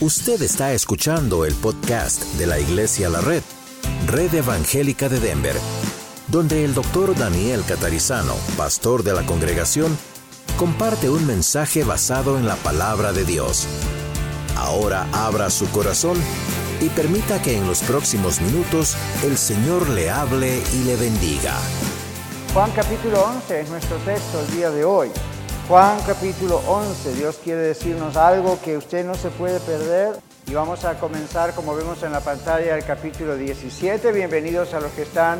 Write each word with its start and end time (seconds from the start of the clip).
Usted 0.00 0.42
está 0.42 0.72
escuchando 0.72 1.44
el 1.44 1.54
podcast 1.54 2.24
de 2.34 2.48
la 2.48 2.58
Iglesia 2.58 3.08
La 3.08 3.20
Red, 3.20 3.44
Red 4.08 4.34
Evangélica 4.34 5.08
de 5.08 5.20
Denver, 5.20 5.54
donde 6.26 6.64
el 6.64 6.74
doctor 6.74 7.16
Daniel 7.16 7.62
Catarizano, 7.66 8.34
pastor 8.56 9.04
de 9.04 9.12
la 9.12 9.24
congregación, 9.24 9.96
comparte 10.58 11.08
un 11.08 11.24
mensaje 11.28 11.84
basado 11.84 12.36
en 12.36 12.46
la 12.46 12.56
palabra 12.56 13.12
de 13.12 13.24
Dios. 13.24 13.68
Ahora 14.56 15.06
abra 15.12 15.48
su 15.48 15.70
corazón 15.70 16.18
y 16.80 16.88
permita 16.88 17.40
que 17.40 17.56
en 17.56 17.64
los 17.68 17.80
próximos 17.82 18.40
minutos 18.40 18.96
el 19.22 19.38
Señor 19.38 19.88
le 19.90 20.10
hable 20.10 20.60
y 20.74 20.84
le 20.84 20.96
bendiga. 20.96 21.54
Juan 22.52 22.72
capítulo 22.72 23.24
11 23.26 23.60
es 23.60 23.70
nuestro 23.70 23.96
texto 23.98 24.40
el 24.40 24.56
día 24.56 24.70
de 24.70 24.84
hoy. 24.84 25.12
Juan 25.66 25.96
capítulo 26.06 26.60
11, 26.68 27.14
Dios 27.14 27.40
quiere 27.42 27.62
decirnos 27.62 28.18
algo 28.18 28.58
que 28.62 28.76
usted 28.76 29.02
no 29.02 29.14
se 29.14 29.30
puede 29.30 29.60
perder. 29.60 30.14
Y 30.46 30.52
vamos 30.52 30.84
a 30.84 31.00
comenzar, 31.00 31.54
como 31.54 31.74
vemos 31.74 32.02
en 32.02 32.12
la 32.12 32.20
pantalla, 32.20 32.76
el 32.76 32.84
capítulo 32.84 33.34
17. 33.34 34.12
Bienvenidos 34.12 34.74
a 34.74 34.80
los 34.80 34.92
que 34.92 35.02
están 35.02 35.38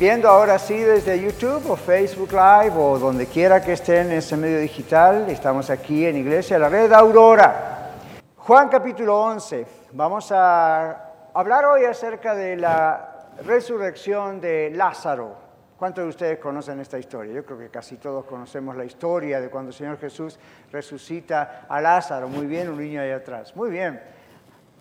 viendo 0.00 0.28
ahora 0.28 0.58
sí 0.58 0.76
desde 0.76 1.22
YouTube 1.22 1.70
o 1.70 1.76
Facebook 1.76 2.32
Live 2.32 2.74
o 2.76 2.98
donde 2.98 3.26
quiera 3.26 3.62
que 3.62 3.74
estén 3.74 4.10
en 4.10 4.18
ese 4.18 4.36
medio 4.36 4.58
digital. 4.58 5.26
Estamos 5.30 5.70
aquí 5.70 6.04
en 6.04 6.16
Iglesia, 6.16 6.58
la 6.58 6.68
red 6.68 6.92
Aurora. 6.92 7.92
Juan 8.38 8.68
capítulo 8.68 9.16
11. 9.22 9.64
Vamos 9.92 10.32
a 10.32 11.12
hablar 11.32 11.66
hoy 11.66 11.84
acerca 11.84 12.34
de 12.34 12.56
la 12.56 13.28
resurrección 13.44 14.40
de 14.40 14.72
Lázaro. 14.74 15.45
¿Cuántos 15.78 16.04
de 16.04 16.08
ustedes 16.08 16.38
conocen 16.38 16.80
esta 16.80 16.98
historia? 16.98 17.34
Yo 17.34 17.44
creo 17.44 17.58
que 17.58 17.68
casi 17.68 17.98
todos 17.98 18.24
conocemos 18.24 18.74
la 18.76 18.84
historia 18.86 19.40
de 19.40 19.50
cuando 19.50 19.70
el 19.70 19.74
Señor 19.74 19.98
Jesús 19.98 20.38
resucita 20.72 21.66
a 21.68 21.80
Lázaro. 21.82 22.28
Muy 22.28 22.46
bien, 22.46 22.70
un 22.70 22.78
niño 22.78 23.02
ahí 23.02 23.10
atrás. 23.10 23.54
Muy 23.54 23.70
bien. 23.70 24.00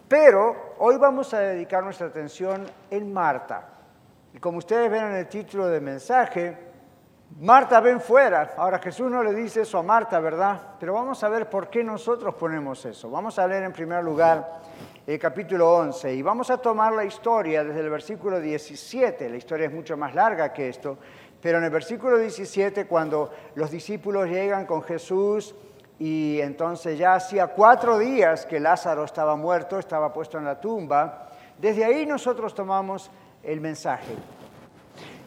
Pero 0.08 0.76
hoy 0.80 0.96
vamos 0.98 1.34
a 1.34 1.40
dedicar 1.40 1.84
nuestra 1.84 2.08
atención 2.08 2.66
en 2.90 3.12
Marta. 3.12 3.68
Y 4.34 4.40
como 4.40 4.60
ustedes 4.60 4.90
ven 4.90 5.04
en 5.04 5.16
el 5.16 5.28
título 5.28 5.68
del 5.68 5.82
mensaje, 5.82 6.58
Marta 7.42 7.82
ven 7.82 8.00
fuera. 8.00 8.54
Ahora 8.56 8.80
Jesús 8.80 9.12
no 9.12 9.22
le 9.22 9.34
dice 9.34 9.64
eso 9.64 9.78
a 9.78 9.84
Marta, 9.84 10.22
¿verdad? 10.22 10.62
Pero 10.80 10.94
vamos 10.94 11.22
a 11.26 11.28
ver 11.28 11.50
por 11.50 11.70
qué 11.70 11.84
nosotros 11.84 12.36
ponemos 12.36 12.86
eso. 12.86 13.10
Vamos 13.10 13.38
a 13.38 13.46
leer 13.46 13.64
en 13.64 13.74
primer 13.74 14.02
lugar 14.02 14.62
el 15.08 15.20
capítulo 15.20 15.72
11 15.72 16.16
y 16.16 16.22
vamos 16.24 16.50
a 16.50 16.58
tomar 16.58 16.92
la 16.94 17.06
historia 17.06 17.64
desde 17.64 17.82
el 17.82 17.92
versículo 17.92 18.40
17. 18.40 19.30
La 19.30 19.38
historia 19.38 19.68
es 19.68 19.74
mucho 19.74 19.96
más 19.96 20.16
larga 20.16 20.52
que 20.52 20.68
esto, 20.68 20.98
pero 21.40 21.60
en 21.60 21.66
el 21.66 21.70
versículo 21.70 22.18
17 22.18 22.88
cuando 22.88 23.32
los 23.54 23.70
discípulos 23.70 24.28
llegan 24.28 24.66
con 24.66 24.82
Jesús 24.82 25.54
y 26.00 26.40
entonces 26.42 26.98
ya 26.98 27.14
hacía 27.14 27.48
cuatro 27.48 28.00
días 28.00 28.48
que 28.48 28.60
Lázaro 28.60 29.04
estaba 29.04 29.36
muerto, 29.36 29.78
estaba 29.78 30.12
puesto 30.12 30.40
en 30.40 30.46
la 30.46 30.60
tumba, 30.60 31.30
desde 31.60 31.86
ahí 31.86 32.08
nosotros 32.08 32.56
tomamos 32.56 33.12
el 33.44 33.62
mensaje. 33.62 34.16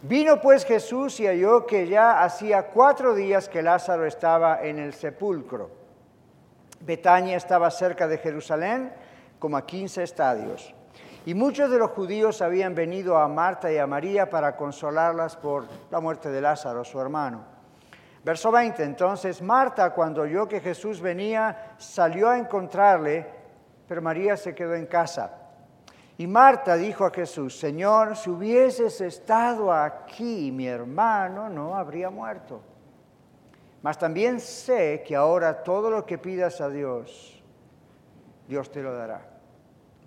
Vino 0.02 0.40
pues 0.40 0.64
Jesús 0.64 1.20
y 1.20 1.26
halló 1.26 1.66
que 1.66 1.86
ya 1.86 2.22
hacía 2.24 2.66
cuatro 2.66 3.14
días 3.14 3.48
que 3.48 3.62
Lázaro 3.62 4.06
estaba 4.06 4.60
en 4.60 4.80
el 4.80 4.92
sepulcro. 4.92 5.70
Betania 6.80 7.36
estaba 7.36 7.70
cerca 7.70 8.06
de 8.06 8.18
Jerusalén, 8.18 8.92
como 9.39 9.56
a 9.56 9.67
15 9.67 10.03
estadios. 10.03 10.75
Y 11.27 11.34
muchos 11.34 11.70
de 11.70 11.78
los 11.78 11.91
judíos 11.91 12.41
habían 12.41 12.75
venido 12.75 13.19
a 13.19 13.28
Marta 13.28 13.70
y 13.70 13.77
a 13.77 13.86
María 13.86 14.30
para 14.30 14.56
consolarlas 14.56 15.36
por 15.36 15.67
la 15.91 16.00
muerte 16.00 16.30
de 16.30 16.41
Lázaro, 16.41 16.84
su 16.84 17.00
hermano. 17.00 17.45
Verso 18.25 18.50
20, 18.50 18.83
entonces 18.83 19.41
Marta, 19.42 19.91
cuando 19.91 20.22
oyó 20.22 20.48
que 20.48 20.61
Jesús 20.61 21.00
venía, 21.00 21.75
salió 21.78 22.28
a 22.28 22.39
encontrarle, 22.39 23.27
pero 23.86 24.03
María 24.03 24.36
se 24.36 24.55
quedó 24.55 24.75
en 24.75 24.86
casa. 24.86 25.33
Y 26.17 26.27
Marta 26.27 26.75
dijo 26.77 27.05
a 27.05 27.11
Jesús, 27.11 27.58
Señor, 27.58 28.17
si 28.17 28.29
hubieses 28.29 29.01
estado 29.01 29.73
aquí, 29.73 30.51
mi 30.51 30.67
hermano 30.67 31.48
no 31.48 31.77
habría 31.77 32.11
muerto. 32.11 32.61
Mas 33.83 33.98
también 33.98 34.41
sé 34.41 35.05
que 35.07 35.14
ahora 35.14 35.62
todo 35.62 35.91
lo 35.91 36.05
que 36.05 36.18
pidas 36.18 36.61
a 36.61 36.68
Dios, 36.68 37.41
Dios 38.48 38.70
te 38.70 38.83
lo 38.83 38.92
dará. 38.95 39.37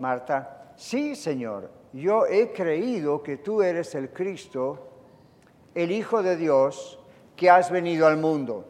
Marta, 0.00 0.72
sí, 0.76 1.14
Señor, 1.14 1.70
yo 1.92 2.26
he 2.26 2.52
creído 2.52 3.22
que 3.22 3.36
tú 3.36 3.62
eres 3.62 3.94
el 3.94 4.10
Cristo, 4.10 4.88
el 5.74 5.92
Hijo 5.92 6.22
de 6.22 6.36
Dios, 6.36 6.98
que 7.36 7.50
has 7.50 7.70
venido 7.70 8.06
al 8.06 8.16
mundo. 8.16 8.66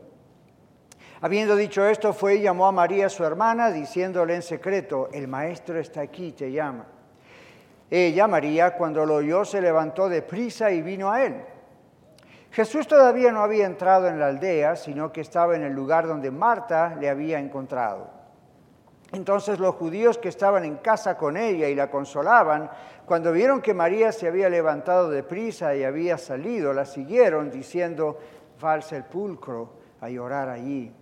Habiendo 1.23 1.55
dicho 1.55 1.87
esto, 1.87 2.13
fue 2.13 2.37
y 2.37 2.43
llamó 2.43 2.67
a 2.67 2.73
María, 2.73 3.09
su 3.09 3.25
hermana, 3.25 3.71
diciéndole 3.71 4.35
en 4.35 4.43
secreto, 4.43 5.09
el 5.13 5.29
Maestro 5.29 5.79
está 5.79 6.01
aquí, 6.01 6.33
te 6.33 6.51
llama. 6.51 6.87
Ella, 7.91 8.27
María, 8.27 8.75
cuando 8.75 9.05
lo 9.05 9.17
oyó, 9.17 9.45
se 9.45 9.61
levantó 9.61 10.09
de 10.09 10.23
prisa 10.23 10.71
y 10.71 10.81
vino 10.81 11.11
a 11.11 11.25
él. 11.25 11.43
Jesús 12.53 12.87
todavía 12.87 13.33
no 13.33 13.43
había 13.43 13.67
entrado 13.67 14.09
en 14.09 14.19
la 14.19 14.29
aldea, 14.29 14.77
sino 14.77 15.12
que 15.12 15.21
estaba 15.21 15.55
en 15.57 15.62
el 15.62 15.73
lugar 15.73 16.07
donde 16.07 16.31
Marta 16.31 16.97
le 16.99 17.09
había 17.09 17.39
encontrado. 17.39 18.19
Entonces 19.12 19.59
los 19.59 19.75
judíos 19.75 20.19
que 20.19 20.28
estaban 20.28 20.65
en 20.65 20.76
casa 20.76 21.16
con 21.16 21.37
ella 21.37 21.69
y 21.69 21.75
la 21.75 21.91
consolaban, 21.91 22.71
cuando 23.06 23.32
vieron 23.32 23.60
que 23.60 23.75
María 23.75 24.12
se 24.12 24.28
había 24.28 24.48
levantado 24.48 25.10
de 25.10 25.25
prisa 25.25 25.75
y 25.75 25.82
había 25.82 26.16
salido, 26.16 26.72
la 26.72 26.84
siguieron 26.84 27.50
diciendo, 27.50 28.19
va 28.62 28.75
al 28.75 28.82
sepulcro 28.82 29.72
a 30.00 30.09
llorar 30.09 30.49
allí. 30.49 30.93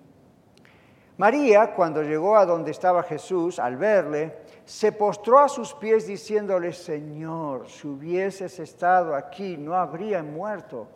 María, 1.19 1.75
cuando 1.75 2.03
llegó 2.03 2.37
a 2.37 2.47
donde 2.47 2.71
estaba 2.71 3.03
Jesús, 3.03 3.59
al 3.59 3.77
verle, 3.77 4.37
se 4.65 4.93
postró 4.93 5.41
a 5.41 5.49
sus 5.49 5.75
pies 5.75 6.07
diciéndole, 6.07 6.73
Señor, 6.73 7.69
si 7.69 7.89
hubieses 7.89 8.59
estado 8.61 9.17
aquí, 9.17 9.57
no 9.57 9.75
habría 9.75 10.23
muerto 10.23 10.87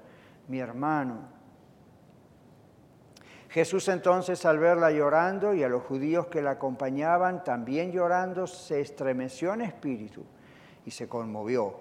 mi 0.47 0.61
hermano. 0.61 1.42
Jesús 3.53 3.89
entonces 3.89 4.47
al 4.47 4.59
verla 4.59 4.91
llorando 4.91 5.53
y 5.53 5.63
a 5.63 5.69
los 5.69 5.83
judíos 5.83 6.29
que 6.29 6.41
la 6.41 6.53
acompañaban 6.53 7.45
también 7.45 7.93
llorando, 7.93 8.47
se 8.47 8.81
estremeció 8.81 9.53
en 9.53 9.61
espíritu 9.61 10.25
y 10.87 10.91
se 10.91 11.07
conmovió. 11.07 11.75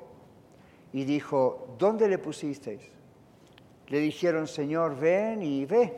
Y 0.91 1.05
dijo, 1.05 1.73
¿dónde 1.79 2.09
le 2.09 2.17
pusisteis? 2.17 2.81
Le 3.87 3.99
dijeron, 3.99 4.47
Señor, 4.47 4.99
ven 4.99 5.41
y 5.43 5.65
ve. 5.65 5.97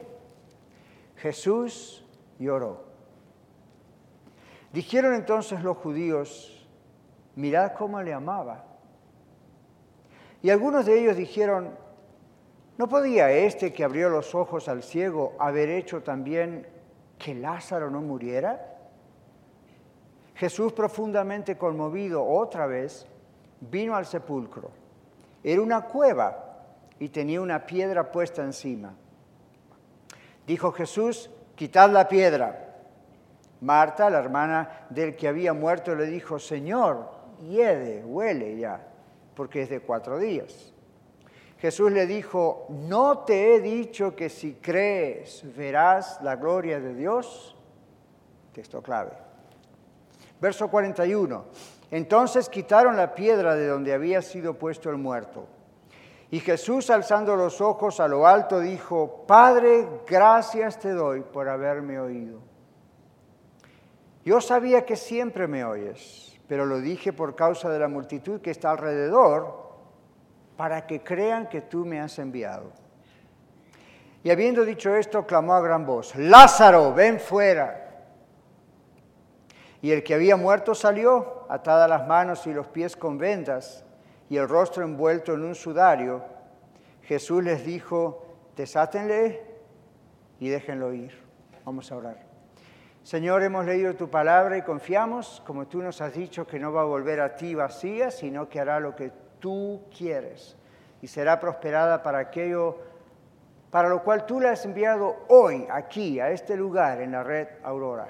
Jesús 1.16 2.05
lloró. 2.38 2.84
Dijeron 4.72 5.16
entonces 5.16 5.63
los 5.63 5.78
judíos, 5.78 6.67
mirad 7.35 7.73
cómo 7.73 8.00
le 8.03 8.13
amaba. 8.13 8.63
Y 10.44 10.51
algunos 10.51 10.85
de 10.85 11.00
ellos 11.00 11.17
dijeron, 11.17 11.75
¿No 12.83 12.89
podía 12.89 13.31
este 13.31 13.71
que 13.71 13.85
abrió 13.85 14.09
los 14.09 14.35
ojos 14.35 14.67
al 14.67 14.83
ciego 14.83 15.38
haber 15.39 15.69
hecho 15.69 16.03
también 16.03 16.67
que 17.17 17.34
Lázaro 17.34 17.90
no 17.90 18.02
muriera? 18.02 18.75
Jesús, 20.35 20.73
profundamente 20.73 21.58
conmovido 21.58 22.28
otra 22.28 22.67
vez, 22.67 23.08
vino 23.61 23.96
al 23.96 24.05
sepulcro. 24.05 24.69
Era 25.46 25.61
una 25.61 25.84
cueva 25.85 26.58
y 26.99 27.08
tenía 27.08 27.40
una 27.40 27.66
piedra 27.66 28.11
puesta 28.11 28.43
encima. 28.43 28.93
Dijo 30.46 30.73
Jesús, 30.73 31.29
quitad 31.55 31.90
la 31.90 32.09
piedra. 32.09 32.75
Marta, 33.61 34.09
la 34.09 34.19
hermana 34.19 34.87
del 34.90 35.16
que 35.16 35.29
había 35.29 35.53
muerto, 35.53 35.96
le 35.96 36.08
dijo, 36.08 36.37
Señor, 36.37 37.09
hiede, 37.47 38.03
huele 38.03 38.58
ya, 38.58 38.85
porque 39.37 39.61
es 39.61 39.69
de 39.69 39.79
cuatro 39.79 40.19
días. 40.19 40.72
Jesús 41.63 41.93
le 41.93 42.05
dijo, 42.05 42.65
¿no 42.67 43.19
te 43.19 43.55
he 43.55 43.61
dicho 43.61 44.17
que 44.17 44.27
si 44.27 44.55
crees 44.55 45.45
verás 45.55 46.19
la 46.21 46.35
gloria 46.35 46.81
de 46.81 46.93
Dios? 46.93 47.55
Texto 48.51 48.81
clave. 48.83 49.13
Verso 50.41 50.69
41. 50.69 51.45
Entonces 51.89 52.49
quitaron 52.49 52.97
la 52.97 53.15
piedra 53.15 53.55
de 53.55 53.67
donde 53.67 53.93
había 53.93 54.21
sido 54.21 54.55
puesto 54.55 54.89
el 54.89 54.97
muerto. 54.97 55.47
Y 56.31 56.41
Jesús, 56.41 56.89
alzando 56.89 57.37
los 57.37 57.61
ojos 57.61 58.01
a 58.01 58.09
lo 58.09 58.27
alto, 58.27 58.59
dijo, 58.59 59.23
Padre, 59.25 59.87
gracias 60.05 60.77
te 60.77 60.91
doy 60.91 61.21
por 61.21 61.47
haberme 61.47 61.97
oído. 61.97 62.41
Yo 64.25 64.41
sabía 64.41 64.85
que 64.85 64.97
siempre 64.97 65.47
me 65.47 65.63
oyes, 65.63 66.37
pero 66.45 66.65
lo 66.65 66.81
dije 66.81 67.13
por 67.13 67.35
causa 67.35 67.69
de 67.69 67.79
la 67.79 67.87
multitud 67.87 68.41
que 68.41 68.51
está 68.51 68.71
alrededor, 68.71 69.62
para 70.55 70.85
que 70.85 71.02
crean 71.02 71.47
que 71.47 71.61
tú 71.61 71.85
me 71.85 72.00
has 72.00 72.20
enviado. 72.20 72.72
Y 74.23 74.32
habiendo 74.32 74.64
dicho 74.64 74.96
esto, 74.96 75.26
clamó 75.26 75.53
a 75.53 75.61
gran 75.61 75.85
voz, 75.85 76.16
Lázaro, 76.16 76.94
ven 76.94 77.20
fuera. 77.20 77.79
Y 79.82 79.91
el 79.91 80.02
que 80.02 80.14
había 80.14 80.38
muerto 80.38 80.73
salió, 80.73 81.46
atadas 81.50 81.90
las 81.90 82.08
manos 82.08 82.47
y 82.47 82.53
los 82.53 82.67
pies 82.67 82.96
con 82.96 83.17
vendas 83.17 83.84
y 84.29 84.38
el 84.38 84.47
rostro 84.47 84.84
envuelto 84.84 85.34
en 85.34 85.44
un 85.44 85.55
sudario. 85.55 86.23
Jesús 87.02 87.44
les 87.44 87.66
dijo, 87.66 88.26
desátenle 88.56 89.41
y 90.40 90.47
déjenlo 90.47 90.94
ir. 90.94 91.22
Vamos 91.66 91.91
a 91.91 91.97
orar. 91.97 92.17
Señor, 93.03 93.44
hemos 93.44 93.66
leído 93.66 93.94
tu 93.96 94.09
palabra 94.09 94.58
y 94.58 94.61
confiamos, 94.61 95.44
como 95.46 95.67
tú 95.67 95.82
nos 95.82 95.99
has 95.99 96.14
dicho, 96.14 96.47
que 96.47 96.59
no 96.59 96.72
va 96.72 96.82
a 96.82 96.85
volver 96.85 97.20
a 97.20 97.35
ti 97.35 97.53
vacía, 97.53 98.09
sino 98.09 98.47
que 98.47 98.61
hará 98.61 98.79
lo 98.79 98.96
que 98.96 99.11
tú 99.43 99.81
quieres 99.95 100.55
y 101.01 101.07
será 101.07 101.37
prosperada 101.37 102.01
para 102.01 102.19
aquello 102.19 102.79
para 103.69 103.90
lo 103.90 104.01
cual 104.03 104.25
tú 104.25 104.40
la 104.40 104.51
has 104.51 104.63
enviado 104.63 105.25
hoy, 105.28 105.67
aquí, 105.69 106.22
a 106.22 106.29
este 106.29 106.55
lugar, 106.55 107.01
en 107.01 107.11
la 107.11 107.23
red 107.23 107.47
Aurora. 107.63 108.07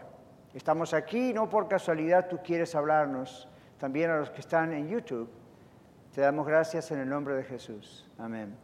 Estamos 0.53 0.93
aquí, 0.93 1.33
no 1.33 1.49
por 1.49 1.67
casualidad 1.67 2.27
tú 2.27 2.39
quieres 2.43 2.75
hablarnos, 2.75 3.49
también 3.79 4.11
a 4.11 4.17
los 4.17 4.29
que 4.29 4.41
están 4.41 4.73
en 4.73 4.89
YouTube. 4.89 5.27
Te 6.13 6.21
damos 6.21 6.45
gracias 6.45 6.91
en 6.91 6.99
el 6.99 7.09
nombre 7.09 7.33
de 7.33 7.43
Jesús. 7.43 8.05
Amén. 8.19 8.55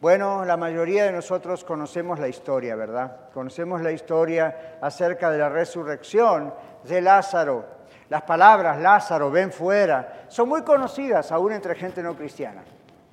Bueno, 0.00 0.44
la 0.44 0.56
mayoría 0.56 1.04
de 1.04 1.12
nosotros 1.12 1.62
conocemos 1.62 2.18
la 2.18 2.26
historia, 2.26 2.74
¿verdad? 2.74 3.28
Conocemos 3.32 3.82
la 3.82 3.92
historia 3.92 4.78
acerca 4.80 5.30
de 5.30 5.38
la 5.38 5.50
resurrección 5.50 6.52
de 6.88 7.02
Lázaro. 7.02 7.79
Las 8.10 8.22
palabras 8.22 8.80
Lázaro, 8.80 9.30
ven 9.30 9.52
fuera, 9.52 10.24
son 10.28 10.48
muy 10.48 10.62
conocidas 10.62 11.30
aún 11.30 11.52
entre 11.52 11.76
gente 11.76 12.02
no 12.02 12.16
cristiana. 12.16 12.64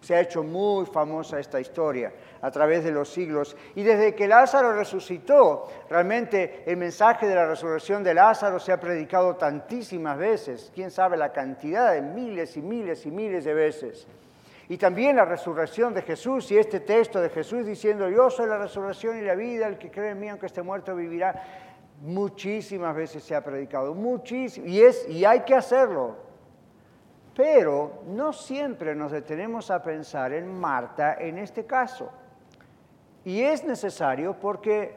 Se 0.01 0.15
ha 0.15 0.21
hecho 0.21 0.44
muy 0.44 0.88
famosa 0.88 1.39
esta 1.39 1.59
historia 1.59 2.11
a 2.41 2.49
través 2.49 2.83
de 2.83 2.91
los 2.91 3.07
siglos. 3.07 3.55
Y 3.75 3.83
desde 3.83 4.15
que 4.15 4.27
Lázaro 4.27 4.73
resucitó, 4.73 5.67
realmente 5.88 6.63
el 6.65 6.77
mensaje 6.77 7.27
de 7.27 7.35
la 7.35 7.45
resurrección 7.45 8.03
de 8.03 8.15
Lázaro 8.15 8.59
se 8.59 8.71
ha 8.71 8.79
predicado 8.79 9.35
tantísimas 9.35 10.17
veces, 10.17 10.71
quién 10.73 10.89
sabe 10.89 11.15
la 11.15 11.31
cantidad 11.31 11.93
de 11.93 12.01
miles 12.01 12.57
y 12.57 12.63
miles 12.63 13.05
y 13.05 13.11
miles 13.11 13.45
de 13.45 13.53
veces. 13.53 14.07
Y 14.67 14.77
también 14.77 15.15
la 15.15 15.25
resurrección 15.25 15.93
de 15.93 16.01
Jesús 16.01 16.51
y 16.51 16.57
este 16.57 16.79
texto 16.79 17.21
de 17.21 17.29
Jesús 17.29 17.67
diciendo, 17.67 18.09
yo 18.09 18.31
soy 18.31 18.50
la 18.50 18.57
resurrección 18.57 19.17
y 19.17 19.21
la 19.21 19.35
vida, 19.35 19.67
el 19.67 19.77
que 19.77 19.91
cree 19.91 20.11
en 20.11 20.19
mí 20.19 20.27
aunque 20.27 20.47
esté 20.47 20.63
muerto 20.63 20.95
vivirá. 20.95 21.43
Muchísimas 22.01 22.95
veces 22.95 23.23
se 23.23 23.35
ha 23.35 23.44
predicado, 23.44 23.94
muchísimas, 23.94 24.69
y, 24.69 24.81
es, 24.81 25.07
y 25.09 25.25
hay 25.25 25.41
que 25.41 25.55
hacerlo. 25.55 26.15
Pero 27.35 28.03
no 28.07 28.33
siempre 28.33 28.95
nos 28.95 29.11
detenemos 29.11 29.69
a 29.71 29.81
pensar 29.81 30.33
en 30.33 30.59
Marta 30.59 31.15
en 31.19 31.38
este 31.38 31.65
caso. 31.65 32.09
Y 33.25 33.41
es 33.41 33.63
necesario 33.63 34.39
porque 34.39 34.95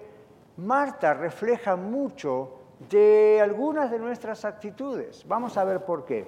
Marta 0.57 1.15
refleja 1.15 1.77
mucho 1.77 2.61
de 2.89 3.41
algunas 3.43 3.91
de 3.91 3.99
nuestras 3.99 4.45
actitudes. 4.45 5.25
Vamos 5.27 5.57
a 5.57 5.65
ver 5.65 5.85
por 5.85 6.05
qué. 6.05 6.27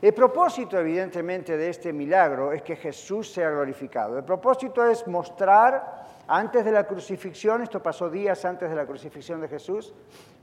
El 0.00 0.14
propósito, 0.14 0.78
evidentemente, 0.78 1.56
de 1.56 1.70
este 1.70 1.92
milagro 1.92 2.52
es 2.52 2.62
que 2.62 2.76
Jesús 2.76 3.32
sea 3.32 3.50
glorificado. 3.50 4.18
El 4.18 4.24
propósito 4.24 4.84
es 4.84 5.04
mostrar, 5.08 6.06
antes 6.28 6.62
de 6.62 6.72
la 6.72 6.84
crucifixión, 6.84 7.62
esto 7.62 7.82
pasó 7.82 8.10
días 8.10 8.44
antes 8.44 8.68
de 8.68 8.76
la 8.76 8.84
crucifixión 8.86 9.40
de 9.40 9.48
Jesús, 9.48 9.94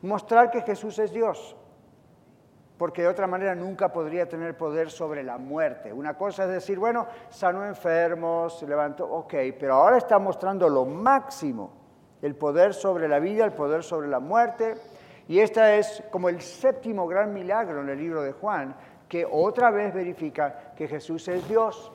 mostrar 0.01 0.49
que 0.49 0.63
Jesús 0.63 0.97
es 0.97 1.13
Dios. 1.13 1.55
Porque 2.77 3.03
de 3.03 3.07
otra 3.07 3.27
manera 3.27 3.53
nunca 3.53 3.93
podría 3.93 4.27
tener 4.27 4.57
poder 4.57 4.89
sobre 4.89 5.23
la 5.23 5.37
muerte. 5.37 5.93
Una 5.93 6.17
cosa 6.17 6.45
es 6.45 6.49
decir, 6.49 6.79
bueno, 6.79 7.07
sanó 7.29 7.63
enfermos, 7.65 8.59
se 8.59 8.67
levantó, 8.67 9.05
ok, 9.05 9.33
pero 9.59 9.75
ahora 9.75 9.97
está 9.97 10.17
mostrando 10.17 10.67
lo 10.67 10.85
máximo, 10.85 11.71
el 12.21 12.35
poder 12.35 12.73
sobre 12.73 13.07
la 13.07 13.19
vida, 13.19 13.45
el 13.45 13.53
poder 13.53 13.83
sobre 13.83 14.07
la 14.07 14.19
muerte. 14.19 14.75
Y 15.27 15.39
este 15.39 15.77
es 15.77 16.03
como 16.11 16.29
el 16.29 16.41
séptimo 16.41 17.07
gran 17.07 17.31
milagro 17.31 17.81
en 17.81 17.89
el 17.89 17.99
libro 17.99 18.23
de 18.23 18.31
Juan, 18.31 18.75
que 19.07 19.25
otra 19.29 19.69
vez 19.69 19.93
verifica 19.93 20.73
que 20.75 20.87
Jesús 20.87 21.27
es 21.27 21.47
Dios. 21.47 21.91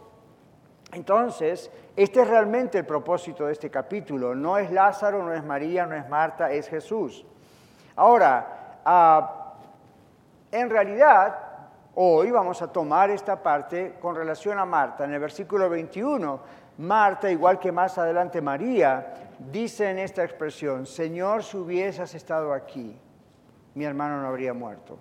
Entonces, 0.93 1.71
este 1.97 2.23
es 2.23 2.29
realmente 2.29 2.79
el 2.79 2.87
propósito 2.87 3.47
de 3.47 3.53
este 3.53 3.71
capítulo. 3.71 4.35
No 4.35 4.59
es 4.59 4.71
Lázaro, 4.71 5.23
no 5.23 5.33
es 5.33 5.45
María, 5.45 5.87
no 5.87 5.95
es 5.95 6.09
Marta, 6.09 6.51
es 6.51 6.69
Jesús. 6.69 7.25
Ahora, 7.97 8.81
ah, 8.85 9.55
en 10.51 10.69
realidad, 10.69 11.37
hoy 11.95 12.31
vamos 12.31 12.61
a 12.63 12.73
tomar 12.73 13.11
esta 13.11 13.41
parte 13.41 13.97
con 14.01 14.17
relación 14.17 14.59
a 14.59 14.65
Marta. 14.65 15.05
En 15.05 15.13
el 15.13 15.21
versículo 15.21 15.69
21, 15.69 16.41
Marta, 16.79 17.31
igual 17.31 17.59
que 17.59 17.71
más 17.71 17.99
adelante 17.99 18.41
María, 18.41 19.15
dice 19.39 19.91
en 19.91 19.99
esta 19.99 20.25
expresión, 20.25 20.87
Señor, 20.87 21.45
si 21.45 21.57
hubieses 21.57 22.15
estado 22.15 22.53
aquí, 22.53 22.99
mi 23.75 23.85
hermano 23.85 24.21
no 24.21 24.29
habría 24.29 24.55
muerto. 24.55 24.99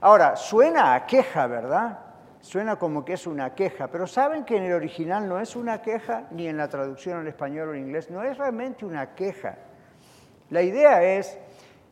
Ahora, 0.00 0.36
suena 0.36 0.94
a 0.94 1.06
queja, 1.06 1.46
¿verdad? 1.46 1.98
Suena 2.40 2.76
como 2.76 3.04
que 3.04 3.14
es 3.14 3.26
una 3.26 3.54
queja, 3.54 3.88
pero 3.88 4.06
¿saben 4.06 4.44
que 4.44 4.56
en 4.56 4.64
el 4.64 4.72
original 4.72 5.28
no 5.28 5.40
es 5.40 5.56
una 5.56 5.82
queja, 5.82 6.28
ni 6.30 6.46
en 6.46 6.56
la 6.56 6.68
traducción 6.68 7.18
al 7.18 7.26
español 7.26 7.68
o 7.68 7.74
en 7.74 7.80
inglés? 7.80 8.10
No 8.10 8.22
es 8.22 8.38
realmente 8.38 8.84
una 8.84 9.14
queja. 9.14 9.58
La 10.50 10.62
idea 10.62 11.02
es, 11.02 11.36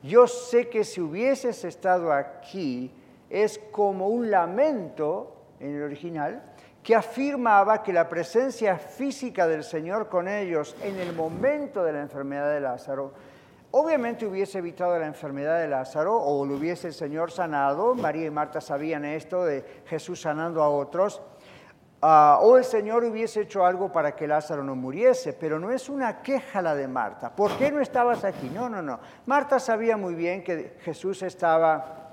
yo 0.02 0.26
sé 0.26 0.68
que 0.68 0.84
si 0.84 1.00
hubieses 1.00 1.64
estado 1.64 2.12
aquí, 2.12 2.92
es 3.28 3.58
como 3.70 4.08
un 4.08 4.30
lamento 4.30 5.36
en 5.58 5.74
el 5.74 5.82
original, 5.82 6.42
que 6.82 6.94
afirmaba 6.94 7.82
que 7.82 7.92
la 7.92 8.08
presencia 8.08 8.78
física 8.78 9.48
del 9.48 9.64
Señor 9.64 10.08
con 10.08 10.28
ellos 10.28 10.76
en 10.82 11.00
el 11.00 11.12
momento 11.12 11.82
de 11.82 11.92
la 11.92 12.00
enfermedad 12.00 12.54
de 12.54 12.60
Lázaro 12.60 13.12
Obviamente 13.72 14.26
hubiese 14.26 14.58
evitado 14.58 14.98
la 14.98 15.06
enfermedad 15.06 15.60
de 15.60 15.68
Lázaro 15.68 16.16
o 16.16 16.44
lo 16.46 16.56
hubiese 16.56 16.88
el 16.88 16.94
Señor 16.94 17.30
sanado. 17.30 17.94
María 17.94 18.26
y 18.26 18.30
Marta 18.30 18.60
sabían 18.60 19.04
esto 19.04 19.44
de 19.44 19.64
Jesús 19.86 20.20
sanando 20.20 20.62
a 20.62 20.70
otros. 20.70 21.20
Ah, 22.02 22.38
o 22.42 22.56
el 22.56 22.64
Señor 22.64 23.04
hubiese 23.04 23.40
hecho 23.40 23.64
algo 23.64 23.90
para 23.90 24.14
que 24.14 24.28
Lázaro 24.28 24.62
no 24.62 24.76
muriese, 24.76 25.32
pero 25.32 25.58
no 25.58 25.72
es 25.72 25.88
una 25.88 26.22
queja 26.22 26.62
la 26.62 26.74
de 26.74 26.86
Marta. 26.86 27.34
¿Por 27.34 27.56
qué 27.56 27.72
no 27.72 27.80
estabas 27.80 28.24
aquí? 28.24 28.50
No, 28.50 28.68
no, 28.68 28.82
no. 28.82 29.00
Marta 29.24 29.58
sabía 29.58 29.96
muy 29.96 30.14
bien 30.14 30.44
que 30.44 30.76
Jesús 30.82 31.22
estaba 31.22 32.05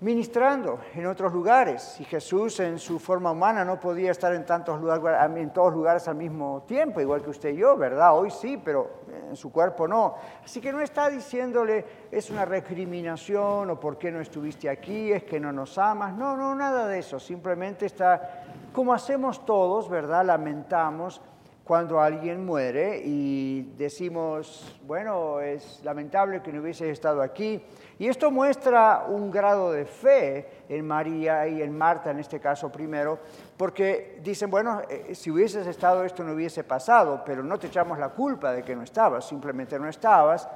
ministrando 0.00 0.78
en 0.94 1.06
otros 1.06 1.32
lugares. 1.32 2.00
Y 2.00 2.04
Jesús 2.04 2.60
en 2.60 2.78
su 2.78 2.98
forma 2.98 3.32
humana 3.32 3.64
no 3.64 3.80
podía 3.80 4.12
estar 4.12 4.32
en, 4.32 4.46
tantos 4.46 4.80
lugares, 4.80 5.36
en 5.36 5.52
todos 5.52 5.72
lugares 5.72 6.06
al 6.06 6.14
mismo 6.14 6.62
tiempo, 6.66 7.00
igual 7.00 7.22
que 7.22 7.30
usted 7.30 7.50
y 7.50 7.56
yo, 7.56 7.76
¿verdad? 7.76 8.16
Hoy 8.16 8.30
sí, 8.30 8.60
pero 8.62 8.90
en 9.28 9.36
su 9.36 9.50
cuerpo 9.50 9.88
no. 9.88 10.14
Así 10.44 10.60
que 10.60 10.72
no 10.72 10.80
está 10.80 11.08
diciéndole 11.08 11.84
es 12.10 12.30
una 12.30 12.44
recriminación 12.44 13.70
o 13.70 13.80
por 13.80 13.98
qué 13.98 14.12
no 14.12 14.20
estuviste 14.20 14.68
aquí, 14.68 15.12
es 15.12 15.24
que 15.24 15.40
no 15.40 15.52
nos 15.52 15.76
amas. 15.78 16.14
No, 16.14 16.36
no, 16.36 16.54
nada 16.54 16.86
de 16.86 17.00
eso. 17.00 17.18
Simplemente 17.18 17.86
está, 17.86 18.44
como 18.72 18.92
hacemos 18.94 19.44
todos, 19.44 19.88
¿verdad? 19.88 20.24
Lamentamos 20.24 21.20
cuando 21.68 22.00
alguien 22.00 22.46
muere 22.46 23.02
y 23.04 23.74
decimos, 23.76 24.80
bueno, 24.86 25.38
es 25.38 25.84
lamentable 25.84 26.40
que 26.40 26.50
no 26.50 26.62
hubiese 26.62 26.88
estado 26.88 27.20
aquí. 27.20 27.62
Y 27.98 28.08
esto 28.08 28.30
muestra 28.30 29.04
un 29.06 29.30
grado 29.30 29.70
de 29.70 29.84
fe 29.84 30.64
en 30.70 30.86
María 30.86 31.46
y 31.46 31.60
en 31.60 31.76
Marta, 31.76 32.10
en 32.10 32.20
este 32.20 32.40
caso 32.40 32.72
primero, 32.72 33.18
porque 33.58 34.18
dicen, 34.24 34.50
bueno, 34.50 34.80
eh, 34.88 35.14
si 35.14 35.30
hubieses 35.30 35.66
estado 35.66 36.04
esto 36.04 36.24
no 36.24 36.32
hubiese 36.32 36.64
pasado, 36.64 37.22
pero 37.22 37.42
no 37.42 37.58
te 37.58 37.66
echamos 37.66 37.98
la 37.98 38.08
culpa 38.08 38.50
de 38.52 38.62
que 38.62 38.74
no 38.74 38.82
estabas, 38.82 39.28
simplemente 39.28 39.78
no 39.78 39.90
estabas, 39.90 40.48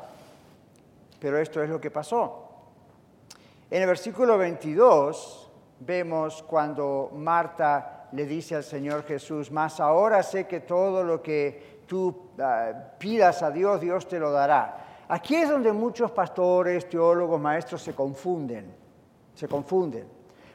pero 1.21 1.37
esto 1.37 1.63
es 1.63 1.69
lo 1.69 1.79
que 1.79 1.91
pasó. 1.91 2.49
En 3.71 3.83
el 3.83 3.87
versículo 3.87 4.39
22 4.39 5.51
vemos 5.81 6.43
cuando 6.43 7.11
Marta 7.13 8.02
le 8.13 8.27
dice 8.27 8.57
al 8.57 8.65
Señor 8.65 9.05
Jesús, 9.05 9.51
más 9.51 9.81
ahora 9.81 10.23
sé 10.23 10.47
que 10.47 10.61
todo 10.61 11.03
lo 11.03 11.23
que 11.23 11.83
tú 11.87 12.31
ah, 12.39 12.73
pidas 12.99 13.43
a 13.43 13.51
Dios, 13.51 13.81
Dios 13.81 14.07
te 14.07 14.19
lo 14.19 14.31
dará. 14.31 15.05
Aquí 15.09 15.37
es 15.37 15.49
donde 15.49 15.73
muchos 15.73 16.11
pastores, 16.11 16.89
teólogos, 16.89 17.41
maestros 17.41 17.83
se 17.83 17.95
confunden, 17.95 18.75
se 19.35 19.49
confunden. 19.49 20.07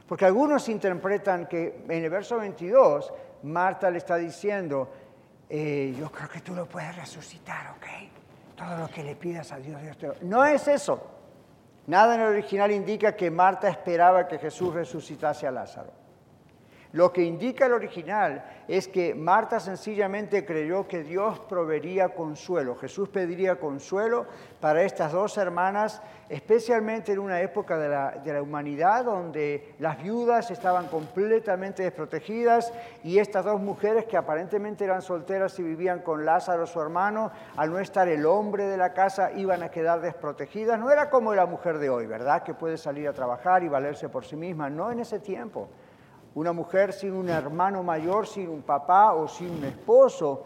Porque 0.08 0.26
algunos 0.26 0.70
interpretan 0.70 1.48
que 1.48 1.84
en 1.88 2.04
el 2.04 2.10
verso 2.10 2.38
22 2.38 3.14
Marta 3.44 3.92
le 3.92 3.98
está 3.98 4.16
diciendo, 4.16 4.90
eh, 5.50 5.96
yo 5.98 6.12
creo 6.12 6.30
que 6.30 6.42
tú 6.42 6.56
lo 6.56 6.66
puedes 6.66 6.96
resucitar, 6.96 7.76
¿ok? 7.78 7.86
Todo 8.56 8.78
lo 8.78 8.88
que 8.88 9.04
le 9.04 9.16
pidas 9.16 9.52
a 9.52 9.58
Dios, 9.58 9.82
Dios 9.82 9.98
te 9.98 10.08
lo... 10.08 10.16
No 10.22 10.46
es 10.46 10.68
eso. 10.68 11.02
Nada 11.88 12.16
en 12.16 12.22
el 12.22 12.28
original 12.28 12.72
indica 12.72 13.16
que 13.16 13.30
Marta 13.30 13.70
esperaba 13.70 14.28
que 14.28 14.40
Jesús 14.40 14.74
resucitase 14.74 15.46
a 15.48 15.52
Lázaro. 15.52 16.07
Lo 16.94 17.12
que 17.12 17.22
indica 17.24 17.66
el 17.66 17.74
original 17.74 18.46
es 18.68 18.88
que 18.88 19.14
Marta 19.14 19.60
sencillamente 19.60 20.46
creyó 20.46 20.88
que 20.88 21.04
Dios 21.04 21.40
proveería 21.42 22.10
consuelo. 22.10 22.76
Jesús 22.76 23.10
pediría 23.10 23.58
consuelo 23.58 24.26
para 24.62 24.84
estas 24.84 25.12
dos 25.12 25.38
hermanas, 25.38 26.02
especialmente 26.30 27.12
en 27.12 27.20
una 27.20 27.42
época 27.42 27.78
de 27.78 28.34
la, 28.34 28.42
humanidad 28.42 29.06
donde 29.06 29.76
las 29.80 30.02
viudas 30.02 30.50
estaban 30.50 30.88
completamente 30.88 31.84
desprotegidas 31.84 32.74
y 33.04 33.20
estas 33.20 33.46
dos 33.46 33.60
mujeres 33.60 34.06
que 34.06 34.18
aparentemente 34.18 34.86
eran 34.86 35.02
solteras 35.02 35.60
y 35.60 35.64
vivían 35.64 36.00
con 36.00 36.26
Lázaro, 36.26 36.66
su 36.66 36.82
hermano, 36.82 37.32
al 37.58 37.72
no 37.72 37.80
estar 37.80 38.08
el 38.08 38.26
hombre 38.26 38.66
de 38.66 38.78
la 38.78 38.94
casa, 38.94 39.32
iban 39.34 39.62
a 39.62 39.70
quedar 39.70 40.02
desprotegidas. 40.02 40.80
No 40.80 40.90
era 40.90 41.10
como 41.10 41.34
la 41.34 41.46
mujer 41.46 41.80
de 41.80 41.90
hoy, 41.90 42.06
¿verdad? 42.06 42.44
Que 42.44 42.54
puede 42.54 42.78
salir 42.78 43.08
a 43.08 43.14
trabajar 43.14 43.64
y 43.64 43.68
valerse 43.68 44.08
por 44.08 44.26
sí 44.26 44.36
misma. 44.36 44.70
No 44.70 44.92
en 44.92 45.00
ese 45.00 45.20
tiempo. 45.20 45.70
Una 46.38 46.54
mujer 46.54 46.94
sin 46.94 47.14
un 47.14 47.30
hermano 47.30 47.82
mayor, 47.82 48.28
sin 48.28 48.48
un 48.48 48.62
papá 48.62 49.14
o 49.14 49.28
sin 49.28 49.50
un 49.50 49.64
esposo, 49.64 50.46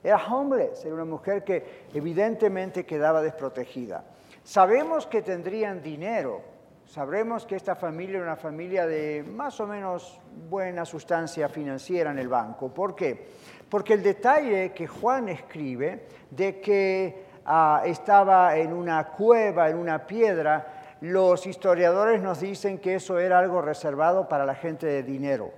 era 0.00 0.24
homeless, 0.24 0.84
era 0.84 0.94
una 0.94 1.04
mujer 1.04 1.42
que 1.42 1.88
evidentemente 1.92 2.86
quedaba 2.86 3.20
desprotegida. 3.20 4.04
Sabemos 4.44 5.04
que 5.08 5.20
tendrían 5.20 5.82
dinero, 5.82 6.42
sabremos 6.86 7.44
que 7.44 7.56
esta 7.56 7.74
familia 7.74 8.18
era 8.18 8.26
una 8.26 8.36
familia 8.36 8.86
de 8.86 9.24
más 9.24 9.58
o 9.58 9.66
menos 9.66 10.20
buena 10.48 10.84
sustancia 10.84 11.48
financiera 11.48 12.12
en 12.12 12.20
el 12.20 12.28
banco. 12.28 12.68
¿Por 12.68 12.94
qué? 12.94 13.26
Porque 13.68 13.94
el 13.94 14.02
detalle 14.04 14.70
que 14.70 14.86
Juan 14.86 15.28
escribe 15.28 16.06
de 16.30 16.60
que 16.60 17.24
ah, 17.46 17.82
estaba 17.84 18.56
en 18.56 18.72
una 18.72 19.08
cueva, 19.08 19.68
en 19.68 19.76
una 19.76 20.06
piedra, 20.06 20.81
los 21.02 21.48
historiadores 21.48 22.22
nos 22.22 22.38
dicen 22.38 22.78
que 22.78 22.94
eso 22.94 23.18
era 23.18 23.40
algo 23.40 23.60
reservado 23.60 24.28
para 24.28 24.46
la 24.46 24.54
gente 24.54 24.86
de 24.86 25.02
dinero. 25.02 25.50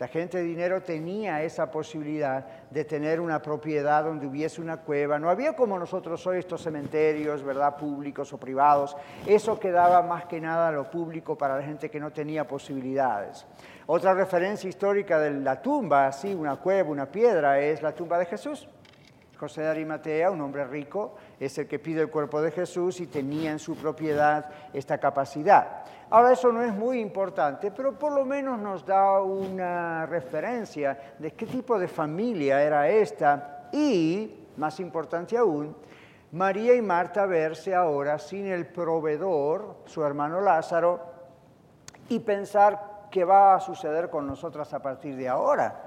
La 0.00 0.08
gente 0.08 0.38
de 0.38 0.42
dinero 0.42 0.82
tenía 0.82 1.44
esa 1.44 1.70
posibilidad 1.70 2.44
de 2.68 2.84
tener 2.84 3.20
una 3.20 3.40
propiedad 3.40 4.02
donde 4.02 4.26
hubiese 4.26 4.60
una 4.60 4.78
cueva. 4.78 5.20
No 5.20 5.30
había 5.30 5.54
como 5.54 5.78
nosotros 5.78 6.26
hoy 6.26 6.38
estos 6.38 6.64
cementerios, 6.64 7.44
¿verdad?, 7.44 7.76
públicos 7.76 8.32
o 8.32 8.38
privados. 8.38 8.96
Eso 9.24 9.58
quedaba 9.60 10.02
más 10.02 10.24
que 10.24 10.40
nada 10.40 10.68
a 10.68 10.72
lo 10.72 10.90
público 10.90 11.38
para 11.38 11.56
la 11.56 11.62
gente 11.62 11.88
que 11.88 12.00
no 12.00 12.10
tenía 12.10 12.44
posibilidades. 12.48 13.46
Otra 13.86 14.14
referencia 14.14 14.68
histórica 14.68 15.20
de 15.20 15.30
la 15.30 15.62
tumba, 15.62 16.08
así, 16.08 16.34
una 16.34 16.56
cueva, 16.56 16.90
una 16.90 17.06
piedra, 17.06 17.60
es 17.60 17.82
la 17.82 17.94
tumba 17.94 18.18
de 18.18 18.26
Jesús. 18.26 18.68
José 19.38 19.62
de 19.62 19.68
Arimatea, 19.68 20.30
un 20.30 20.40
hombre 20.40 20.64
rico, 20.64 21.14
es 21.38 21.58
el 21.58 21.68
que 21.68 21.78
pide 21.78 22.00
el 22.00 22.10
cuerpo 22.10 22.40
de 22.40 22.50
Jesús 22.50 23.00
y 23.00 23.06
tenía 23.06 23.50
en 23.50 23.58
su 23.58 23.76
propiedad 23.76 24.48
esta 24.72 24.98
capacidad. 24.98 25.84
Ahora 26.08 26.32
eso 26.32 26.52
no 26.52 26.62
es 26.62 26.72
muy 26.72 27.00
importante, 27.00 27.70
pero 27.70 27.98
por 27.98 28.12
lo 28.12 28.24
menos 28.24 28.58
nos 28.58 28.86
da 28.86 29.20
una 29.20 30.06
referencia 30.06 31.14
de 31.18 31.32
qué 31.32 31.46
tipo 31.46 31.78
de 31.78 31.88
familia 31.88 32.62
era 32.62 32.88
esta 32.88 33.68
y, 33.72 34.46
más 34.56 34.80
importante 34.80 35.36
aún, 35.36 35.76
María 36.32 36.74
y 36.74 36.82
Marta 36.82 37.26
verse 37.26 37.74
ahora 37.74 38.18
sin 38.18 38.46
el 38.46 38.66
proveedor, 38.66 39.76
su 39.86 40.04
hermano 40.04 40.40
Lázaro, 40.40 41.00
y 42.08 42.20
pensar 42.20 43.08
qué 43.10 43.24
va 43.24 43.54
a 43.54 43.60
suceder 43.60 44.10
con 44.10 44.26
nosotras 44.26 44.72
a 44.74 44.80
partir 44.80 45.16
de 45.16 45.28
ahora. 45.28 45.85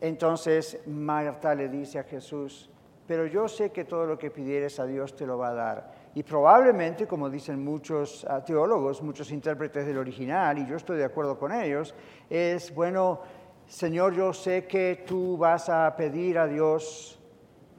Entonces 0.00 0.80
Marta 0.86 1.54
le 1.54 1.68
dice 1.68 1.98
a 1.98 2.04
Jesús, 2.04 2.70
pero 3.06 3.26
yo 3.26 3.48
sé 3.48 3.70
que 3.70 3.84
todo 3.84 4.04
lo 4.04 4.18
que 4.18 4.30
pidieres 4.30 4.80
a 4.80 4.86
Dios 4.86 5.14
te 5.14 5.26
lo 5.26 5.38
va 5.38 5.48
a 5.48 5.54
dar. 5.54 5.94
Y 6.14 6.22
probablemente, 6.22 7.06
como 7.06 7.30
dicen 7.30 7.62
muchos 7.62 8.26
ah, 8.28 8.44
teólogos, 8.44 9.02
muchos 9.02 9.30
intérpretes 9.30 9.86
del 9.86 9.98
original, 9.98 10.58
y 10.58 10.66
yo 10.66 10.76
estoy 10.76 10.98
de 10.98 11.04
acuerdo 11.04 11.38
con 11.38 11.52
ellos, 11.52 11.94
es, 12.28 12.74
bueno, 12.74 13.20
Señor, 13.66 14.14
yo 14.14 14.32
sé 14.32 14.66
que 14.66 15.04
tú 15.06 15.36
vas 15.36 15.68
a 15.68 15.94
pedir 15.96 16.38
a 16.38 16.46
Dios 16.46 17.20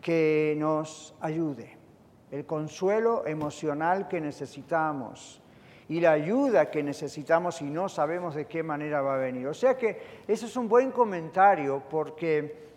que 0.02 0.56
nos 0.58 1.16
ayude, 1.20 1.78
el 2.32 2.46
consuelo 2.46 3.26
emocional 3.26 4.08
que 4.08 4.22
necesitamos 4.22 5.42
y 5.90 6.00
la 6.02 6.12
ayuda 6.12 6.70
que 6.70 6.84
necesitamos 6.84 7.62
y 7.62 7.66
no 7.66 7.88
sabemos 7.88 8.36
de 8.36 8.46
qué 8.46 8.64
manera 8.64 9.02
va 9.02 9.16
a 9.16 9.18
venir. 9.18 9.48
O 9.48 9.54
sea 9.54 9.78
que 9.78 10.22
ese 10.28 10.46
es 10.46 10.58
un 10.58 10.68
buen 10.68 10.92
comentario 10.92 11.84
porque 11.90 12.68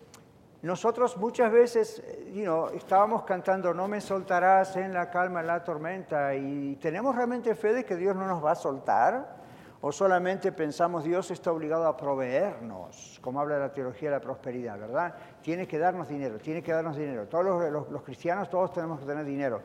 nosotros 0.61 1.17
muchas 1.17 1.51
veces 1.51 2.03
you 2.33 2.67
estábamos 2.75 3.23
cantando 3.23 3.73
No 3.73 3.87
me 3.87 3.99
soltarás 3.99 4.75
en 4.77 4.93
la 4.93 5.09
calma, 5.09 5.41
en 5.41 5.47
la 5.47 5.63
tormenta 5.63 6.35
y 6.35 6.75
tenemos 6.75 7.15
realmente 7.15 7.55
fe 7.55 7.73
de 7.73 7.83
que 7.83 7.95
Dios 7.95 8.15
no 8.15 8.27
nos 8.27 8.43
va 8.43 8.51
a 8.51 8.55
soltar 8.55 9.41
o 9.83 9.91
solamente 9.91 10.51
pensamos 10.51 11.03
Dios 11.03 11.31
está 11.31 11.51
obligado 11.51 11.87
a 11.87 11.97
proveernos, 11.97 13.19
como 13.21 13.41
habla 13.41 13.57
la 13.57 13.73
teología 13.73 14.09
de 14.09 14.17
la 14.17 14.21
prosperidad, 14.21 14.79
¿verdad? 14.79 15.15
Tiene 15.41 15.67
que 15.67 15.79
darnos 15.79 16.07
dinero, 16.07 16.37
tiene 16.37 16.61
que 16.61 16.71
darnos 16.71 16.95
dinero. 16.95 17.27
Todos 17.27 17.89
los 17.89 18.03
cristianos, 18.03 18.47
todos 18.47 18.71
tenemos 18.71 18.99
que 18.99 19.07
tener 19.07 19.25
dinero. 19.25 19.61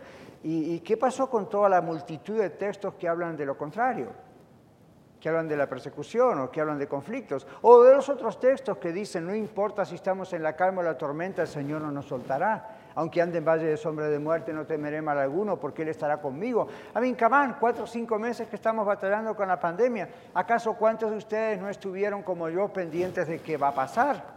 ¿Y, 0.48 0.78
qué 0.78 0.96
pasó 0.96 1.28
con 1.28 1.48
toda 1.48 1.68
la 1.68 1.80
multitud 1.80 2.38
de 2.38 2.50
textos 2.50 2.94
que 2.94 3.08
hablan 3.08 3.36
de 3.36 3.44
lo 3.44 3.58
contrario? 3.58 4.12
Que 5.20 5.28
hablan 5.28 5.48
de 5.48 5.56
la 5.56 5.68
persecución 5.68 6.38
o 6.38 6.52
que 6.52 6.60
hablan 6.60 6.78
de 6.78 6.86
conflictos. 6.86 7.48
O 7.62 7.82
de 7.82 7.92
los 7.92 8.08
otros 8.08 8.38
textos 8.38 8.78
que 8.78 8.92
dicen, 8.92 9.26
no 9.26 9.34
importa 9.34 9.84
si 9.84 9.96
estamos 9.96 10.32
en 10.34 10.44
la 10.44 10.54
calma 10.54 10.82
o 10.82 10.84
la 10.84 10.96
tormenta, 10.96 11.42
el 11.42 11.48
Señor 11.48 11.82
no 11.82 11.90
nos 11.90 12.06
soltará. 12.06 12.92
Aunque 12.94 13.20
ande 13.20 13.38
en 13.38 13.44
valle 13.44 13.66
de 13.66 13.76
sombra 13.76 14.06
de 14.06 14.20
muerte, 14.20 14.52
no 14.52 14.64
temeré 14.64 15.02
mal 15.02 15.18
alguno, 15.18 15.58
porque 15.58 15.82
Él 15.82 15.88
estará 15.88 16.20
conmigo. 16.20 16.68
A 16.94 17.00
mí, 17.00 17.12
Camán, 17.14 17.56
cuatro 17.58 17.82
o 17.82 17.86
cinco 17.88 18.16
meses 18.16 18.46
que 18.46 18.54
estamos 18.54 18.86
batallando 18.86 19.34
con 19.34 19.48
la 19.48 19.58
pandemia. 19.58 20.08
¿Acaso 20.32 20.74
cuántos 20.74 21.10
de 21.10 21.16
ustedes 21.16 21.60
no 21.60 21.68
estuvieron 21.68 22.22
como 22.22 22.48
yo 22.48 22.72
pendientes 22.72 23.26
de 23.26 23.40
qué 23.40 23.56
va 23.56 23.68
a 23.68 23.74
pasar? 23.74 24.35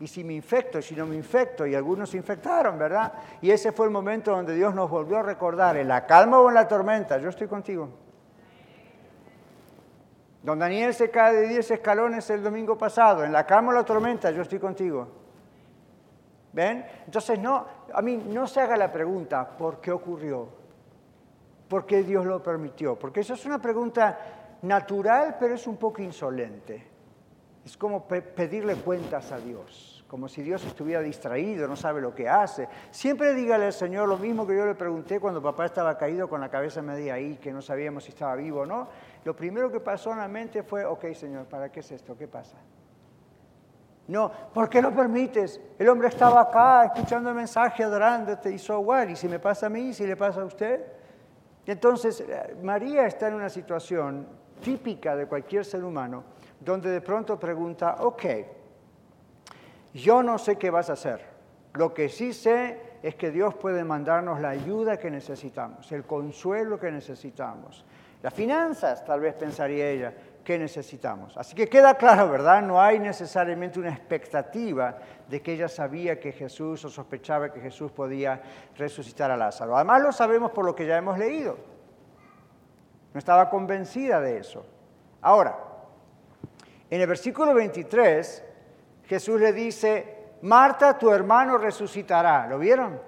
Y 0.00 0.06
si 0.06 0.22
me 0.22 0.32
infecto, 0.32 0.80
si 0.80 0.94
no 0.94 1.06
me 1.06 1.16
infecto, 1.16 1.66
y 1.66 1.74
algunos 1.74 2.10
se 2.10 2.16
infectaron, 2.16 2.78
¿verdad? 2.78 3.12
Y 3.42 3.50
ese 3.50 3.72
fue 3.72 3.86
el 3.86 3.92
momento 3.92 4.30
donde 4.30 4.54
Dios 4.54 4.74
nos 4.74 4.88
volvió 4.88 5.18
a 5.18 5.22
recordar, 5.22 5.76
en 5.76 5.88
la 5.88 6.06
calma 6.06 6.38
o 6.38 6.48
en 6.48 6.54
la 6.54 6.68
tormenta, 6.68 7.18
yo 7.18 7.28
estoy 7.28 7.48
contigo. 7.48 7.88
Don 10.42 10.58
Daniel 10.58 10.94
se 10.94 11.10
cae 11.10 11.34
de 11.34 11.48
10 11.48 11.72
escalones 11.72 12.30
el 12.30 12.44
domingo 12.44 12.78
pasado, 12.78 13.24
en 13.24 13.32
la 13.32 13.44
calma 13.44 13.70
o 13.70 13.74
la 13.74 13.84
tormenta, 13.84 14.30
yo 14.30 14.42
estoy 14.42 14.60
contigo. 14.60 15.08
¿Ven? 16.52 16.86
Entonces, 17.04 17.38
no, 17.38 17.66
a 17.92 18.00
mí 18.00 18.16
no 18.16 18.46
se 18.46 18.60
haga 18.60 18.76
la 18.76 18.92
pregunta, 18.92 19.48
¿por 19.48 19.80
qué 19.80 19.90
ocurrió? 19.90 20.48
¿Por 21.68 21.84
qué 21.84 22.04
Dios 22.04 22.24
lo 22.24 22.40
permitió? 22.42 22.96
Porque 22.96 23.20
eso 23.20 23.34
es 23.34 23.44
una 23.44 23.60
pregunta 23.60 24.18
natural, 24.62 25.36
pero 25.38 25.54
es 25.54 25.66
un 25.66 25.76
poco 25.76 26.02
insolente. 26.02 26.97
Es 27.68 27.76
como 27.76 28.08
pedirle 28.08 28.76
cuentas 28.76 29.30
a 29.30 29.38
Dios, 29.38 30.02
como 30.08 30.26
si 30.26 30.40
Dios 30.40 30.64
estuviera 30.64 31.02
distraído, 31.02 31.68
no 31.68 31.76
sabe 31.76 32.00
lo 32.00 32.14
que 32.14 32.26
hace. 32.26 32.66
Siempre 32.90 33.34
dígale 33.34 33.66
al 33.66 33.74
Señor 33.74 34.08
lo 34.08 34.16
mismo 34.16 34.46
que 34.46 34.56
yo 34.56 34.64
le 34.64 34.74
pregunté 34.74 35.20
cuando 35.20 35.42
papá 35.42 35.66
estaba 35.66 35.98
caído 35.98 36.30
con 36.30 36.40
la 36.40 36.48
cabeza 36.48 36.80
media 36.80 37.12
ahí, 37.12 37.36
que 37.36 37.52
no 37.52 37.60
sabíamos 37.60 38.04
si 38.04 38.12
estaba 38.12 38.34
vivo 38.36 38.60
o 38.60 38.66
no. 38.66 38.88
Lo 39.22 39.36
primero 39.36 39.70
que 39.70 39.80
pasó 39.80 40.12
en 40.12 40.16
la 40.16 40.28
mente 40.28 40.62
fue, 40.62 40.86
ok 40.86 41.12
Señor, 41.12 41.44
¿para 41.44 41.70
qué 41.70 41.80
es 41.80 41.92
esto? 41.92 42.16
¿Qué 42.16 42.26
pasa? 42.26 42.56
No, 44.06 44.32
¿por 44.54 44.70
qué 44.70 44.80
lo 44.80 44.90
permites? 44.94 45.60
El 45.78 45.90
hombre 45.90 46.08
estaba 46.08 46.40
acá 46.40 46.86
escuchando 46.86 47.28
el 47.28 47.36
mensaje, 47.36 47.84
adorándote 47.84 48.50
y 48.50 48.58
so 48.58 48.78
what? 48.78 49.08
¿Y 49.08 49.16
si 49.16 49.28
me 49.28 49.40
pasa 49.40 49.66
a 49.66 49.68
mí? 49.68 49.92
¿Si 49.92 50.06
le 50.06 50.16
pasa 50.16 50.40
a 50.40 50.46
usted? 50.46 50.86
Entonces, 51.66 52.18
eh, 52.22 52.56
María 52.62 53.06
está 53.06 53.28
en 53.28 53.34
una 53.34 53.50
situación 53.50 54.26
típica 54.62 55.14
de 55.14 55.26
cualquier 55.26 55.66
ser 55.66 55.84
humano 55.84 56.37
donde 56.60 56.90
de 56.90 57.00
pronto 57.00 57.38
pregunta, 57.38 57.96
ok, 58.00 58.24
yo 59.94 60.22
no 60.22 60.38
sé 60.38 60.56
qué 60.56 60.70
vas 60.70 60.90
a 60.90 60.94
hacer, 60.94 61.24
lo 61.74 61.94
que 61.94 62.08
sí 62.08 62.32
sé 62.32 62.80
es 63.02 63.14
que 63.14 63.30
Dios 63.30 63.54
puede 63.54 63.84
mandarnos 63.84 64.40
la 64.40 64.50
ayuda 64.50 64.96
que 64.96 65.10
necesitamos, 65.10 65.90
el 65.92 66.04
consuelo 66.04 66.78
que 66.78 66.90
necesitamos, 66.90 67.84
las 68.22 68.34
finanzas, 68.34 69.04
tal 69.04 69.20
vez 69.20 69.34
pensaría 69.34 69.88
ella, 69.88 70.14
que 70.48 70.58
necesitamos. 70.58 71.36
Así 71.36 71.54
que 71.54 71.68
queda 71.68 71.94
claro, 71.94 72.30
¿verdad? 72.30 72.62
No 72.62 72.80
hay 72.80 72.98
necesariamente 72.98 73.78
una 73.78 73.90
expectativa 73.90 74.96
de 75.28 75.42
que 75.42 75.52
ella 75.52 75.68
sabía 75.68 76.18
que 76.18 76.32
Jesús 76.32 76.84
o 76.86 76.88
sospechaba 76.88 77.52
que 77.52 77.60
Jesús 77.60 77.92
podía 77.92 78.40
resucitar 78.76 79.30
a 79.30 79.36
Lázaro. 79.36 79.76
Además 79.76 80.02
lo 80.02 80.10
sabemos 80.10 80.50
por 80.50 80.64
lo 80.64 80.74
que 80.74 80.86
ya 80.86 80.96
hemos 80.96 81.18
leído. 81.18 81.58
No 83.12 83.18
estaba 83.18 83.50
convencida 83.50 84.20
de 84.20 84.38
eso. 84.38 84.64
Ahora, 85.20 85.67
en 86.90 87.00
el 87.00 87.06
versículo 87.06 87.54
23, 87.54 88.44
Jesús 89.06 89.40
le 89.40 89.52
dice, 89.52 90.18
Marta, 90.42 90.98
tu 90.98 91.10
hermano 91.10 91.58
resucitará. 91.58 92.46
¿Lo 92.46 92.58
vieron? 92.58 93.00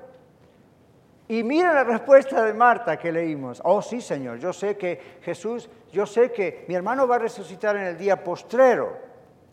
Y 1.29 1.45
miren 1.45 1.75
la 1.75 1.85
respuesta 1.85 2.45
de 2.45 2.53
Marta 2.53 2.97
que 2.97 3.13
leímos. 3.13 3.61
Oh, 3.65 3.81
sí, 3.81 4.01
Señor, 4.01 4.39
yo 4.39 4.53
sé 4.53 4.77
que 4.77 5.19
Jesús, 5.23 5.71
yo 5.93 6.05
sé 6.05 6.33
que 6.33 6.65
mi 6.67 6.75
hermano 6.75 7.07
va 7.07 7.17
a 7.17 7.21
resucitar 7.21 7.77
en 7.77 7.85
el 7.85 7.97
día 7.97 8.23
postrero, 8.23 8.99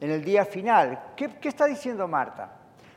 en 0.01 0.09
el 0.09 0.23
día 0.23 0.43
final. 0.43 1.13
¿Qué, 1.15 1.35
qué 1.39 1.49
está 1.49 1.65
diciendo 1.65 2.07
Marta? 2.07 2.51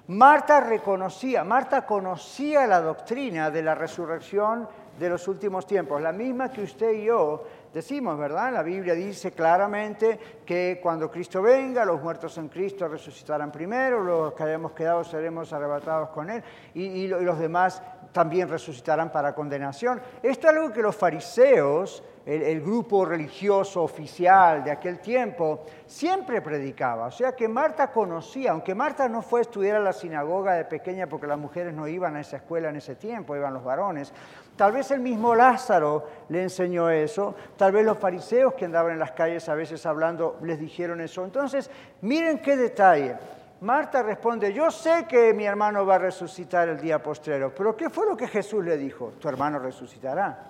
Marta 0.07 0.61
reconocía, 0.61 1.45
Marta 1.45 1.85
conocía 1.85 2.67
la 2.67 2.81
doctrina 2.81 3.51
de 3.51 3.63
la 3.63 3.75
resurrección 3.75 4.67
de 4.99 5.09
los 5.09 5.29
últimos 5.29 5.67
tiempos, 5.67 6.01
la 6.03 6.13
misma 6.13 6.51
que 6.51 6.63
usted 6.63 6.93
y 6.93 7.05
yo 7.05 7.45
decimos, 7.73 8.19
¿verdad? 8.19 8.53
La 8.53 8.62
Biblia 8.62 8.95
dice 8.95 9.33
claramente 9.33 10.19
que 10.45 10.81
cuando 10.83 11.11
Cristo 11.11 11.43
venga, 11.43 11.85
los 11.85 12.03
muertos 12.03 12.37
en 12.39 12.49
Cristo 12.49 12.89
resucitarán 12.89 13.53
primero, 13.53 14.03
los 14.03 14.33
que 14.35 14.43
hayamos 14.43 14.73
quedado 14.73 15.05
seremos 15.05 15.53
arrebatados 15.53 16.11
con 16.11 16.31
Él 16.31 16.43
y, 16.75 17.07
los 17.07 17.39
demás 17.39 17.83
también 18.12 18.49
resucitarán 18.49 19.12
para 19.12 19.35
condenación. 19.35 20.00
Esto 20.23 20.49
es 20.49 20.55
algo 20.55 20.73
que 20.73 20.83
los 20.83 20.97
fariseos, 20.97 22.03
el, 22.31 22.61
grupo 22.61 23.05
religioso 23.05 23.83
oficial 23.83 24.63
de 24.63 24.71
aquel 24.71 25.01
tiempo, 25.01 25.65
siempre 25.87 26.41
predicaba. 26.41 27.07
O 27.07 27.11
sea 27.11 27.33
que 27.33 27.49
Marta 27.49 27.91
conocía, 27.91 28.53
aunque 28.53 28.75
Marta 28.75 29.09
no 29.09 29.23
fue 29.23 29.41
a 29.41 29.43
estudiar 29.43 29.77
a 29.77 29.81
la 29.81 29.93
sinagoga 29.93 30.55
de 30.55 30.65
pequeña 30.65 31.07
porque 31.07 31.27
las 31.27 31.39
mujeres 31.39 31.75
no 31.75 31.89
iban 31.89 32.17
a 32.17 32.21
esa 32.21 32.37
escuela 32.37 32.69
en 32.69 32.77
ese 32.77 32.95
tiempo, 32.97 33.37
iban 33.37 33.55
los 33.55 33.65
varones, 33.65 34.13
Tal 34.61 34.73
vez 34.73 34.91
el 34.91 35.01
mismo 35.01 35.35
Lázaro 35.35 36.07
le 36.29 36.43
enseñó 36.43 36.91
eso, 36.91 37.35
tal 37.57 37.73
vez 37.73 37.83
los 37.83 37.97
fariseos 37.97 38.53
que 38.53 38.67
andaban 38.67 38.93
en 38.93 38.99
las 38.99 39.13
calles 39.13 39.49
a 39.49 39.55
veces 39.55 39.87
hablando 39.87 40.37
les 40.43 40.61
dijeron 40.61 41.01
eso. 41.01 41.25
Entonces, 41.25 41.71
miren 42.03 42.41
qué 42.41 42.59
detalle. 42.59 43.17
Marta 43.63 44.03
responde, 44.03 44.53
yo 44.53 44.71
sé 44.71 45.07
que 45.09 45.33
mi 45.33 45.47
hermano 45.47 45.87
va 45.87 45.95
a 45.95 45.99
resucitar 45.99 46.69
el 46.69 46.79
día 46.79 47.03
postrero, 47.03 47.55
pero 47.55 47.75
¿qué 47.75 47.89
fue 47.89 48.05
lo 48.05 48.15
que 48.15 48.29
Jesús 48.29 48.63
le 48.63 48.77
dijo? 48.77 49.15
Tu 49.19 49.31
hermano 49.31 49.59
resucitará. 49.59 50.50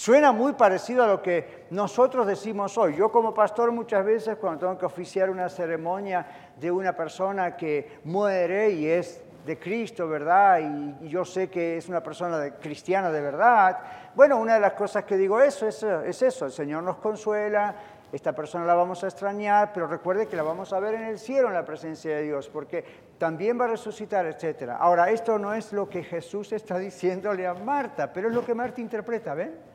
Suena 0.00 0.32
muy 0.32 0.54
parecido 0.54 1.04
a 1.04 1.06
lo 1.06 1.20
que 1.20 1.66
nosotros 1.68 2.26
decimos 2.26 2.78
hoy. 2.78 2.96
Yo 2.96 3.12
como 3.12 3.34
pastor 3.34 3.70
muchas 3.70 4.02
veces 4.02 4.38
cuando 4.38 4.60
tengo 4.60 4.78
que 4.78 4.86
oficiar 4.86 5.28
una 5.28 5.50
ceremonia 5.50 6.26
de 6.58 6.70
una 6.70 6.96
persona 6.96 7.54
que 7.54 7.98
muere 8.04 8.70
y 8.70 8.86
es 8.86 9.22
de 9.44 9.58
Cristo, 9.58 10.08
¿verdad? 10.08 10.60
Y, 11.02 11.06
yo 11.10 11.22
sé 11.26 11.50
que 11.50 11.76
es 11.76 11.86
una 11.90 12.02
persona 12.02 12.54
cristiana 12.54 13.10
de 13.10 13.20
verdad. 13.20 13.78
Bueno, 14.14 14.38
una 14.38 14.54
de 14.54 14.60
las 14.60 14.72
cosas 14.72 15.04
que 15.04 15.18
digo 15.18 15.38
eso 15.38 15.68
es, 15.68 15.82
es 15.82 16.22
eso, 16.22 16.46
el 16.46 16.52
Señor 16.52 16.82
nos 16.82 16.96
consuela, 16.96 17.74
esta 18.10 18.32
persona 18.32 18.64
la 18.64 18.72
vamos 18.72 19.04
a 19.04 19.06
extrañar, 19.06 19.70
pero 19.74 19.86
recuerde 19.86 20.28
que 20.28 20.34
la 20.34 20.42
vamos 20.42 20.72
a 20.72 20.80
ver 20.80 20.94
en 20.94 21.02
el 21.02 21.18
cielo 21.18 21.48
en 21.48 21.54
la 21.54 21.66
presencia 21.66 22.16
de 22.16 22.22
Dios, 22.22 22.48
porque 22.48 22.86
también 23.18 23.60
va 23.60 23.66
a 23.66 23.68
resucitar, 23.68 24.24
etc. 24.24 24.70
Ahora, 24.78 25.10
esto 25.10 25.38
no 25.38 25.52
es 25.52 25.74
lo 25.74 25.90
que 25.90 26.02
Jesús 26.02 26.52
está 26.52 26.78
diciéndole 26.88 27.46
a 27.46 27.52
Marta, 27.52 28.10
pero 28.10 28.30
es 28.30 28.34
lo 28.34 28.46
que 28.46 28.54
Marta 28.54 28.80
interpreta, 28.80 29.34
¿ven? 29.34 29.68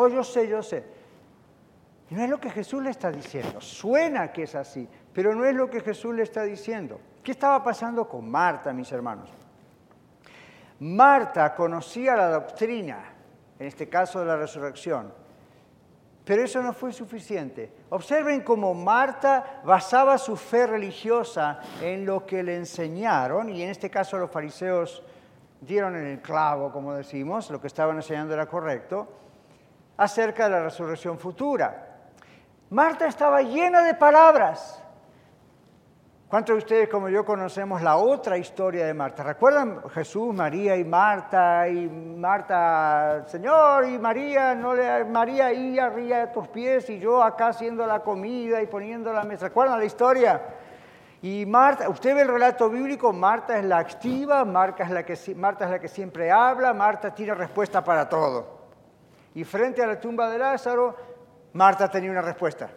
Oh, 0.00 0.06
yo 0.06 0.22
sé, 0.22 0.46
yo 0.46 0.62
sé. 0.62 0.84
no 2.10 2.22
es 2.22 2.30
lo 2.30 2.38
que 2.38 2.50
Jesús 2.50 2.80
le 2.80 2.90
está 2.90 3.10
diciendo. 3.10 3.60
Suena 3.60 4.30
que 4.30 4.44
es 4.44 4.54
así, 4.54 4.88
pero 5.12 5.34
no 5.34 5.44
es 5.44 5.56
lo 5.56 5.68
que 5.68 5.80
Jesús 5.80 6.14
le 6.14 6.22
está 6.22 6.44
diciendo. 6.44 7.00
¿Qué 7.20 7.32
estaba 7.32 7.64
pasando 7.64 8.08
con 8.08 8.30
Marta, 8.30 8.72
mis 8.72 8.92
hermanos? 8.92 9.28
Marta 10.78 11.52
conocía 11.52 12.14
la 12.14 12.30
doctrina, 12.30 13.12
en 13.58 13.66
este 13.66 13.88
caso 13.88 14.20
de 14.20 14.26
la 14.26 14.36
resurrección, 14.36 15.12
pero 16.24 16.44
eso 16.44 16.62
no 16.62 16.72
fue 16.72 16.92
suficiente. 16.92 17.72
Observen 17.88 18.42
cómo 18.42 18.74
Marta 18.74 19.62
basaba 19.64 20.16
su 20.16 20.36
fe 20.36 20.68
religiosa 20.68 21.58
en 21.82 22.06
lo 22.06 22.24
que 22.24 22.44
le 22.44 22.54
enseñaron, 22.54 23.48
y 23.48 23.64
en 23.64 23.70
este 23.70 23.90
caso 23.90 24.16
los 24.16 24.30
fariseos 24.30 25.02
dieron 25.60 25.96
en 25.96 26.06
el 26.06 26.22
clavo, 26.22 26.70
como 26.70 26.94
decimos, 26.94 27.50
lo 27.50 27.60
que 27.60 27.66
estaban 27.66 27.96
enseñando 27.96 28.32
era 28.32 28.46
correcto, 28.46 29.18
acerca 29.98 30.44
de 30.44 30.50
la 30.50 30.62
resurrección 30.62 31.18
futura. 31.18 31.98
Marta 32.70 33.06
estaba 33.06 33.42
llena 33.42 33.82
de 33.82 33.94
palabras, 33.94 34.82
¿Cuántos 36.28 36.56
de 36.56 36.58
ustedes 36.58 36.88
como 36.90 37.08
yo 37.08 37.24
conocemos 37.24 37.80
la 37.80 37.96
otra 37.96 38.36
historia 38.36 38.84
de 38.84 38.92
Marta? 38.92 39.22
¿Recuerdan 39.22 39.80
Jesús, 39.88 40.34
María 40.34 40.76
y 40.76 40.84
Marta? 40.84 41.66
Y 41.66 41.88
Marta, 41.88 43.24
Señor, 43.26 43.88
y 43.88 43.98
María, 43.98 44.54
no 44.54 44.74
le, 44.74 45.06
María 45.06 45.46
ahí 45.46 45.78
arriba 45.78 46.18
de 46.18 46.26
tus 46.26 46.46
pies 46.48 46.90
y 46.90 46.98
yo 46.98 47.22
acá 47.22 47.46
haciendo 47.46 47.86
la 47.86 48.00
comida 48.00 48.60
y 48.60 48.66
poniendo 48.66 49.10
la 49.10 49.24
mesa. 49.24 49.46
¿Recuerdan 49.46 49.78
la 49.78 49.86
historia? 49.86 50.42
Y 51.22 51.46
Marta, 51.46 51.88
usted 51.88 52.14
ve 52.14 52.20
el 52.20 52.28
relato 52.28 52.68
bíblico, 52.68 53.10
Marta 53.10 53.56
es 53.56 53.64
la 53.64 53.78
activa, 53.78 54.44
Marta 54.44 54.82
es 54.82 54.90
la 54.90 55.06
que, 55.06 55.16
Marta 55.34 55.64
es 55.64 55.70
la 55.70 55.78
que 55.78 55.88
siempre 55.88 56.30
habla, 56.30 56.74
Marta 56.74 57.14
tiene 57.14 57.32
respuesta 57.32 57.82
para 57.82 58.06
todo. 58.06 58.57
Y 59.34 59.44
frente 59.44 59.82
a 59.82 59.86
la 59.86 60.00
tumba 60.00 60.28
de 60.30 60.38
Lázaro, 60.38 60.96
Marta 61.52 61.90
tenía 61.90 62.10
una 62.10 62.22
respuesta. 62.22 62.70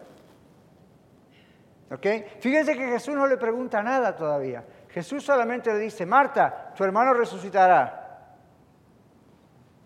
Fíjense 2.40 2.74
que 2.74 2.88
Jesús 2.88 3.14
no 3.14 3.26
le 3.26 3.36
pregunta 3.36 3.82
nada 3.82 4.16
todavía. 4.16 4.64
Jesús 4.88 5.24
solamente 5.24 5.72
le 5.72 5.78
dice, 5.78 6.06
Marta, 6.06 6.72
tu 6.74 6.84
hermano 6.84 7.12
resucitará. 7.12 7.98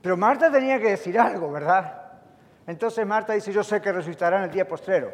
Pero 0.02 0.16
Marta 0.16 0.50
tenía 0.50 0.78
que 0.78 0.90
decir 0.90 1.18
algo, 1.18 1.50
¿verdad? 1.50 2.02
Entonces 2.66 3.04
Marta 3.06 3.32
dice, 3.32 3.52
yo 3.52 3.64
sé 3.64 3.80
que 3.80 3.92
resucitará 3.92 4.38
en 4.38 4.44
el 4.44 4.50
día 4.50 4.68
postrero. 4.68 5.12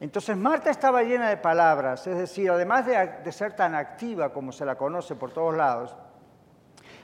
Entonces 0.00 0.36
Marta 0.36 0.70
estaba 0.70 1.02
llena 1.02 1.28
de 1.28 1.36
palabras, 1.36 2.06
es 2.06 2.16
decir, 2.16 2.50
además 2.50 2.86
de, 2.86 3.18
de 3.22 3.32
ser 3.32 3.52
tan 3.54 3.74
activa 3.74 4.32
como 4.32 4.50
se 4.50 4.64
la 4.64 4.76
conoce 4.76 5.14
por 5.14 5.30
todos 5.30 5.54
lados, 5.54 5.94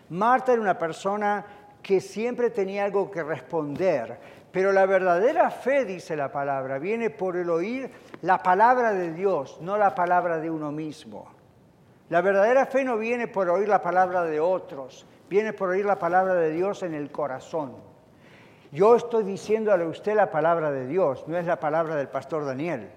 Marta 0.09 0.53
era 0.53 0.63
una 0.63 0.79
persona 0.79 1.45
que 1.87 2.01
siempre 2.01 2.51
tenía 2.51 2.85
algo 2.85 3.09
que 3.13 3.23
responder. 3.23 4.19
Pero 4.51 4.73
la 4.73 4.87
verdadera 4.87 5.53
fe, 5.53 5.85
dice 5.85 6.17
la 6.17 6.33
palabra, 6.33 6.81
viene 6.81 7.11
por 7.11 7.37
el 7.37 7.49
oír 7.49 7.89
la 8.23 8.43
palabra 8.43 8.93
de 8.93 9.13
Dios, 9.13 9.59
no 9.61 9.77
la 9.77 9.95
palabra 9.95 10.39
de 10.39 10.51
uno 10.51 10.73
mismo. 10.73 11.29
La 12.09 12.23
verdadera 12.23 12.67
fe 12.67 12.83
no 12.83 12.99
viene 12.99 13.29
por 13.29 13.49
oír 13.49 13.69
la 13.69 13.83
palabra 13.83 14.25
de 14.25 14.41
otros, 14.41 15.07
viene 15.31 15.53
por 15.53 15.69
oír 15.69 15.85
la 15.85 15.97
palabra 15.97 16.35
de 16.35 16.51
Dios 16.51 16.83
en 16.83 16.93
el 16.93 17.13
corazón. 17.13 17.77
Yo 18.73 18.97
estoy 18.97 19.23
diciéndole 19.23 19.85
a 19.85 19.89
usted 19.89 20.17
la 20.17 20.29
palabra 20.29 20.73
de 20.73 20.89
Dios, 20.89 21.29
no 21.29 21.39
es 21.39 21.47
la 21.47 21.61
palabra 21.61 21.95
del 21.95 22.09
pastor 22.09 22.45
Daniel. 22.45 22.91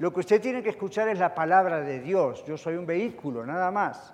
Lo 0.00 0.12
que 0.12 0.18
usted 0.18 0.40
tiene 0.40 0.64
que 0.64 0.70
escuchar 0.70 1.06
es 1.06 1.20
la 1.20 1.32
palabra 1.32 1.80
de 1.82 2.00
Dios. 2.00 2.44
Yo 2.44 2.58
soy 2.58 2.74
un 2.74 2.86
vehículo, 2.86 3.46
nada 3.46 3.70
más. 3.70 4.12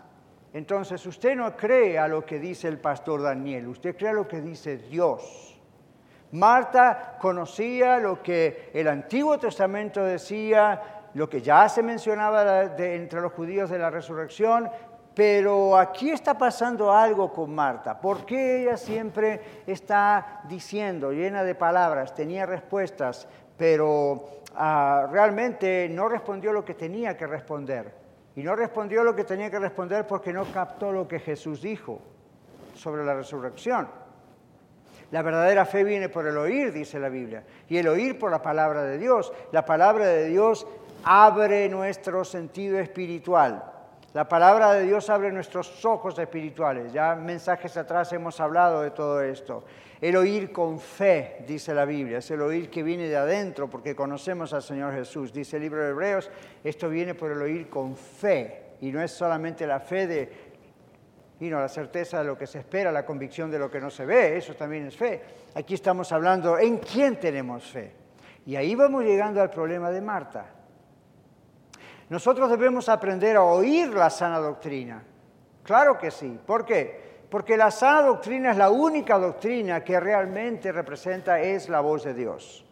Entonces 0.52 1.04
usted 1.06 1.36
no 1.36 1.56
cree 1.56 1.98
a 1.98 2.08
lo 2.08 2.24
que 2.24 2.38
dice 2.38 2.66
el 2.66 2.78
pastor 2.78 3.22
Daniel, 3.22 3.68
usted 3.68 3.96
cree 3.96 4.10
a 4.10 4.14
lo 4.14 4.26
que 4.26 4.40
dice 4.40 4.78
Dios. 4.78 5.58
Marta 6.32 7.16
conocía 7.20 7.98
lo 7.98 8.22
que 8.22 8.70
el 8.72 8.88
Antiguo 8.88 9.38
Testamento 9.38 10.02
decía, 10.02 11.08
lo 11.14 11.28
que 11.28 11.40
ya 11.40 11.68
se 11.68 11.82
mencionaba 11.82 12.62
entre 12.78 13.20
los 13.20 13.32
judíos 13.32 13.70
de 13.70 13.78
la 13.78 13.90
resurrección, 13.90 14.70
pero 15.14 15.76
aquí 15.76 16.10
está 16.10 16.38
pasando 16.38 16.92
algo 16.92 17.32
con 17.32 17.52
Marta. 17.54 18.00
¿Por 18.00 18.24
qué 18.24 18.62
ella 18.62 18.76
siempre 18.76 19.62
está 19.66 20.42
diciendo, 20.48 21.12
llena 21.12 21.42
de 21.42 21.54
palabras, 21.54 22.14
tenía 22.14 22.46
respuestas, 22.46 23.26
pero 23.56 24.42
ah, 24.54 25.08
realmente 25.10 25.88
no 25.90 26.08
respondió 26.08 26.52
lo 26.52 26.64
que 26.64 26.74
tenía 26.74 27.16
que 27.16 27.26
responder? 27.26 27.99
Y 28.40 28.42
no 28.42 28.56
respondió 28.56 29.04
lo 29.04 29.14
que 29.14 29.24
tenía 29.24 29.50
que 29.50 29.58
responder 29.58 30.06
porque 30.06 30.32
no 30.32 30.46
captó 30.50 30.90
lo 30.92 31.06
que 31.06 31.20
Jesús 31.20 31.60
dijo 31.60 32.00
sobre 32.74 33.04
la 33.04 33.12
resurrección. 33.12 33.86
La 35.10 35.20
verdadera 35.20 35.66
fe 35.66 35.84
viene 35.84 36.08
por 36.08 36.26
el 36.26 36.38
oír, 36.38 36.72
dice 36.72 36.98
la 36.98 37.10
Biblia, 37.10 37.44
y 37.68 37.76
el 37.76 37.86
oír 37.86 38.18
por 38.18 38.30
la 38.30 38.40
palabra 38.40 38.82
de 38.82 38.96
Dios. 38.96 39.30
La 39.52 39.66
palabra 39.66 40.06
de 40.06 40.28
Dios 40.28 40.66
abre 41.04 41.68
nuestro 41.68 42.24
sentido 42.24 42.78
espiritual. 42.78 43.62
La 44.12 44.28
palabra 44.28 44.72
de 44.72 44.86
Dios 44.86 45.08
abre 45.08 45.30
nuestros 45.30 45.84
ojos 45.84 46.18
espirituales. 46.18 46.92
Ya 46.92 47.14
mensajes 47.14 47.76
atrás 47.76 48.12
hemos 48.12 48.40
hablado 48.40 48.82
de 48.82 48.90
todo 48.90 49.22
esto. 49.22 49.62
El 50.00 50.16
oír 50.16 50.50
con 50.50 50.80
fe, 50.80 51.44
dice 51.46 51.72
la 51.72 51.84
Biblia, 51.84 52.18
es 52.18 52.30
el 52.32 52.42
oír 52.42 52.70
que 52.70 52.82
viene 52.82 53.06
de 53.06 53.16
adentro 53.16 53.70
porque 53.70 53.94
conocemos 53.94 54.52
al 54.52 54.62
Señor 54.62 54.94
Jesús. 54.94 55.32
Dice 55.32 55.58
el 55.58 55.62
libro 55.62 55.84
de 55.84 55.90
Hebreos, 55.90 56.28
esto 56.64 56.88
viene 56.88 57.14
por 57.14 57.30
el 57.30 57.40
oír 57.40 57.70
con 57.70 57.94
fe. 57.94 58.70
Y 58.80 58.90
no 58.90 59.00
es 59.00 59.12
solamente 59.12 59.64
la 59.64 59.78
fe 59.78 60.06
de 60.06 60.50
y 61.40 61.48
la 61.48 61.68
certeza 61.68 62.18
de 62.18 62.24
lo 62.24 62.36
que 62.36 62.46
se 62.46 62.58
espera, 62.58 62.92
la 62.92 63.06
convicción 63.06 63.50
de 63.50 63.58
lo 63.58 63.70
que 63.70 63.80
no 63.80 63.88
se 63.88 64.04
ve, 64.04 64.36
eso 64.36 64.54
también 64.54 64.86
es 64.86 64.96
fe. 64.96 65.22
Aquí 65.54 65.72
estamos 65.72 66.12
hablando 66.12 66.58
en 66.58 66.76
quién 66.76 67.18
tenemos 67.18 67.64
fe. 67.64 67.92
Y 68.44 68.56
ahí 68.56 68.74
vamos 68.74 69.04
llegando 69.04 69.40
al 69.40 69.48
problema 69.48 69.90
de 69.90 70.02
Marta. 70.02 70.59
Nosotros 72.10 72.50
debemos 72.50 72.88
aprender 72.88 73.36
a 73.36 73.44
oír 73.44 73.88
la 73.94 74.10
sana 74.10 74.38
doctrina. 74.38 75.02
Claro 75.62 75.96
que 75.96 76.10
sí. 76.10 76.40
¿Por 76.44 76.64
qué? 76.64 77.22
Porque 77.30 77.56
la 77.56 77.70
sana 77.70 78.02
doctrina 78.02 78.50
es 78.50 78.56
la 78.56 78.68
única 78.68 79.16
doctrina 79.16 79.84
que 79.84 80.00
realmente 80.00 80.72
representa 80.72 81.40
es 81.40 81.68
la 81.68 81.80
voz 81.80 82.02
de 82.02 82.12
Dios. 82.12 82.66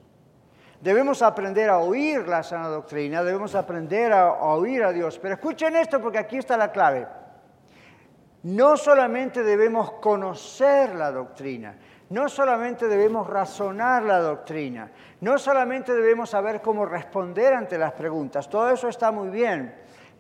Debemos 0.81 1.22
aprender 1.22 1.70
a 1.70 1.79
oír 1.79 2.27
la 2.27 2.42
sana 2.42 2.66
doctrina, 2.66 3.22
debemos 3.22 3.55
aprender 3.55 4.12
a, 4.12 4.22
a 4.22 4.55
oír 4.55 4.83
a 4.83 4.92
Dios. 4.92 5.20
Pero 5.20 5.35
escuchen 5.35 5.77
esto 5.77 6.01
porque 6.01 6.18
aquí 6.18 6.38
está 6.38 6.57
la 6.57 6.72
clave. 6.72 7.07
No 8.42 8.77
solamente 8.77 9.44
debemos 9.44 9.92
conocer 9.92 10.96
la 10.96 11.12
doctrina, 11.12 11.77
no 12.11 12.29
solamente 12.29 12.88
debemos 12.88 13.27
razonar 13.27 14.03
la 14.03 14.18
doctrina, 14.18 14.90
no 15.21 15.38
solamente 15.38 15.94
debemos 15.94 16.31
saber 16.31 16.61
cómo 16.61 16.87
responder 16.87 17.55
ante 17.55 17.79
las 17.79 17.92
preguntas, 17.92 18.49
todo 18.49 18.71
eso 18.71 18.88
está 18.88 19.11
muy 19.11 19.29
bien, 19.29 19.75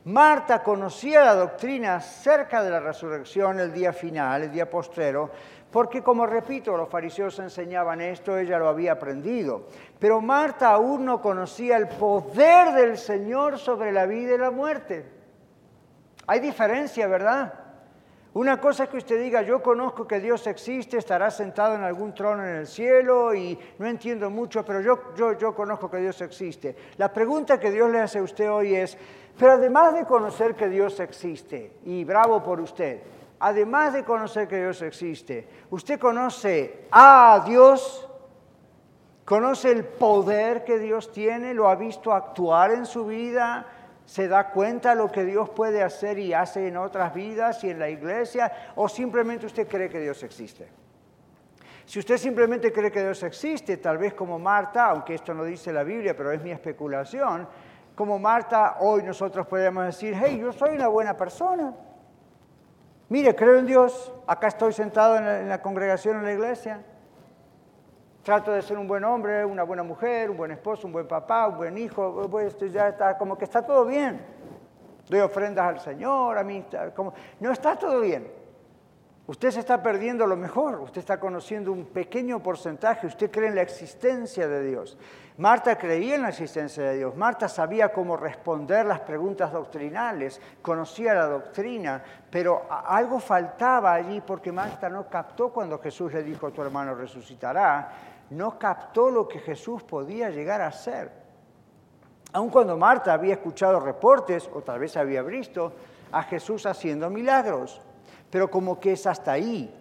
Marta 0.04 0.62
conocía 0.62 1.22
la 1.22 1.34
doctrina 1.34 1.96
acerca 1.96 2.62
de 2.62 2.70
la 2.70 2.80
resurrección 2.80 3.60
el 3.60 3.72
día 3.72 3.92
final, 3.92 4.44
el 4.44 4.50
día 4.50 4.70
postrero, 4.70 5.30
porque 5.70 6.02
como 6.02 6.24
repito, 6.24 6.76
los 6.76 6.88
fariseos 6.88 7.38
enseñaban 7.40 8.00
esto, 8.00 8.38
ella 8.38 8.58
lo 8.58 8.68
había 8.68 8.92
aprendido. 8.92 9.66
Pero 9.98 10.22
Marta 10.22 10.70
aún 10.70 11.04
no 11.04 11.20
conocía 11.20 11.76
el 11.76 11.88
poder 11.88 12.72
del 12.72 12.96
Señor 12.96 13.58
sobre 13.58 13.92
la 13.92 14.06
vida 14.06 14.34
y 14.34 14.38
la 14.38 14.50
muerte. 14.50 15.04
Hay 16.26 16.40
diferencia, 16.40 17.06
¿verdad? 17.06 17.52
Una 18.38 18.60
cosa 18.60 18.84
es 18.84 18.90
que 18.90 18.98
usted 18.98 19.20
diga, 19.20 19.42
yo 19.42 19.60
conozco 19.60 20.06
que 20.06 20.20
Dios 20.20 20.46
existe, 20.46 20.96
estará 20.96 21.28
sentado 21.28 21.74
en 21.74 21.82
algún 21.82 22.14
trono 22.14 22.46
en 22.46 22.54
el 22.54 22.68
cielo 22.68 23.34
y 23.34 23.58
no 23.80 23.86
entiendo 23.88 24.30
mucho, 24.30 24.64
pero 24.64 24.80
yo, 24.80 25.12
yo, 25.16 25.36
yo 25.36 25.56
conozco 25.56 25.90
que 25.90 25.96
Dios 25.96 26.20
existe. 26.20 26.76
La 26.98 27.12
pregunta 27.12 27.58
que 27.58 27.72
Dios 27.72 27.90
le 27.90 27.98
hace 27.98 28.20
a 28.20 28.22
usted 28.22 28.48
hoy 28.48 28.76
es, 28.76 28.96
pero 29.36 29.54
además 29.54 29.92
de 29.92 30.04
conocer 30.04 30.54
que 30.54 30.68
Dios 30.68 31.00
existe, 31.00 31.78
y 31.84 32.04
bravo 32.04 32.40
por 32.40 32.60
usted, 32.60 33.02
además 33.40 33.92
de 33.92 34.04
conocer 34.04 34.46
que 34.46 34.58
Dios 34.58 34.82
existe, 34.82 35.48
¿usted 35.70 35.98
conoce 35.98 36.86
a 36.92 37.42
Dios? 37.44 38.08
¿Conoce 39.24 39.72
el 39.72 39.84
poder 39.84 40.62
que 40.62 40.78
Dios 40.78 41.10
tiene? 41.10 41.54
¿Lo 41.54 41.68
ha 41.68 41.74
visto 41.74 42.12
actuar 42.12 42.70
en 42.70 42.86
su 42.86 43.04
vida? 43.04 43.66
Se 44.08 44.26
da 44.26 44.48
cuenta 44.48 44.94
lo 44.94 45.12
que 45.12 45.22
Dios 45.22 45.50
puede 45.50 45.82
hacer 45.82 46.18
y 46.18 46.32
hace 46.32 46.66
en 46.66 46.78
otras 46.78 47.12
vidas 47.12 47.62
y 47.62 47.68
en 47.68 47.78
la 47.78 47.90
iglesia, 47.90 48.50
o 48.76 48.88
simplemente 48.88 49.44
usted 49.44 49.68
cree 49.68 49.90
que 49.90 50.00
Dios 50.00 50.22
existe. 50.22 50.66
Si 51.84 51.98
usted 51.98 52.16
simplemente 52.16 52.72
cree 52.72 52.90
que 52.90 53.02
Dios 53.02 53.22
existe, 53.22 53.76
tal 53.76 53.98
vez 53.98 54.14
como 54.14 54.38
Marta, 54.38 54.86
aunque 54.86 55.14
esto 55.14 55.34
no 55.34 55.44
dice 55.44 55.74
la 55.74 55.82
Biblia, 55.82 56.16
pero 56.16 56.32
es 56.32 56.40
mi 56.40 56.50
especulación, 56.50 57.46
como 57.94 58.18
Marta, 58.18 58.78
hoy 58.80 59.02
nosotros 59.02 59.46
podemos 59.46 59.84
decir, 59.84 60.16
hey, 60.18 60.38
yo 60.40 60.52
soy 60.52 60.70
una 60.70 60.88
buena 60.88 61.14
persona. 61.14 61.74
Mire, 63.10 63.36
creo 63.36 63.58
en 63.58 63.66
Dios, 63.66 64.10
acá 64.26 64.46
estoy 64.46 64.72
sentado 64.72 65.18
en 65.18 65.50
la 65.50 65.60
congregación 65.60 66.16
en 66.16 66.24
la 66.24 66.32
iglesia. 66.32 66.82
Trato 68.28 68.52
de 68.52 68.60
ser 68.60 68.76
un 68.76 68.86
buen 68.86 69.02
hombre, 69.04 69.42
una 69.42 69.62
buena 69.62 69.82
mujer, 69.82 70.28
un 70.28 70.36
buen 70.36 70.50
esposo, 70.50 70.86
un 70.86 70.92
buen 70.92 71.08
papá, 71.08 71.48
un 71.48 71.56
buen 71.56 71.78
hijo, 71.78 72.28
pues 72.30 72.58
ya 72.70 72.88
está, 72.88 73.16
como 73.16 73.38
que 73.38 73.46
está 73.46 73.62
todo 73.62 73.86
bien. 73.86 74.20
Doy 75.08 75.20
ofrendas 75.20 75.66
al 75.66 75.80
Señor, 75.80 76.36
a 76.36 76.44
mí, 76.44 76.62
como, 76.94 77.14
no 77.40 77.52
está 77.52 77.76
todo 77.76 78.02
bien. 78.02 78.30
Usted 79.26 79.50
se 79.50 79.60
está 79.60 79.82
perdiendo 79.82 80.26
lo 80.26 80.36
mejor, 80.36 80.78
usted 80.80 80.98
está 80.98 81.18
conociendo 81.18 81.72
un 81.72 81.86
pequeño 81.86 82.42
porcentaje, 82.42 83.06
usted 83.06 83.30
cree 83.30 83.48
en 83.48 83.54
la 83.54 83.62
existencia 83.62 84.46
de 84.46 84.62
Dios. 84.62 84.98
Marta 85.38 85.78
creía 85.78 86.16
en 86.16 86.22
la 86.22 86.28
existencia 86.28 86.82
de 86.82 86.98
Dios, 86.98 87.16
Marta 87.16 87.48
sabía 87.48 87.92
cómo 87.92 88.16
responder 88.16 88.84
las 88.84 89.00
preguntas 89.00 89.52
doctrinales, 89.52 90.38
conocía 90.60 91.14
la 91.14 91.26
doctrina, 91.26 92.02
pero 92.30 92.66
algo 92.68 93.20
faltaba 93.20 93.94
allí 93.94 94.20
porque 94.20 94.52
Marta 94.52 94.90
no 94.90 95.08
captó 95.08 95.50
cuando 95.50 95.78
Jesús 95.78 96.12
le 96.12 96.22
dijo, 96.22 96.50
tu 96.50 96.60
hermano 96.60 96.94
resucitará, 96.94 98.16
no 98.30 98.58
captó 98.58 99.10
lo 99.10 99.26
que 99.26 99.38
Jesús 99.38 99.82
podía 99.82 100.30
llegar 100.30 100.60
a 100.60 100.72
ser. 100.72 101.10
Aun 102.32 102.50
cuando 102.50 102.76
Marta 102.76 103.12
había 103.12 103.34
escuchado 103.34 103.80
reportes, 103.80 104.48
o 104.52 104.60
tal 104.60 104.80
vez 104.80 104.96
había 104.96 105.22
visto, 105.22 105.72
a 106.12 106.22
Jesús 106.22 106.66
haciendo 106.66 107.08
milagros, 107.10 107.80
pero 108.30 108.50
como 108.50 108.78
que 108.78 108.92
es 108.92 109.06
hasta 109.06 109.32
ahí. 109.32 109.74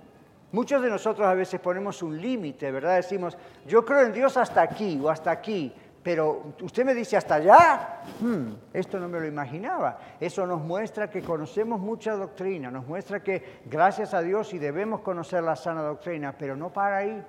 Muchos 0.52 0.82
de 0.82 0.90
nosotros 0.90 1.28
a 1.28 1.34
veces 1.34 1.60
ponemos 1.60 2.02
un 2.02 2.20
límite, 2.20 2.72
¿verdad? 2.72 2.96
Decimos, 2.96 3.38
yo 3.66 3.84
creo 3.84 4.02
en 4.02 4.14
Dios 4.14 4.38
hasta 4.38 4.62
aquí 4.62 5.00
o 5.04 5.10
hasta 5.10 5.30
aquí, 5.30 5.74
pero 6.02 6.54
usted 6.62 6.86
me 6.86 6.94
dice 6.94 7.18
hasta 7.18 7.36
allá, 7.36 8.02
hmm, 8.22 8.54
esto 8.72 8.98
no 8.98 9.10
me 9.10 9.20
lo 9.20 9.28
imaginaba. 9.28 10.00
Eso 10.18 10.48
nos 10.48 10.62
muestra 10.62 11.10
que 11.10 11.22
conocemos 11.22 11.82
mucha 11.82 12.16
doctrina, 12.16 12.72
nos 12.72 12.88
muestra 12.88 13.22
que 13.22 13.60
gracias 13.66 14.14
a 14.14 14.22
Dios 14.22 14.54
y 14.54 14.58
debemos 14.58 15.02
conocer 15.02 15.44
la 15.44 15.58
sana 15.58 15.82
doctrina, 15.82 16.34
pero 16.38 16.56
no 16.56 16.72
para 16.72 16.98
ahí. 16.98 17.26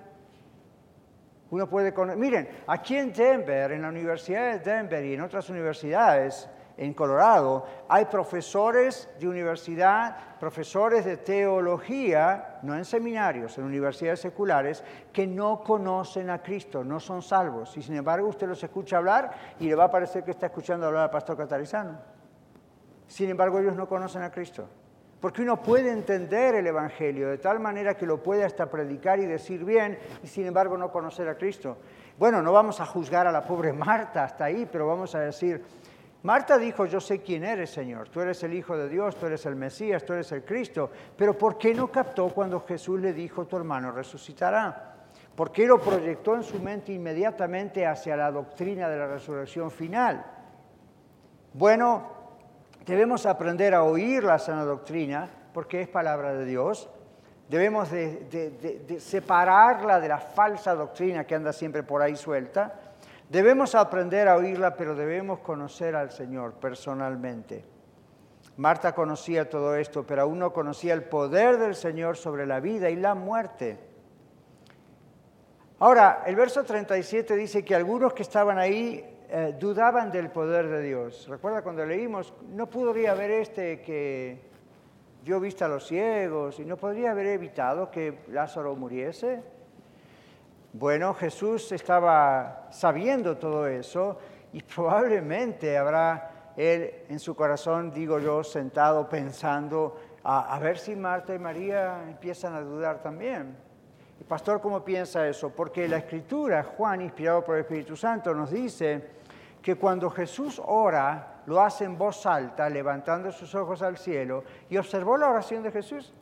Uno 1.51 1.69
puede 1.69 1.93
Miren, 2.17 2.49
aquí 2.67 2.97
en 2.97 3.13
Denver, 3.13 3.73
en 3.73 3.83
la 3.83 3.89
Universidad 3.89 4.53
de 4.53 4.59
Denver 4.59 5.05
y 5.05 5.15
en 5.15 5.23
otras 5.23 5.49
universidades 5.49 6.49
en 6.77 6.95
Colorado, 6.95 7.67
hay 7.89 8.05
profesores 8.05 9.09
de 9.19 9.27
universidad, 9.27 10.17
profesores 10.39 11.05
de 11.05 11.17
teología, 11.17 12.61
no 12.63 12.77
en 12.77 12.85
seminarios, 12.85 13.59
en 13.59 13.65
universidades 13.65 14.21
seculares, 14.21 14.85
que 15.13 15.27
no 15.27 15.65
conocen 15.65 16.31
a 16.31 16.41
Cristo, 16.41 16.85
no 16.85 17.01
son 17.01 17.21
salvos. 17.21 17.77
Y 17.77 17.83
sin 17.83 17.97
embargo 17.97 18.29
usted 18.29 18.47
los 18.47 18.63
escucha 18.63 18.99
hablar 18.99 19.33
y 19.59 19.69
le 19.69 19.75
va 19.75 19.85
a 19.85 19.91
parecer 19.91 20.23
que 20.23 20.31
está 20.31 20.47
escuchando 20.47 20.87
hablar 20.87 21.05
al 21.05 21.11
pastor 21.11 21.37
catarizano. 21.37 21.99
Sin 23.09 23.29
embargo 23.29 23.59
ellos 23.59 23.75
no 23.75 23.89
conocen 23.89 24.23
a 24.23 24.31
Cristo. 24.31 24.69
Porque 25.21 25.43
uno 25.43 25.61
puede 25.61 25.91
entender 25.91 26.55
el 26.55 26.67
Evangelio 26.67 27.29
de 27.29 27.39
tal 27.39 27.59
manera 27.59 27.97
que 27.97 28.07
lo 28.07 28.23
puede 28.23 28.45
hasta 28.45 28.71
predicar 28.71 29.19
y 29.19 29.27
decir 29.27 29.65
bien, 29.65 29.99
y 30.23 30.27
sin 30.29 30.47
embargo 30.47 30.79
no 30.79 30.93
conocer 30.93 31.29
a 31.29 31.37
Cristo. 31.37 31.79
Bueno, 32.19 32.41
no 32.43 32.53
vamos 32.53 32.81
a 32.81 32.87
juzgar 32.87 33.27
a 33.27 33.33
la 33.33 33.45
pobre 33.45 33.73
Marta 33.73 34.25
hasta 34.25 34.45
ahí, 34.45 34.69
pero 34.71 34.87
vamos 34.87 35.15
a 35.15 35.21
decir, 35.21 35.65
Marta 36.23 36.59
dijo, 36.59 36.85
yo 36.85 37.01
sé 37.01 37.21
quién 37.21 37.45
eres, 37.45 37.71
Señor, 37.71 38.09
tú 38.09 38.21
eres 38.21 38.43
el 38.43 38.53
Hijo 38.53 38.77
de 38.77 38.89
Dios, 38.89 39.17
tú 39.17 39.27
eres 39.27 39.47
el 39.47 39.55
Mesías, 39.55 40.05
tú 40.05 40.13
eres 40.13 40.31
el 40.33 40.45
Cristo, 40.45 40.91
pero 41.17 41.39
¿por 41.39 41.57
qué 41.59 41.73
no 41.75 41.91
captó 41.91 42.29
cuando 42.29 42.61
Jesús 42.61 43.01
le 43.01 43.13
dijo, 43.13 43.47
tu 43.47 43.57
hermano 43.57 43.93
resucitará? 43.93 44.97
¿Por 45.35 45.53
qué 45.53 45.67
lo 45.67 45.81
proyectó 45.81 46.35
en 46.35 46.43
su 46.43 46.59
mente 46.59 46.93
inmediatamente 46.93 47.87
hacia 47.87 48.17
la 48.17 48.33
doctrina 48.33 48.89
de 48.89 48.99
la 48.99 49.07
resurrección 49.07 49.71
final? 49.71 50.27
Bueno, 51.55 52.18
Debemos 52.89 53.27
aprender 53.27 53.75
a 53.75 53.83
oír 53.83 54.25
la 54.25 54.39
sana 54.39 54.65
doctrina 54.65 55.29
porque 55.53 55.83
es 55.83 55.89
palabra 55.89 56.33
de 56.33 56.47
Dios. 56.47 56.89
Debemos 57.47 57.91
de, 57.91 58.97
separarla 58.99 60.01
de 60.01 60.09
la 60.09 60.17
falsa 60.17 60.75
doctrina 60.75 61.27
que 61.27 61.35
anda 61.35 61.53
siempre 61.53 61.83
por 61.83 62.01
ahí 62.01 62.17
suelta. 62.17 62.81
Debemos 63.29 63.75
aprender 63.75 64.27
a 64.27 64.37
oírla, 64.37 64.75
pero 64.75 64.95
debemos 64.95 65.41
conocer 65.41 65.95
al 65.95 66.11
Señor 66.11 66.55
personalmente. 66.55 67.63
Marta 68.57 68.95
conocía 68.95 69.51
todo 69.51 69.77
esto, 69.77 70.07
pero 70.07 70.23
aún 70.23 70.39
no 70.39 70.55
conocía 70.55 70.95
el 70.95 71.03
poder 71.03 71.59
del 71.59 71.75
Señor 71.75 72.17
sobre 72.17 72.47
la 72.47 72.59
vida 72.59 72.89
y 72.89 72.97
la 72.97 73.15
muerte. 73.15 73.79
Ahora, 75.79 76.23
el 76.25 76.37
verso 76.37 76.65
37 76.65 77.37
dice 77.37 77.63
que 77.67 77.75
algunos 77.75 78.15
que 78.15 78.23
estaban 78.23 78.57
ahí 78.57 79.18
eh, 79.31 79.55
dudaban 79.59 80.11
del 80.11 80.31
poder 80.31 80.69
de 80.69 80.83
Dios. 80.83 81.27
Recuerda 81.29 81.61
cuando 81.61 81.85
leímos, 81.85 82.33
no 82.49 82.67
podría 82.67 83.13
haber 83.13 83.31
este 83.31 83.83
que 83.83 84.41
dio 85.23 85.39
vista 85.39 85.67
a 85.67 85.69
los 85.69 85.87
ciegos 85.87 86.59
y 86.59 86.65
no 86.65 86.79
podría 86.79 87.11
haber 87.11 87.27
evitado 87.27 87.91
que 87.91 88.21
Lázaro 88.29 88.75
muriese. 88.75 89.43
Bueno, 90.73 91.13
Jesús 91.13 91.71
estaba 91.73 92.69
sabiendo 92.71 93.37
todo 93.37 93.67
eso 93.67 94.19
y 94.55 94.63
probablemente 94.63 95.77
habrá 95.77 96.53
él 96.57 97.05
en 97.11 97.19
su 97.19 97.37
corazón, 97.37 97.93
digo 97.93 98.19
yo, 98.19 98.43
sentado 98.43 99.11
pensando, 99.11 99.97
a, 100.25 100.55
a 100.55 100.59
ver 100.59 100.79
si 100.79 100.97
Marta 100.97 101.35
y 101.35 101.39
María 101.39 102.03
empiezan 102.09 102.55
a 102.55 102.63
dudar 102.63 103.03
también. 103.03 103.68
Pastor, 104.27 104.61
¿cómo 104.61 104.85
piensa 104.85 105.27
eso? 105.27 105.51
Porque 105.51 105.89
la 105.89 105.99
escritura, 105.99 106.63
Juan, 106.63 107.01
inspirado 107.01 107.45
por 107.45 107.55
el 107.55 107.63
Espíritu 107.63 107.97
Santo, 107.97 108.35
nos 108.35 108.51
dice 108.51 109.11
que 109.63 109.77
cuando 109.77 110.11
Jesús 110.11 110.61
ora, 110.65 111.43
lo 111.47 111.61
hace 111.61 111.85
en 111.85 111.97
voz 111.97 112.27
alta, 112.27 112.69
levantando 112.69 113.31
sus 113.33 113.55
ojos 113.55 113.81
al 113.83 113.97
cielo, 113.97 114.45
y 114.69 114.77
observó 114.77 115.17
la 115.17 115.29
oración 115.29 115.63
de 115.63 115.71
Jesús. 115.71 116.13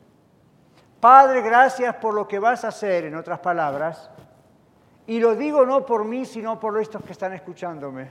Padre, 0.99 1.41
gracias 1.41 1.95
por 1.95 2.13
lo 2.13 2.27
que 2.27 2.39
vas 2.39 2.63
a 2.63 2.69
hacer, 2.69 3.05
en 3.05 3.15
otras 3.15 3.39
palabras, 3.39 4.09
y 5.05 5.19
lo 5.19 5.35
digo 5.35 5.65
no 5.65 5.85
por 5.85 6.05
mí, 6.05 6.25
sino 6.25 6.59
por 6.59 6.79
estos 6.79 7.03
que 7.03 7.11
están 7.11 7.33
escuchándome. 7.33 8.09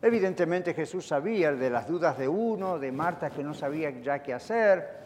Evidentemente 0.00 0.74
Jesús 0.74 1.06
sabía 1.06 1.52
de 1.52 1.70
las 1.70 1.88
dudas 1.88 2.18
de 2.18 2.28
uno, 2.28 2.78
de 2.78 2.92
Marta 2.92 3.30
que 3.30 3.42
no 3.42 3.54
sabía 3.54 3.90
ya 3.90 4.22
qué 4.22 4.34
hacer. 4.34 5.01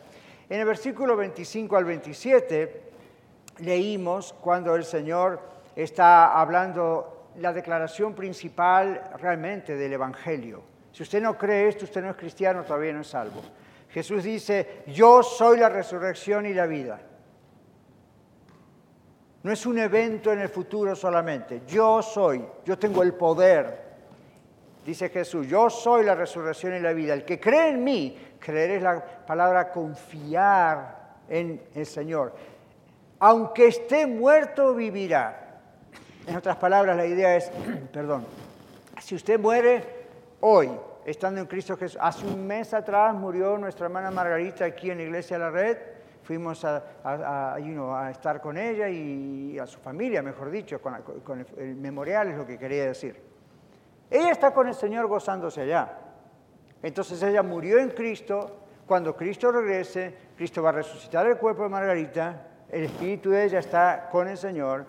En 0.48 0.60
el 0.60 0.66
versículo 0.66 1.16
25 1.16 1.76
al 1.76 1.84
27 1.84 2.82
leímos 3.58 4.32
cuando 4.32 4.76
el 4.76 4.84
Señor 4.84 5.40
está 5.74 6.40
hablando 6.40 7.30
la 7.38 7.52
declaración 7.52 8.14
principal 8.14 9.10
realmente 9.18 9.76
del 9.76 9.92
Evangelio. 9.92 10.62
Si 10.92 11.02
usted 11.02 11.20
no 11.20 11.36
cree 11.36 11.68
esto, 11.68 11.84
usted 11.84 12.02
no 12.02 12.10
es 12.10 12.16
cristiano, 12.16 12.62
todavía 12.64 12.92
no 12.92 13.00
es 13.00 13.08
salvo. 13.08 13.42
Jesús 13.90 14.24
dice, 14.24 14.82
yo 14.86 15.22
soy 15.22 15.58
la 15.58 15.68
resurrección 15.68 16.46
y 16.46 16.54
la 16.54 16.66
vida. 16.66 17.00
No 19.42 19.52
es 19.52 19.66
un 19.66 19.78
evento 19.78 20.32
en 20.32 20.40
el 20.40 20.48
futuro 20.48 20.96
solamente. 20.96 21.62
Yo 21.66 22.02
soy, 22.02 22.44
yo 22.64 22.78
tengo 22.78 23.02
el 23.02 23.14
poder. 23.14 23.85
Dice 24.86 25.08
Jesús, 25.08 25.48
yo 25.48 25.68
soy 25.68 26.04
la 26.04 26.14
resurrección 26.14 26.76
y 26.76 26.78
la 26.78 26.92
vida. 26.92 27.12
El 27.12 27.24
que 27.24 27.40
cree 27.40 27.70
en 27.70 27.82
mí, 27.82 28.16
creer 28.38 28.70
es 28.70 28.82
la 28.82 29.04
palabra 29.26 29.72
confiar 29.72 31.16
en 31.28 31.60
el 31.74 31.84
Señor. 31.84 32.32
Aunque 33.18 33.66
esté 33.66 34.06
muerto, 34.06 34.76
vivirá. 34.76 35.58
En 36.24 36.36
otras 36.36 36.56
palabras, 36.58 36.96
la 36.96 37.04
idea 37.04 37.34
es, 37.34 37.50
perdón, 37.92 38.24
si 39.00 39.16
usted 39.16 39.40
muere, 39.40 39.82
hoy, 40.38 40.70
estando 41.04 41.40
en 41.40 41.46
Cristo 41.46 41.76
Jesús. 41.76 41.98
Hace 42.00 42.24
un 42.24 42.46
mes 42.46 42.72
atrás 42.72 43.12
murió 43.12 43.58
nuestra 43.58 43.86
hermana 43.86 44.12
Margarita 44.12 44.66
aquí 44.66 44.92
en 44.92 44.98
la 44.98 45.04
iglesia 45.04 45.36
de 45.36 45.44
la 45.44 45.50
red. 45.50 45.78
Fuimos 46.22 46.64
a, 46.64 47.58
estar 48.08 48.40
con 48.40 48.56
ella 48.56 48.88
y 48.88 49.58
a 49.58 49.66
su 49.66 49.80
familia, 49.80 50.22
mejor 50.22 50.50
dicho, 50.50 50.80
con, 50.80 51.44
el 51.56 51.74
memorial 51.74 52.28
es 52.28 52.36
lo 52.36 52.46
que 52.46 52.56
quería 52.56 52.86
decir. 52.86 53.35
Ella 54.10 54.30
está 54.30 54.52
con 54.52 54.68
el 54.68 54.74
Señor 54.74 55.06
gozándose 55.06 55.62
allá. 55.62 55.98
Entonces 56.82 57.22
ella 57.22 57.42
murió 57.42 57.78
en 57.78 57.90
Cristo. 57.90 58.60
Cuando 58.86 59.16
Cristo 59.16 59.50
regrese, 59.50 60.14
Cristo 60.36 60.62
va 60.62 60.68
a 60.68 60.72
resucitar 60.72 61.26
el 61.26 61.38
cuerpo 61.38 61.64
de 61.64 61.68
Margarita. 61.68 62.46
El 62.68 62.84
espíritu 62.84 63.30
de 63.30 63.44
ella 63.44 63.58
está 63.58 64.08
con 64.10 64.28
el 64.28 64.36
Señor. 64.36 64.86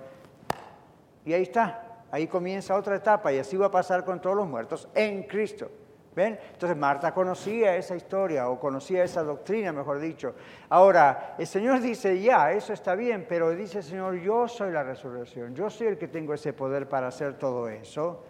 Y 1.26 1.34
ahí 1.34 1.44
está. 1.44 1.84
Ahí 2.12 2.28
comienza 2.28 2.76
otra 2.76 2.96
etapa 2.96 3.34
y 3.34 3.40
así 3.40 3.58
va 3.58 3.68
a 3.68 3.72
pasar 3.72 4.06
con 4.06 4.22
todos 4.22 4.36
los 4.36 4.48
muertos 4.48 4.88
en 4.94 5.24
Cristo. 5.24 5.70
¿Ven? 6.16 6.40
Entonces 6.54 6.76
Marta 6.76 7.14
conocía 7.14 7.76
esa 7.76 7.96
historia 7.96 8.50
o 8.50 8.60
conocía 8.60 9.04
esa 9.04 9.22
doctrina, 9.22 9.72
mejor 9.72 10.00
dicho. 10.00 10.34
Ahora, 10.70 11.36
el 11.38 11.46
Señor 11.46 11.80
dice, 11.80 12.20
ya, 12.20 12.52
eso 12.54 12.74
está 12.74 12.96
bien, 12.96 13.28
pero 13.30 13.52
dice 13.52 13.80
el 13.80 13.84
Señor, 13.84 14.16
yo 14.16 14.48
soy 14.48 14.72
la 14.72 14.82
resurrección, 14.82 15.54
yo 15.54 15.70
soy 15.70 15.88
el 15.88 15.98
que 16.00 16.08
tengo 16.08 16.34
ese 16.34 16.54
poder 16.54 16.90
para 16.90 17.08
hacer 17.08 17.38
todo 17.38 17.68
eso. 17.70 18.24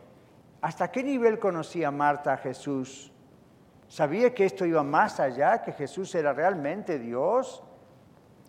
¿Hasta 0.68 0.92
qué 0.92 1.02
nivel 1.02 1.40
conocía 1.40 1.92
Marta 1.92 2.34
a 2.34 2.38
Jesús? 2.38 3.14
¿Sabía 3.88 4.34
que 4.34 4.44
esto 4.44 4.66
iba 4.66 4.84
más 4.84 5.18
allá, 5.22 5.62
que 5.62 5.72
Jesús 5.72 6.14
era 6.14 6.34
realmente 6.34 7.00
Dios 7.00 7.64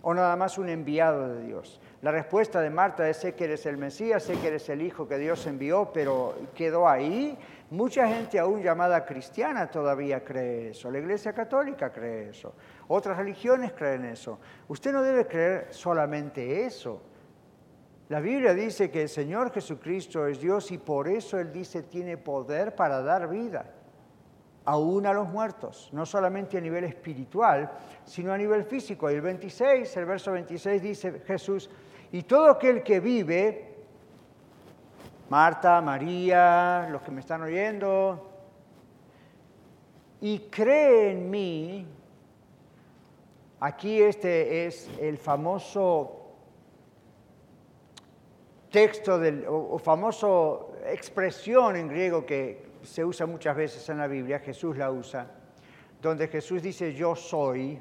o 0.03 0.13
nada 0.13 0.35
más 0.35 0.59
un 0.59 0.69
enviado 0.69 1.29
de 1.29 1.47
Dios? 1.47 1.81
La 2.03 2.11
respuesta 2.11 2.61
de 2.61 2.71
Marta 2.71 3.09
es, 3.09 3.19
sé 3.19 3.37
que 3.37 3.45
eres 3.45 3.67
el 3.67 3.77
Mesías, 3.77 4.25
sé 4.25 4.37
que 4.41 4.49
eres 4.49 4.69
el 4.69 4.83
Hijo 4.83 5.07
que 5.07 5.17
Dios 5.17 5.47
envió, 5.47 5.93
pero 5.95 6.35
quedó 6.57 6.89
ahí. 6.89 7.39
Mucha 7.71 8.09
gente 8.09 8.41
aún 8.41 8.65
llamada 8.65 9.05
cristiana 9.05 9.71
todavía 9.71 10.25
cree 10.25 10.71
eso. 10.71 10.91
La 10.91 10.99
Iglesia 10.99 11.33
Católica 11.33 11.93
cree 11.93 12.31
eso. 12.31 12.53
Otras 12.89 13.17
religiones 13.17 13.75
creen 13.75 14.07
eso. 14.07 14.41
Usted 14.67 14.91
no 14.91 15.03
debe 15.03 15.29
creer 15.29 15.69
solamente 15.71 16.65
eso. 16.67 17.01
La 18.09 18.21
Biblia 18.21 18.55
dice 18.55 18.91
que 18.91 19.03
el 19.03 19.09
Señor 19.09 19.53
Jesucristo 19.53 20.27
es 20.27 20.41
Dios 20.41 20.71
y 20.73 20.79
por 20.79 21.09
eso 21.09 21.39
Él 21.39 21.53
dice 21.53 21.83
tiene 21.83 22.17
poder 22.17 22.75
para 22.75 23.03
dar 23.03 23.29
vida, 23.29 23.71
aún 24.65 25.05
a 25.05 25.13
los 25.13 25.29
muertos, 25.29 25.91
no 25.93 26.07
solamente 26.07 26.57
a 26.57 26.61
nivel 26.63 26.85
espiritual, 26.85 27.71
sino 28.07 28.33
a 28.33 28.39
nivel 28.39 28.65
físico. 28.65 29.11
Y 29.11 29.15
el 29.15 29.21
26, 29.21 29.95
el 29.99 30.05
verso 30.07 30.33
26 30.33 30.83
dice 30.83 31.21
Jesús, 31.27 31.69
y 32.11 32.23
todo 32.23 32.49
aquel 32.49 32.83
que 32.83 32.99
vive, 32.99 33.77
Marta, 35.29 35.83
María, 35.83 36.89
los 36.91 37.03
que 37.03 37.11
me 37.11 37.21
están 37.21 37.43
oyendo, 37.43 38.25
y 40.23 40.39
cree 40.51 41.11
en 41.11 41.31
mí, 41.31 41.87
aquí 43.61 44.01
este 44.01 44.67
es 44.67 44.89
el 44.99 45.19
famoso 45.19 46.28
texto 48.71 49.19
del, 49.19 49.45
o, 49.49 49.79
famoso 49.79 50.73
expresión 50.87 51.77
en 51.77 51.89
griego 51.89 52.25
que 52.25 52.69
se 52.83 53.05
usa 53.05 53.27
muchas 53.27 53.57
veces 53.57 53.89
en 53.89 53.99
la 53.99 54.07
Biblia, 54.07 54.39
Jesús 54.39 54.77
la 54.77 54.91
usa, 54.91 55.27
donde 56.01 56.29
Jesús 56.29 56.63
dice 56.63 56.95
yo 56.95 57.17
soy, 57.17 57.81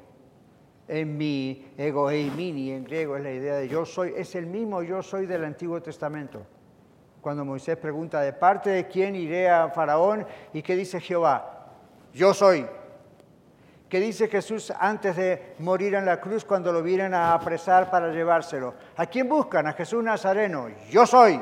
en 0.88 1.18
mí, 1.18 1.66
ego 1.76 2.10
eimini 2.10 2.70
en 2.72 2.84
griego 2.84 3.16
es 3.16 3.22
la 3.22 3.32
idea 3.32 3.56
de 3.56 3.68
yo 3.68 3.84
soy, 3.84 4.14
es 4.16 4.34
el 4.34 4.46
mismo 4.46 4.82
yo 4.82 5.02
soy 5.02 5.26
del 5.26 5.44
Antiguo 5.44 5.80
Testamento. 5.82 6.46
Cuando 7.20 7.44
Moisés 7.44 7.76
pregunta, 7.76 8.20
¿de 8.22 8.32
parte 8.32 8.70
de 8.70 8.86
quién 8.86 9.14
iré 9.14 9.50
a 9.50 9.68
Faraón? 9.68 10.26
¿Y 10.52 10.62
qué 10.62 10.76
dice 10.76 11.00
Jehová? 11.00 11.74
Yo 12.14 12.32
soy. 12.32 12.64
¿Qué 13.88 14.00
dice 14.00 14.28
Jesús 14.28 14.70
antes 14.78 15.16
de 15.16 15.54
morir 15.60 15.94
en 15.94 16.04
la 16.04 16.20
cruz 16.20 16.44
cuando 16.44 16.72
lo 16.72 16.82
vienen 16.82 17.14
a 17.14 17.32
apresar 17.32 17.90
para 17.90 18.12
llevárselo? 18.12 18.74
¿A 18.96 19.06
quién 19.06 19.28
buscan? 19.28 19.66
A 19.66 19.72
Jesús 19.72 20.04
Nazareno. 20.04 20.68
Yo 20.90 21.06
soy. 21.06 21.40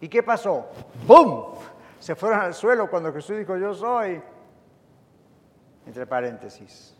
¿Y 0.00 0.08
qué 0.08 0.22
pasó? 0.22 0.68
¡Bum! 1.06 1.54
Se 1.98 2.14
fueron 2.14 2.40
al 2.40 2.52
suelo 2.52 2.90
cuando 2.90 3.12
Jesús 3.12 3.38
dijo 3.38 3.56
yo 3.56 3.72
soy. 3.72 4.20
Entre 5.86 6.06
paréntesis. 6.06 6.94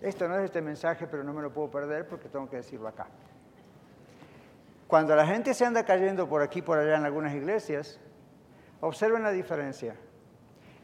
Esto 0.00 0.28
no 0.28 0.38
es 0.38 0.44
este 0.44 0.62
mensaje, 0.62 1.06
pero 1.08 1.24
no 1.24 1.32
me 1.32 1.42
lo 1.42 1.52
puedo 1.52 1.70
perder 1.70 2.06
porque 2.06 2.28
tengo 2.28 2.48
que 2.48 2.56
decirlo 2.56 2.86
acá. 2.86 3.08
Cuando 4.86 5.14
la 5.16 5.26
gente 5.26 5.54
se 5.54 5.64
anda 5.64 5.84
cayendo 5.84 6.28
por 6.28 6.42
aquí 6.42 6.62
por 6.62 6.78
allá 6.78 6.96
en 6.96 7.04
algunas 7.04 7.34
iglesias, 7.34 7.98
observen 8.80 9.22
la 9.22 9.30
diferencia. 9.32 9.96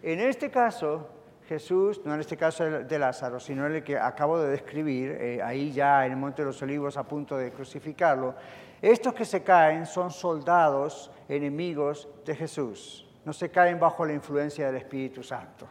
En 0.03 0.21
este 0.21 0.51
caso, 0.51 1.09
Jesús, 1.49 2.01
no 2.05 2.15
en 2.15 2.21
este 2.21 2.37
caso 2.37 2.65
de 2.65 2.99
Lázaro, 2.99 3.39
sino 3.39 3.67
el 3.67 3.83
que 3.85 3.97
acabo 3.97 4.39
de 4.41 4.51
describir, 4.51 5.13
eh, 5.13 5.41
ahí 5.43 5.71
ya 5.71 6.05
en 6.05 6.13
el 6.13 6.19
Monte 6.19 6.43
de 6.43 6.47
los 6.47 6.61
Olivos 6.63 6.97
a 6.97 7.05
punto 7.05 7.37
de 7.37 7.53
crucificarlo, 7.53 8.35
estos 8.83 9.15
que 9.15 9.25
se 9.25 9.43
caen 9.43 9.87
son 9.87 10.11
soldados 10.11 11.11
enemigos 11.29 12.09
de 12.25 12.35
Jesús, 12.35 13.09
no 13.25 13.33
se 13.33 13.51
caen 13.51 13.79
bajo 13.79 14.05
la 14.05 14.13
influencia 14.13 14.67
del 14.67 14.77
Espíritu 14.77 15.23
Santo. 15.23 15.69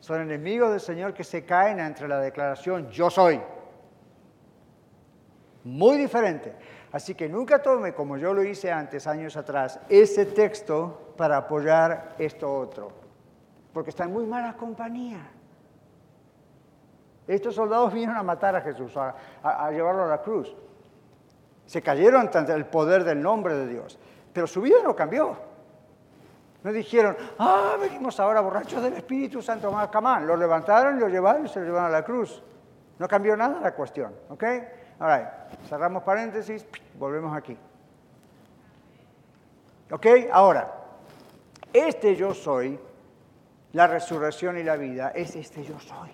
Son 0.00 0.20
enemigos 0.20 0.70
del 0.70 0.80
Señor 0.80 1.14
que 1.14 1.24
se 1.24 1.44
caen 1.44 1.78
entre 1.78 2.08
la 2.08 2.18
declaración 2.18 2.90
yo 2.90 3.08
soy. 3.08 3.40
Muy 5.64 5.96
diferente. 5.96 6.54
Así 6.90 7.14
que 7.14 7.28
nunca 7.28 7.62
tome, 7.62 7.94
como 7.94 8.16
yo 8.16 8.34
lo 8.34 8.42
hice 8.42 8.72
antes, 8.72 9.06
años 9.06 9.36
atrás, 9.36 9.78
ese 9.88 10.26
texto 10.26 11.14
para 11.16 11.36
apoyar 11.36 12.16
esto 12.18 12.52
otro 12.52 13.01
porque 13.72 13.90
está 13.90 14.04
en 14.04 14.12
muy 14.12 14.24
mala 14.26 14.54
compañía. 14.54 15.28
Estos 17.26 17.54
soldados 17.54 17.92
vinieron 17.92 18.16
a 18.16 18.22
matar 18.22 18.56
a 18.56 18.60
Jesús, 18.60 18.96
a, 18.96 19.70
llevarlo 19.70 20.04
a 20.04 20.08
la 20.08 20.20
cruz. 20.20 20.54
Se 21.66 21.80
cayeron 21.80 22.28
ante 22.34 22.52
el 22.52 22.66
poder 22.66 23.04
del 23.04 23.22
nombre 23.22 23.54
de 23.54 23.68
Dios, 23.68 23.98
pero 24.32 24.46
su 24.46 24.60
vida 24.60 24.76
no 24.82 24.94
cambió. 24.94 25.36
No 26.62 26.72
dijeron, 26.72 27.16
ah, 27.38 27.76
venimos 27.80 28.20
ahora 28.20 28.40
borrachos 28.40 28.82
del 28.82 28.94
Espíritu 28.94 29.42
Santo, 29.42 29.72
camán. 29.90 30.26
Lo 30.26 30.36
levantaron, 30.36 30.98
lo 30.98 31.08
llevaron 31.08 31.46
y 31.46 31.48
se 31.48 31.60
lo 31.60 31.66
llevaron 31.66 31.88
a 31.88 31.92
la 31.92 32.04
cruz. 32.04 32.42
No 32.98 33.08
cambió 33.08 33.36
nada 33.36 33.58
la 33.60 33.74
cuestión, 33.74 34.14
¿ok? 34.28 34.44
Ahora, 35.00 35.48
cerramos 35.68 36.02
paréntesis, 36.04 36.64
volvemos 36.98 37.36
aquí. 37.36 37.58
¿Ok? 39.90 40.06
Ahora, 40.32 40.72
este 41.72 42.14
yo 42.14 42.32
soy 42.32 42.78
la 43.72 43.86
resurrección 43.86 44.58
y 44.58 44.62
la 44.62 44.76
vida, 44.76 45.12
es 45.14 45.34
este 45.36 45.64
yo 45.64 45.78
soy. 45.78 46.10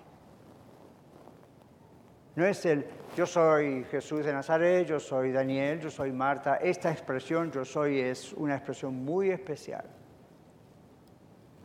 No 2.35 2.45
es 2.45 2.65
el 2.65 2.85
yo 3.15 3.25
soy 3.25 3.83
Jesús 3.91 4.23
de 4.23 4.31
Nazaret, 4.31 4.87
yo 4.87 4.99
soy 4.99 5.31
Daniel, 5.31 5.79
yo 5.79 5.89
soy 5.89 6.11
Marta. 6.11 6.55
Esta 6.57 6.91
expresión 6.91 7.51
yo 7.51 7.65
soy 7.65 7.99
es 7.99 8.33
una 8.33 8.55
expresión 8.55 9.03
muy 9.03 9.29
especial. 9.31 9.83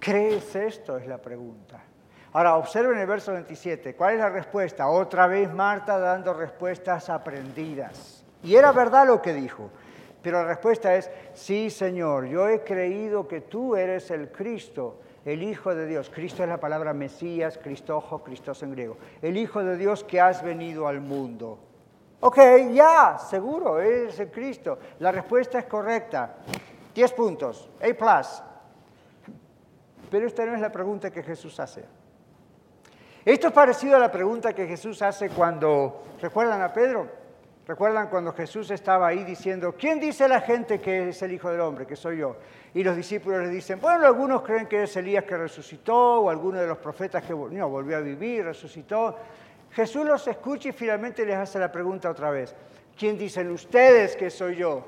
¿Crees 0.01 0.55
esto? 0.57 0.97
Es 0.97 1.07
la 1.07 1.19
pregunta. 1.19 1.81
Ahora, 2.33 2.57
observen 2.57 2.99
el 2.99 3.07
verso 3.07 3.33
27. 3.33 3.95
¿Cuál 3.95 4.15
es 4.15 4.21
la 4.21 4.31
respuesta? 4.31 4.89
Otra 4.89 5.29
vez 5.29 5.53
Marta 5.53 5.99
dando 5.99 6.35
respuestas 6.35 7.09
aprendidas. 7.09 8.25
Y 8.43 8.57
era 8.57 8.73
verdad 8.73 9.07
lo 9.07 9.23
que 9.23 9.33
dijo. 9.33 9.71
Pero 10.21 10.43
la 10.43 10.49
respuesta 10.49 10.95
es, 10.97 11.11
sí, 11.35 11.71
Señor, 11.71 12.27
yo 12.27 12.49
he 12.49 12.65
creído 12.65 13.29
que 13.29 13.43
tú 13.43 13.77
eres 13.77 14.11
el 14.11 14.33
Cristo, 14.33 15.01
el 15.25 15.43
Hijo 15.43 15.75
de 15.75 15.87
Dios. 15.87 16.11
Cristo 16.13 16.43
es 16.43 16.49
la 16.49 16.59
palabra 16.59 16.93
Mesías, 16.93 17.59
Cristojo, 17.59 18.23
Cristos 18.23 18.63
en 18.63 18.73
griego. 18.73 18.99
El 19.23 19.37
Hijo 19.37 19.65
de 19.65 19.77
Dios 19.77 20.05
que 20.05 20.21
has 20.21 20.43
venido 20.43 20.87
al 20.87 21.01
mundo. 21.01 21.59
Ok, 22.21 22.39
ya, 22.73 23.19
seguro, 23.19 23.81
es 23.81 24.19
el 24.19 24.31
Cristo. 24.31 24.79
La 24.99 25.13
respuesta 25.13 25.59
es 25.59 25.67
correcta. 25.67 26.37
Diez 26.95 27.13
puntos, 27.13 27.71
A 27.81 28.23
Pero 30.11 30.27
esta 30.27 30.47
no 30.47 30.55
es 30.55 30.61
la 30.61 30.71
pregunta 30.71 31.11
que 31.11 31.23
Jesús 31.23 31.59
hace. 31.59 31.85
Esto 33.25 33.49
es 33.49 33.53
parecido 33.53 33.97
a 33.97 33.99
la 33.99 34.13
pregunta 34.13 34.53
que 34.53 34.67
Jesús 34.67 35.01
hace 35.03 35.31
cuando, 35.31 36.03
¿recuerdan 36.21 36.61
a 36.61 36.73
Pedro? 36.73 37.24
¿Recuerdan 37.67 38.09
cuando 38.09 38.33
Jesús 38.35 38.71
estaba 38.71 39.07
ahí 39.07 39.25
diciendo, 39.25 39.75
¿quién 39.79 39.99
dice 39.99 40.29
la 40.29 40.43
gente 40.43 40.83
que 40.83 41.09
es 41.09 41.23
el 41.23 41.33
Hijo 41.33 41.51
del 41.51 41.61
Hombre, 41.61 41.87
que 41.87 41.97
soy 41.97 42.19
yo? 42.19 42.37
Y 42.75 42.85
los 42.85 42.95
discípulos 42.95 43.43
le 43.43 43.49
dicen, 43.49 43.81
bueno, 43.81 44.05
algunos 44.05 44.43
creen 44.43 44.67
que 44.67 44.83
es 44.83 44.95
Elías 44.97 45.25
que 45.25 45.37
resucitó, 45.37 46.21
o 46.21 46.31
alguno 46.31 46.61
de 46.61 46.67
los 46.67 46.77
profetas 46.77 47.23
que 47.23 47.33
no, 47.33 47.69
volvió 47.69 47.97
a 47.97 48.01
vivir, 48.01 48.45
resucitó. 48.45 49.17
Jesús 49.71 50.05
los 50.05 50.29
escucha 50.29 50.69
y 50.69 50.73
finalmente 50.73 51.25
les 51.25 51.37
hace 51.37 51.59
la 51.59 51.73
pregunta 51.73 52.11
otra 52.11 52.31
vez, 52.31 52.55
¿quién 52.99 53.17
dicen 53.17 53.51
ustedes 53.51 54.15
que 54.15 54.29
soy 54.29 54.57
yo? 54.57 54.85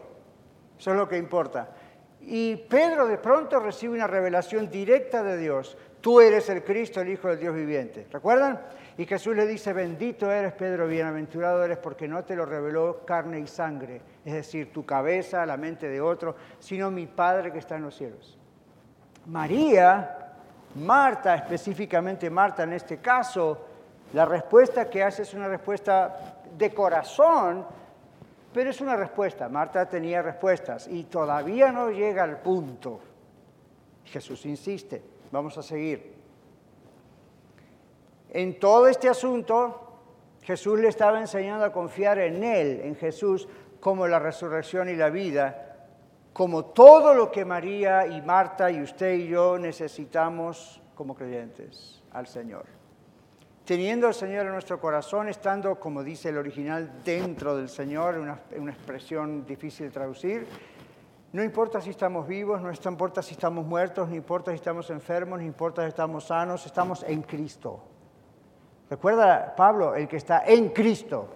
Eso 0.79 0.91
es 0.91 0.97
lo 0.99 1.09
que 1.09 1.17
importa. 1.17 1.71
Y 2.29 2.57
Pedro 2.57 3.07
de 3.07 3.19
pronto 3.19 3.61
recibe 3.61 3.95
una 3.95 4.09
revelación 4.09 4.69
directa 4.69 5.23
de 5.23 5.37
Dios. 5.37 5.79
Tú 6.01 6.21
eres 6.21 6.49
el 6.49 6.65
Cristo, 6.65 7.01
el 7.01 7.11
Hijo 7.11 7.29
del 7.29 7.39
Dios 7.39 7.55
viviente. 7.55 8.09
¿Recuerdan? 8.11 8.61
Y 8.99 9.05
Jesús 9.05 9.37
le 9.37 9.47
dice, 9.47 9.73
bendito 9.73 10.31
eres 10.31 10.53
Pedro, 10.55 10.89
bienaventurado 10.89 11.65
eres 11.65 11.79
porque 11.79 12.09
no 12.09 12.25
te 12.25 12.35
lo 12.35 12.45
reveló 12.45 13.05
carne 13.05 13.39
y 13.39 13.47
sangre, 13.47 14.01
es 14.25 14.33
decir, 14.33 14.73
tu 14.73 14.85
cabeza, 14.85 15.47
la 15.47 15.57
mente 15.57 15.89
de 15.89 16.01
otro, 16.01 16.35
sino 16.59 16.91
mi 16.91 17.07
Padre 17.07 17.53
que 17.53 17.59
está 17.59 17.77
en 17.77 17.83
los 17.83 17.95
cielos. 17.95 18.37
María, 19.27 20.33
Marta, 20.77 21.35
específicamente 21.37 22.29
Marta 22.29 22.65
en 22.65 22.73
este 22.73 22.99
caso, 22.99 23.67
la 24.15 24.25
respuesta 24.25 24.89
que 24.89 25.03
hace 25.03 25.23
es 25.23 25.35
una 25.35 25.49
respuesta 25.49 26.43
de 26.57 26.73
corazón, 26.73 27.67
pero 28.57 28.71
es 28.71 28.81
una 28.81 28.97
respuesta. 28.97 29.51
Marta 29.51 29.87
tenía 29.87 30.23
respuestas 30.23 30.89
y 30.89 31.05
todavía 31.05 31.71
no 31.73 31.91
llega 31.91 32.25
al 32.25 32.41
punto. 32.41 33.01
Jesús 34.07 34.47
insiste, 34.47 35.03
vamos 35.31 35.59
a 35.59 35.63
seguir. 35.63 36.15
En 38.31 38.59
todo 38.59 38.87
este 38.87 39.11
asunto, 39.11 39.99
Jesús 40.41 40.81
le 40.81 40.89
estaba 40.89 41.21
enseñando 41.21 41.67
a 41.67 41.71
confiar 41.71 42.19
en 42.19 42.43
Él, 42.43 42.81
en 42.83 42.97
Jesús, 42.97 43.47
como 43.79 44.07
la 44.07 44.19
resurrección 44.19 44.89
y 44.89 44.97
la 44.97 45.11
vida, 45.11 45.77
como 46.33 46.65
todo 46.65 47.13
lo 47.13 47.31
que 47.31 47.45
María 47.45 48.07
y 48.07 48.23
Marta 48.23 48.71
y 48.71 48.81
usted 48.81 49.17
y 49.17 49.29
yo 49.29 49.59
necesitamos 49.59 50.81
como 50.95 51.15
creyentes 51.15 52.03
al 52.11 52.27
Señor. 52.27 52.65
Teniendo 53.67 54.07
al 54.07 54.15
Señor 54.15 54.47
en 54.47 54.53
nuestro 54.53 54.79
corazón, 54.79 55.29
estando, 55.29 55.81
como 55.81 56.05
dice 56.05 56.29
el 56.29 56.39
original, 56.39 57.03
dentro 57.05 57.57
del 57.57 57.69
Señor, 57.69 58.17
una, 58.17 58.39
una 58.57 58.71
expresión 58.71 59.45
difícil 59.45 59.87
de 59.87 59.93
traducir, 59.93 60.47
no 61.33 61.43
importa 61.43 61.81
si 61.81 61.91
estamos 61.91 62.29
vivos, 62.29 62.63
no 62.63 62.71
importa 62.71 63.23
si 63.23 63.33
estamos 63.33 63.67
muertos, 63.67 64.09
no 64.09 64.15
importa 64.15 64.53
si 64.53 64.55
estamos 64.55 64.89
enfermos, 64.91 65.41
no 65.41 65.45
importa 65.45 65.83
si 65.83 65.89
estamos 65.89 66.29
sanos, 66.29 66.65
estamos 66.65 67.03
en 67.09 67.23
Cristo. 67.23 67.83
Recuerda, 68.89 69.57
Pablo, 69.57 69.97
el 69.97 70.07
que 70.07 70.19
está 70.19 70.45
en 70.47 70.69
Cristo, 70.69 71.29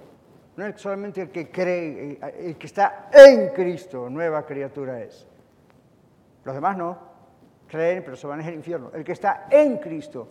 no 0.54 0.66
es 0.66 0.80
solamente 0.80 1.22
el 1.22 1.30
que 1.30 1.50
cree, 1.50 2.16
el 2.38 2.56
que 2.56 2.66
está 2.66 3.10
en 3.12 3.48
Cristo, 3.48 4.08
nueva 4.08 4.46
criatura 4.46 5.02
es. 5.02 5.26
Los 6.44 6.54
demás 6.54 6.76
no, 6.76 6.96
creen, 7.66 8.04
pero 8.04 8.16
se 8.16 8.28
van 8.28 8.40
al 8.40 8.54
infierno. 8.54 8.92
El 8.94 9.02
que 9.02 9.12
está 9.12 9.48
en 9.50 9.78
Cristo, 9.78 10.28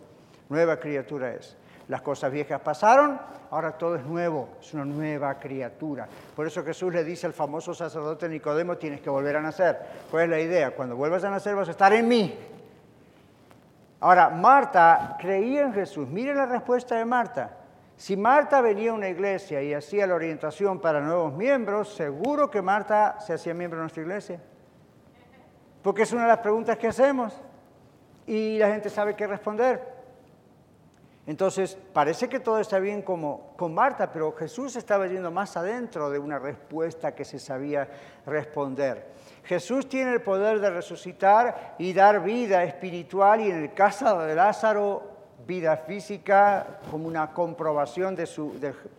nueva 0.48 0.78
criatura 0.78 1.34
es. 1.34 1.58
Las 1.90 2.02
cosas 2.02 2.30
viejas 2.30 2.60
pasaron, 2.60 3.20
ahora 3.50 3.72
todo 3.72 3.96
es 3.96 4.04
nuevo, 4.04 4.50
es 4.60 4.72
una 4.74 4.84
nueva 4.84 5.40
criatura. 5.40 6.06
Por 6.36 6.46
eso 6.46 6.62
Jesús 6.62 6.94
le 6.94 7.02
dice 7.02 7.26
al 7.26 7.32
famoso 7.32 7.74
sacerdote 7.74 8.28
Nicodemo, 8.28 8.76
tienes 8.76 9.00
que 9.00 9.10
volver 9.10 9.34
a 9.34 9.40
nacer. 9.40 9.76
¿Cuál 10.08 10.22
es 10.24 10.30
la 10.30 10.38
idea? 10.38 10.70
Cuando 10.70 10.94
vuelvas 10.94 11.24
a 11.24 11.30
nacer 11.30 11.56
vas 11.56 11.66
a 11.66 11.72
estar 11.72 11.92
en 11.92 12.06
mí, 12.06 12.38
Ahora, 14.02 14.30
Marta 14.30 15.16
creía 15.20 15.60
en 15.60 15.74
Jesús. 15.74 16.08
Mire 16.08 16.34
la 16.34 16.46
respuesta 16.46 16.96
de 16.96 17.04
Marta. 17.04 17.58
Si 17.96 18.16
Marta 18.16 18.62
venía 18.62 18.92
a 18.92 18.94
una 18.94 19.10
iglesia 19.10 19.60
y 19.60 19.74
hacía 19.74 20.06
la 20.06 20.14
orientación 20.14 20.80
para 20.80 21.02
nuevos 21.02 21.34
miembros, 21.34 21.92
seguro 21.92 22.50
que 22.50 22.62
Marta 22.62 23.20
se 23.20 23.34
hacía 23.34 23.52
miembro 23.52 23.78
de 23.78 23.82
nuestra 23.82 24.02
iglesia. 24.02 24.40
Porque 25.82 26.04
es 26.04 26.12
una 26.12 26.22
de 26.22 26.28
las 26.28 26.38
preguntas 26.38 26.78
que 26.78 26.86
hacemos 26.86 27.38
y 28.26 28.56
la 28.56 28.68
gente 28.68 28.88
sabe 28.88 29.14
qué 29.14 29.26
responder. 29.26 29.99
Entonces, 31.26 31.76
parece 31.92 32.28
que 32.28 32.40
todo 32.40 32.58
está 32.58 32.78
bien 32.78 33.02
como 33.02 33.52
con 33.56 33.74
Marta, 33.74 34.10
pero 34.10 34.32
Jesús 34.32 34.74
estaba 34.76 35.06
yendo 35.06 35.30
más 35.30 35.56
adentro 35.56 36.10
de 36.10 36.18
una 36.18 36.38
respuesta 36.38 37.14
que 37.14 37.24
se 37.24 37.38
sabía 37.38 37.88
responder. 38.26 39.06
Jesús 39.44 39.88
tiene 39.88 40.12
el 40.12 40.22
poder 40.22 40.60
de 40.60 40.70
resucitar 40.70 41.74
y 41.78 41.92
dar 41.92 42.22
vida 42.22 42.64
espiritual 42.64 43.40
y 43.42 43.50
en 43.50 43.62
el 43.62 43.74
caso 43.74 44.18
de 44.20 44.34
Lázaro, 44.34 45.02
vida 45.46 45.76
física 45.76 46.80
como 46.90 47.06
una 47.06 47.32
comprobación 47.32 48.14
del 48.14 48.28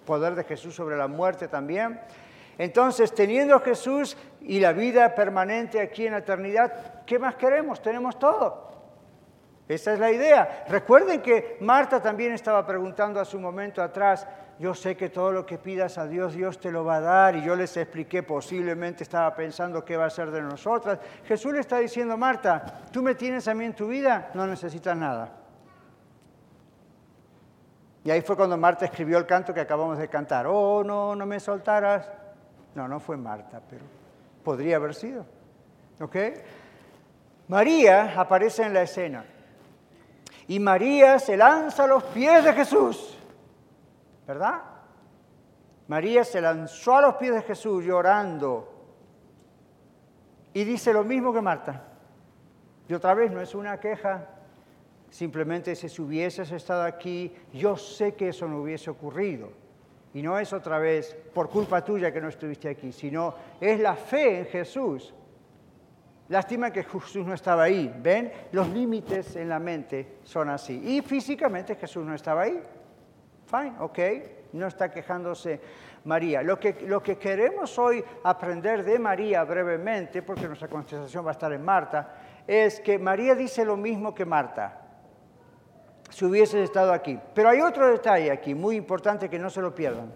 poder 0.06 0.36
de 0.36 0.44
Jesús 0.44 0.76
sobre 0.76 0.98
la 0.98 1.08
muerte 1.08 1.48
también. 1.48 2.00
Entonces, 2.58 3.14
teniendo 3.14 3.60
Jesús 3.60 4.18
y 4.42 4.60
la 4.60 4.74
vida 4.74 5.16
permanente 5.16 5.80
aquí 5.80 6.06
en 6.06 6.14
la 6.14 6.20
eternidad, 6.20 7.04
¿qué 7.06 7.18
más 7.18 7.36
queremos? 7.36 7.82
Tenemos 7.82 8.20
todo. 8.20 8.71
Esa 9.72 9.94
es 9.94 10.00
la 10.00 10.12
idea. 10.12 10.66
Recuerden 10.68 11.22
que 11.22 11.58
Marta 11.62 12.02
también 12.02 12.34
estaba 12.34 12.66
preguntando 12.66 13.22
a 13.22 13.26
su 13.26 13.40
momento 13.40 13.82
atrás, 13.82 14.28
yo 14.60 14.74
sé 14.74 14.98
que 14.98 15.08
todo 15.08 15.32
lo 15.32 15.46
que 15.46 15.58
pidas 15.58 15.98
a 15.98 16.08
Dios, 16.08 16.34
Dios 16.34 16.60
te 16.60 16.74
lo 16.74 16.84
va 16.84 16.98
a 16.98 17.00
dar. 17.00 17.36
Y 17.38 17.44
yo 17.44 17.56
les 17.56 17.78
expliqué, 17.78 18.22
posiblemente 18.22 19.04
estaba 19.04 19.34
pensando 19.34 19.86
qué 19.86 19.96
va 19.96 20.08
a 20.08 20.10
ser 20.10 20.30
de 20.30 20.42
nosotras. 20.42 21.00
Jesús 21.24 21.54
le 21.54 21.62
está 21.62 21.78
diciendo, 21.78 22.18
Marta, 22.18 22.82
tú 22.92 23.02
me 23.02 23.16
tienes 23.16 23.48
a 23.48 23.54
mí 23.54 23.64
en 23.64 23.74
tu 23.74 23.88
vida, 23.88 24.30
no 24.34 24.46
necesitas 24.46 24.98
nada. 24.98 25.32
Y 28.04 28.12
ahí 28.12 28.22
fue 28.22 28.36
cuando 28.36 28.58
Marta 28.58 28.84
escribió 28.84 29.18
el 29.20 29.26
canto 29.26 29.54
que 29.54 29.62
acabamos 29.62 29.98
de 29.98 30.10
cantar. 30.10 30.48
Oh, 30.48 30.84
no, 30.84 31.16
no 31.16 31.26
me 31.26 31.40
soltaras. 31.40 32.12
No, 32.76 32.90
no 32.90 33.00
fue 33.00 33.16
Marta, 33.16 33.62
pero 33.70 33.86
podría 34.44 34.76
haber 34.76 34.94
sido. 34.94 35.26
¿Ok? 36.02 36.18
María 37.48 38.20
aparece 38.20 38.64
en 38.64 38.74
la 38.74 38.82
escena. 38.82 39.24
Y 40.52 40.60
María 40.60 41.18
se 41.18 41.38
lanza 41.38 41.86
a 41.86 41.88
los 41.88 42.04
pies 42.04 42.44
de 42.44 42.52
Jesús. 42.52 43.18
¿verdad? 44.28 44.62
María 45.88 46.26
se 46.26 46.42
lanzó 46.42 46.98
a 46.98 47.02
los 47.04 47.16
pies 47.16 47.36
de 47.36 47.42
Jesús 47.42 47.86
llorando 47.86 48.70
y 50.54 50.66
dice 50.66 50.92
lo 50.92 51.06
mismo 51.06 51.32
que 51.32 51.40
Marta. 51.40 51.88
Y 52.90 52.94
otra 52.94 53.14
vez 53.14 53.32
no 53.32 53.40
es 53.40 53.56
una 53.56 53.80
queja, 53.80 54.28
simplemente 55.10 55.74
si 55.74 56.02
hubieses 56.02 56.52
estado 56.52 56.84
aquí, 56.84 57.34
yo 57.54 57.78
sé 57.78 58.16
que 58.16 58.28
eso 58.28 58.46
no 58.46 58.62
hubiese 58.62 58.90
ocurrido. 58.90 59.54
Y 60.14 60.22
no 60.22 60.38
es 60.38 60.52
otra 60.52 60.80
vez 60.80 61.16
por 61.34 61.50
culpa 61.50 61.82
tuya 61.82 62.12
que 62.12 62.20
no 62.20 62.28
estuviste 62.28 62.68
aquí, 62.68 62.92
sino 62.92 63.36
es 63.62 63.80
la 63.80 63.96
fe 63.96 64.40
en 64.40 64.46
Jesús. 64.48 65.14
Lástima 66.32 66.72
que 66.72 66.86
Jesús 66.86 67.28
no 67.28 67.34
estaba 67.34 67.64
ahí. 67.64 67.94
¿Ven? 68.02 68.32
Los 68.54 68.70
límites 68.70 69.36
en 69.36 69.50
la 69.50 69.60
mente 69.60 70.20
son 70.24 70.48
así. 70.48 70.82
Y 70.82 71.02
físicamente 71.02 71.76
Jesús 71.76 72.06
no 72.06 72.16
estaba 72.16 72.44
ahí. 72.44 72.58
Fine, 73.48 73.74
ok, 73.80 74.00
no 74.54 74.68
está 74.68 74.90
quejándose 74.90 75.60
María. 76.06 76.42
Lo 76.42 76.58
que, 76.58 76.84
lo 76.88 77.04
que 77.04 77.18
queremos 77.18 77.78
hoy 77.78 78.02
aprender 78.24 78.86
de 78.86 78.98
María 78.98 79.44
brevemente, 79.44 80.22
porque 80.22 80.48
nuestra 80.48 80.70
conversación 80.70 81.26
va 81.26 81.32
a 81.32 81.34
estar 81.34 81.52
en 81.52 81.66
Marta, 81.66 82.16
es 82.48 82.80
que 82.80 82.98
María 82.98 83.36
dice 83.36 83.66
lo 83.66 83.76
mismo 83.76 84.16
que 84.16 84.24
Marta, 84.24 84.80
si 86.12 86.24
hubiese 86.24 86.64
estado 86.64 86.94
aquí. 86.94 87.20
Pero 87.34 87.50
hay 87.50 87.60
otro 87.60 87.88
detalle 87.88 88.32
aquí, 88.32 88.56
muy 88.56 88.78
importante, 88.78 89.30
que 89.30 89.38
no 89.38 89.50
se 89.50 89.60
lo 89.60 89.76
pierdan. 89.76 90.14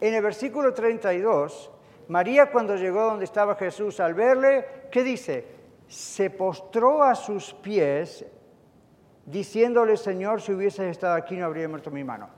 En 0.00 0.14
el 0.14 0.22
versículo 0.22 0.72
32, 0.72 1.72
María 2.12 2.50
cuando 2.50 2.76
llegó 2.76 3.04
donde 3.04 3.24
estaba 3.24 3.54
Jesús 3.54 3.98
al 3.98 4.12
verle, 4.12 4.66
¿qué 4.90 5.02
dice? 5.02 5.46
Se 5.88 6.28
postró 6.28 7.02
a 7.02 7.14
sus 7.14 7.54
pies 7.54 8.26
diciéndole, 9.24 9.96
Señor, 9.96 10.42
si 10.42 10.52
hubieses 10.52 10.90
estado 10.90 11.14
aquí 11.14 11.36
no 11.36 11.46
habría 11.46 11.70
muerto 11.70 11.90
mi 11.90 12.04
mano. 12.04 12.28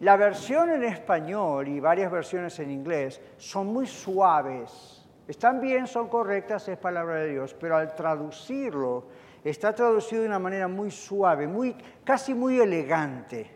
La 0.00 0.18
versión 0.18 0.68
en 0.68 0.84
español 0.84 1.68
y 1.68 1.80
varias 1.80 2.12
versiones 2.12 2.58
en 2.58 2.70
inglés 2.70 3.18
son 3.38 3.68
muy 3.68 3.86
suaves. 3.86 5.06
Están 5.26 5.58
bien, 5.58 5.86
son 5.86 6.08
correctas, 6.08 6.68
es 6.68 6.76
palabra 6.76 7.20
de 7.20 7.30
Dios, 7.30 7.56
pero 7.58 7.78
al 7.78 7.94
traducirlo 7.94 9.06
está 9.42 9.74
traducido 9.74 10.20
de 10.20 10.28
una 10.28 10.38
manera 10.38 10.68
muy 10.68 10.90
suave, 10.90 11.46
muy, 11.46 11.74
casi 12.04 12.34
muy 12.34 12.60
elegante. 12.60 13.50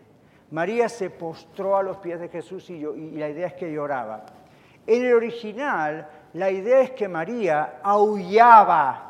María 0.51 0.89
se 0.89 1.11
postró 1.11 1.77
a 1.77 1.83
los 1.83 1.99
pies 1.99 2.21
de 2.21 2.31
Jesús 2.31 2.71
y, 2.71 2.77
y 2.77 3.19
la 3.19 3.29
idea 3.29 3.49
es 3.49 3.53
que 3.53 3.71
lloraba. 3.71 4.25
En 4.89 5.05
el 5.05 5.15
original, 5.15 6.09
la 6.33 6.51
idea 6.51 6.81
es 6.81 6.91
que 6.91 7.07
María 7.07 7.79
aullaba 7.85 9.09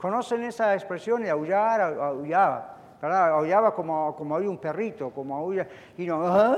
¿Conocen 0.00 0.42
esa 0.44 0.72
expresión 0.74 1.22
de 1.22 1.28
aullar? 1.28 1.82
Aullaba. 1.82 2.76
Aullaba 3.02 3.74
como, 3.74 4.16
como 4.16 4.36
un 4.36 4.56
perrito, 4.56 5.10
como 5.10 5.36
aulla, 5.36 5.66
y 5.96 6.06
no, 6.06 6.56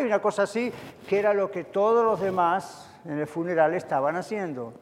una 0.00 0.20
cosa 0.20 0.44
así, 0.44 0.72
que 1.08 1.18
era 1.18 1.32
lo 1.32 1.50
que 1.50 1.64
todos 1.64 2.04
los 2.04 2.20
demás 2.20 2.92
en 3.04 3.20
el 3.20 3.26
funeral 3.28 3.74
estaban 3.74 4.16
haciendo. 4.16 4.72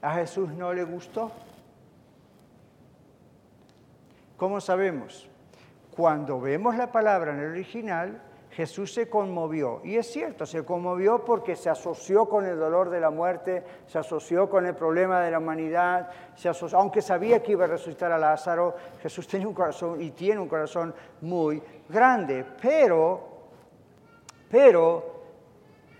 A 0.00 0.14
Jesús 0.14 0.50
no 0.50 0.72
le 0.72 0.84
gustó. 0.84 1.30
¿Cómo 4.38 4.60
sabemos? 4.60 5.28
Cuando 5.94 6.40
vemos 6.40 6.74
la 6.76 6.90
palabra 6.90 7.32
en 7.32 7.40
el 7.40 7.50
original, 7.50 8.20
Jesús 8.54 8.94
se 8.94 9.08
conmovió. 9.08 9.80
Y 9.82 9.96
es 9.96 10.06
cierto, 10.06 10.46
se 10.46 10.64
conmovió 10.64 11.24
porque 11.24 11.56
se 11.56 11.70
asoció 11.70 12.28
con 12.28 12.46
el 12.46 12.56
dolor 12.56 12.88
de 12.88 13.00
la 13.00 13.10
muerte, 13.10 13.64
se 13.86 13.98
asoció 13.98 14.48
con 14.48 14.64
el 14.64 14.76
problema 14.76 15.20
de 15.20 15.32
la 15.32 15.38
humanidad, 15.38 16.08
se 16.36 16.50
aunque 16.72 17.02
sabía 17.02 17.42
que 17.42 17.52
iba 17.52 17.64
a 17.64 17.68
resucitar 17.68 18.12
a 18.12 18.18
Lázaro, 18.18 18.76
Jesús 19.02 19.26
tenía 19.26 19.48
un 19.48 19.54
corazón 19.54 20.00
y 20.00 20.12
tiene 20.12 20.40
un 20.40 20.48
corazón 20.48 20.94
muy 21.22 21.60
grande. 21.88 22.44
Pero, 22.62 23.28
pero, 24.48 25.14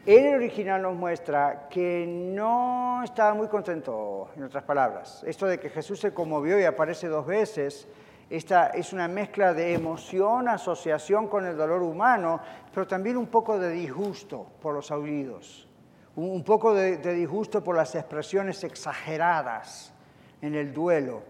el 0.07 0.35
original 0.35 0.81
nos 0.81 0.95
muestra 0.95 1.67
que 1.69 2.07
no 2.07 3.03
estaba 3.03 3.35
muy 3.35 3.49
contento, 3.49 4.29
en 4.37 4.45
otras 4.45 4.63
palabras. 4.63 5.25
Esto 5.27 5.47
de 5.47 5.59
que 5.59 5.71
Jesús 5.71 5.99
se 5.99 6.15
conmovió 6.15 6.61
y 6.61 6.65
aparece 6.65 7.09
dos 7.09 7.27
veces 7.27 7.89
esta 8.31 8.69
es 8.69 8.93
una 8.93 9.07
mezcla 9.07 9.53
de 9.53 9.75
emoción, 9.75 10.49
asociación 10.49 11.29
con 11.29 11.47
el 11.47 11.57
dolor 11.57 11.83
humano, 11.83 12.41
pero 12.73 12.87
también 12.87 13.17
un 13.17 13.27
poco 13.27 13.59
de 13.59 13.71
disgusto 13.71 14.47
por 14.61 14.75
los 14.75 14.91
aullidos, 14.91 15.69
un 16.17 16.43
poco 16.43 16.75
de, 16.75 16.97
disgusto 16.97 17.63
por 17.63 17.77
las 17.77 17.95
expresiones 17.95 18.65
exageradas 18.65 19.93
en 20.41 20.55
el 20.55 20.73
duelo. 20.73 21.23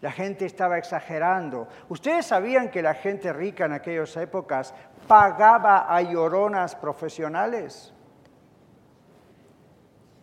La 0.00 0.10
gente 0.10 0.46
estaba 0.46 0.78
exagerando. 0.78 1.68
¿Ustedes 1.90 2.26
sabían 2.26 2.70
que 2.70 2.82
la 2.82 2.94
gente 2.94 3.32
rica 3.32 3.66
en 3.66 3.72
aquellas 3.72 4.16
épocas 4.16 4.74
pagaba 5.06 5.94
a 5.94 6.00
lloronas 6.00 6.74
profesionales? 6.74 7.92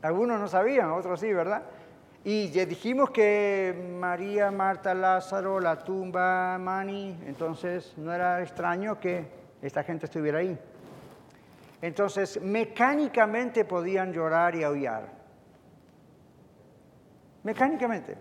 Algunos 0.02 0.40
no 0.40 0.48
sabían, 0.48 0.92
otros 0.92 1.20
sí, 1.20 1.32
¿verdad? 1.32 1.64
Y 2.30 2.52
ya 2.52 2.66
dijimos 2.66 3.12
que 3.12 3.74
María, 3.98 4.52
Marta, 4.52 4.94
Lázaro, 4.94 5.62
la 5.62 5.78
tumba, 5.78 6.58
Mani, 6.58 7.18
entonces 7.26 7.94
no 7.96 8.12
era 8.12 8.42
extraño 8.42 9.00
que 9.00 9.32
esta 9.62 9.82
gente 9.82 10.08
estuviera 10.08 10.40
ahí. 10.40 10.60
Entonces, 11.82 12.42
mecánicamente 12.42 13.64
podían 13.64 14.12
llorar 14.12 14.56
y 14.56 14.64
aullar. 14.66 15.08
Mecánicamente. 17.44 18.18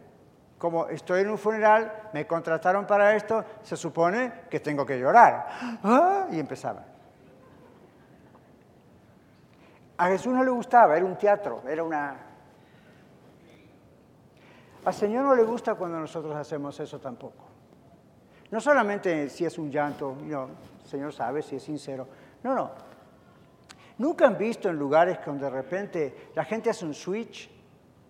Como 0.57 0.87
estoy 0.87 1.23
en 1.23 1.31
un 1.31 1.39
funeral, 1.39 2.11
me 2.13 2.29
contrataron 2.29 2.87
para 2.87 3.17
esto, 3.17 3.45
se 3.63 3.77
supone 3.77 4.33
que 4.49 4.61
tengo 4.61 4.87
que 4.87 5.01
llorar. 5.01 5.49
¡Ah! 5.83 6.29
Y 6.31 6.39
empezaba. 6.39 6.85
A 9.99 10.07
Jesús 10.07 10.33
no 10.33 10.45
le 10.45 10.51
gustaba, 10.53 10.97
era 10.97 11.05
un 11.05 11.19
teatro, 11.19 11.65
era 11.69 11.83
una... 11.83 12.36
Al 14.87 14.95
Señor 14.95 15.25
no 15.25 15.35
le 15.35 15.43
gusta 15.43 15.75
cuando 15.75 15.99
nosotros 15.99 16.37
hacemos 16.37 16.79
eso 16.79 17.01
tampoco. 17.01 17.45
No 18.53 18.61
solamente 18.61 19.29
si 19.29 19.45
es 19.45 19.59
un 19.59 19.69
llanto, 19.69 20.17
no, 20.23 20.45
el 20.85 20.89
Señor 20.89 21.13
sabe 21.13 21.43
si 21.43 21.57
es 21.57 21.65
sincero. 21.65 22.07
No, 22.45 22.55
no. 22.55 22.71
Nunca 23.99 24.29
han 24.29 24.39
visto 24.39 24.69
en 24.69 24.79
lugares 24.79 25.19
donde 25.27 25.47
de 25.47 25.51
repente 25.51 26.31
la 26.37 26.45
gente 26.45 26.71
hace 26.71 26.85
un 26.85 26.95
switch, 26.95 27.51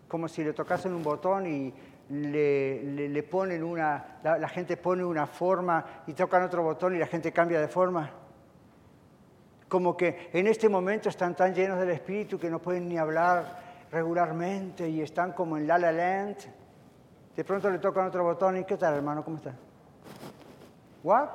como 0.06 0.28
si 0.28 0.44
le 0.44 0.52
tocasen 0.52 0.92
un 0.92 1.02
botón 1.02 1.46
y 1.46 1.72
le, 2.10 3.22
ponen 3.22 3.64
una, 3.64 4.18
la, 4.22 4.48
gente 4.50 4.76
pone 4.76 5.02
una 5.02 5.26
forma 5.26 6.02
y 6.06 6.12
tocan 6.12 6.42
otro 6.42 6.62
botón 6.62 6.94
y 6.94 6.98
la 6.98 7.06
gente 7.06 7.32
cambia 7.32 7.58
de 7.58 7.68
forma. 7.68 8.10
Como 9.66 9.96
que 9.96 10.28
en 10.30 10.46
este 10.46 10.68
momento 10.68 11.08
están 11.08 11.34
tan 11.34 11.54
llenos 11.54 11.78
del 11.78 11.88
Espíritu 11.88 12.38
que 12.38 12.50
no 12.50 12.60
pueden 12.60 12.86
ni 12.86 12.98
hablar 12.98 13.64
regularmente 13.90 14.86
y 14.86 15.00
están 15.00 15.32
como 15.32 15.56
en 15.56 15.66
La 15.66 15.78
La 15.78 15.90
Land. 15.90 16.65
De 17.37 17.45
pronto 17.45 17.68
le 17.68 17.78
tocan 17.78 18.07
otro 18.07 18.24
botón 18.24 18.57
y 18.57 18.64
¿qué 18.64 18.76
tal 18.76 18.95
hermano? 18.95 19.22
¿Cómo 19.22 19.37
está? 19.37 19.53
¿What? 21.03 21.28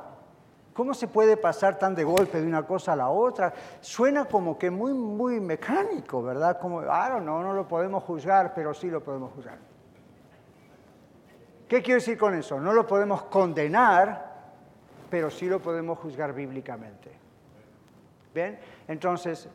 ¿Cómo 0.74 0.94
se 0.94 1.08
puede 1.08 1.38
pasar 1.38 1.78
tan 1.78 1.94
de 1.94 2.04
golpe 2.04 2.42
de 2.42 2.48
una 2.48 2.64
cosa 2.64 2.94
a 2.94 2.96
la 2.96 3.10
otra? 3.10 3.54
Suena 3.82 4.26
como 4.26 4.58
que 4.58 4.72
muy, 4.72 4.94
muy 4.94 5.40
mecánico, 5.40 6.24
¿verdad? 6.24 6.60
Como, 6.60 6.82
don't 6.82 7.22
know, 7.22 7.42
no 7.42 7.54
lo 7.54 7.68
podemos 7.68 8.04
juzgar, 8.04 8.54
pero 8.56 8.74
sí 8.74 8.90
lo 8.90 9.04
podemos 9.04 9.32
juzgar. 9.34 9.58
¿Qué 11.68 11.82
quiero 11.82 12.00
decir 12.00 12.18
con 12.18 12.34
eso? 12.34 12.60
No 12.60 12.74
lo 12.74 12.88
podemos 12.88 13.24
condenar, 13.24 14.32
pero 15.10 15.30
sí 15.30 15.48
lo 15.48 15.62
podemos 15.62 16.00
juzgar 16.00 16.34
bíblicamente. 16.34 17.12
¿Bien? 18.34 18.60
Entonces, 18.88 19.50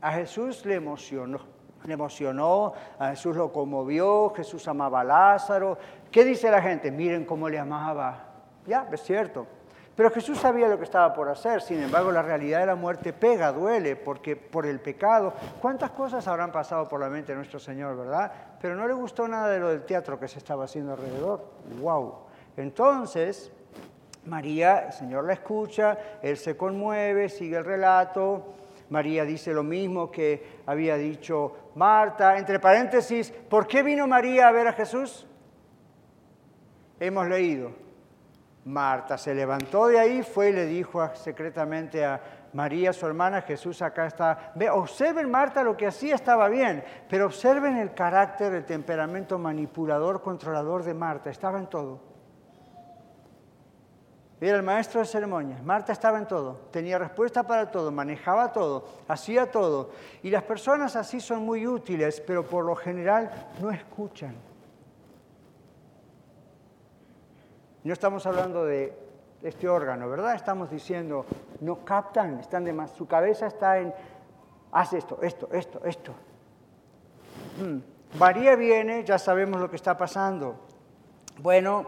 a 0.00 0.12
Jesús 0.12 0.64
le 0.64 0.76
emocionó, 0.76 1.40
le 1.84 1.94
emocionó, 1.94 2.72
a 2.98 3.10
Jesús 3.10 3.36
lo 3.36 3.52
conmovió, 3.52 4.30
Jesús 4.30 4.66
amaba 4.68 5.00
a 5.00 5.04
Lázaro. 5.04 5.78
¿Qué 6.10 6.24
dice 6.24 6.50
la 6.50 6.62
gente? 6.62 6.90
Miren 6.90 7.24
cómo 7.24 7.48
le 7.48 7.58
amaba. 7.58 8.26
Ya, 8.66 8.88
es 8.92 9.02
cierto. 9.02 9.46
Pero 9.94 10.10
Jesús 10.10 10.38
sabía 10.38 10.68
lo 10.68 10.78
que 10.78 10.84
estaba 10.84 11.12
por 11.12 11.28
hacer, 11.28 11.60
sin 11.60 11.82
embargo 11.82 12.10
la 12.10 12.22
realidad 12.22 12.60
de 12.60 12.66
la 12.66 12.74
muerte 12.74 13.12
pega, 13.12 13.52
duele, 13.52 13.94
porque 13.94 14.36
por 14.36 14.64
el 14.64 14.80
pecado, 14.80 15.34
¿cuántas 15.60 15.90
cosas 15.90 16.26
habrán 16.28 16.50
pasado 16.50 16.88
por 16.88 16.98
la 16.98 17.10
mente 17.10 17.32
de 17.32 17.36
nuestro 17.36 17.58
Señor, 17.58 17.96
verdad? 17.98 18.32
Pero 18.60 18.74
no 18.74 18.88
le 18.88 18.94
gustó 18.94 19.28
nada 19.28 19.48
de 19.48 19.60
lo 19.60 19.68
del 19.68 19.84
teatro 19.84 20.18
que 20.18 20.28
se 20.28 20.38
estaba 20.38 20.64
haciendo 20.64 20.92
alrededor. 20.92 21.44
¡Wow! 21.82 22.14
Entonces, 22.56 23.52
María, 24.24 24.86
el 24.86 24.92
Señor 24.92 25.24
la 25.24 25.34
escucha, 25.34 25.98
Él 26.22 26.38
se 26.38 26.56
conmueve, 26.56 27.28
sigue 27.28 27.58
el 27.58 27.64
relato. 27.64 28.54
María 28.92 29.24
dice 29.24 29.52
lo 29.52 29.62
mismo 29.62 30.10
que 30.10 30.60
había 30.66 30.96
dicho 30.96 31.70
Marta. 31.74 32.36
Entre 32.36 32.60
paréntesis, 32.60 33.30
¿por 33.30 33.66
qué 33.66 33.82
vino 33.82 34.06
María 34.06 34.48
a 34.48 34.52
ver 34.52 34.68
a 34.68 34.72
Jesús? 34.72 35.26
Hemos 37.00 37.26
leído 37.26 37.72
Marta 38.64 39.18
se 39.18 39.34
levantó 39.34 39.88
de 39.88 39.98
ahí, 39.98 40.22
fue 40.22 40.50
y 40.50 40.52
le 40.52 40.66
dijo 40.66 41.02
secretamente 41.14 42.04
a 42.04 42.20
María, 42.52 42.92
su 42.92 43.06
hermana, 43.06 43.42
Jesús 43.42 43.82
acá 43.82 44.06
está. 44.06 44.52
Ve, 44.54 44.70
observen 44.70 45.30
Marta 45.30 45.64
lo 45.64 45.76
que 45.76 45.86
hacía 45.86 46.14
estaba 46.14 46.48
bien, 46.48 46.84
pero 47.08 47.26
observen 47.26 47.78
el 47.78 47.94
carácter, 47.94 48.52
el 48.52 48.64
temperamento 48.64 49.38
manipulador, 49.38 50.20
controlador 50.20 50.84
de 50.84 50.94
Marta, 50.94 51.30
estaba 51.30 51.58
en 51.58 51.66
todo. 51.66 52.00
Era 54.42 54.56
el 54.56 54.64
maestro 54.64 54.98
de 54.98 55.06
ceremonias. 55.06 55.62
Marta 55.62 55.92
estaba 55.92 56.18
en 56.18 56.26
todo, 56.26 56.62
tenía 56.72 56.98
respuesta 56.98 57.44
para 57.44 57.70
todo, 57.70 57.92
manejaba 57.92 58.52
todo, 58.52 58.84
hacía 59.06 59.48
todo. 59.48 59.90
Y 60.24 60.30
las 60.30 60.42
personas 60.42 60.96
así 60.96 61.20
son 61.20 61.46
muy 61.46 61.64
útiles, 61.64 62.20
pero 62.26 62.44
por 62.44 62.64
lo 62.64 62.74
general 62.74 63.30
no 63.60 63.70
escuchan. 63.70 64.34
No 67.84 67.92
estamos 67.92 68.26
hablando 68.26 68.64
de 68.64 68.92
este 69.44 69.68
órgano, 69.68 70.08
¿verdad? 70.08 70.34
Estamos 70.34 70.68
diciendo, 70.68 71.24
no 71.60 71.84
captan, 71.84 72.40
están 72.40 72.64
de 72.64 72.72
más, 72.72 72.90
su 72.90 73.06
cabeza 73.06 73.46
está 73.46 73.78
en, 73.78 73.94
haz 74.72 74.92
esto, 74.92 75.20
esto, 75.22 75.48
esto, 75.52 75.80
esto. 75.84 76.12
Hmm. 77.60 77.78
María 78.18 78.56
viene, 78.56 79.04
ya 79.04 79.20
sabemos 79.20 79.60
lo 79.60 79.70
que 79.70 79.76
está 79.76 79.96
pasando. 79.96 80.56
Bueno, 81.38 81.86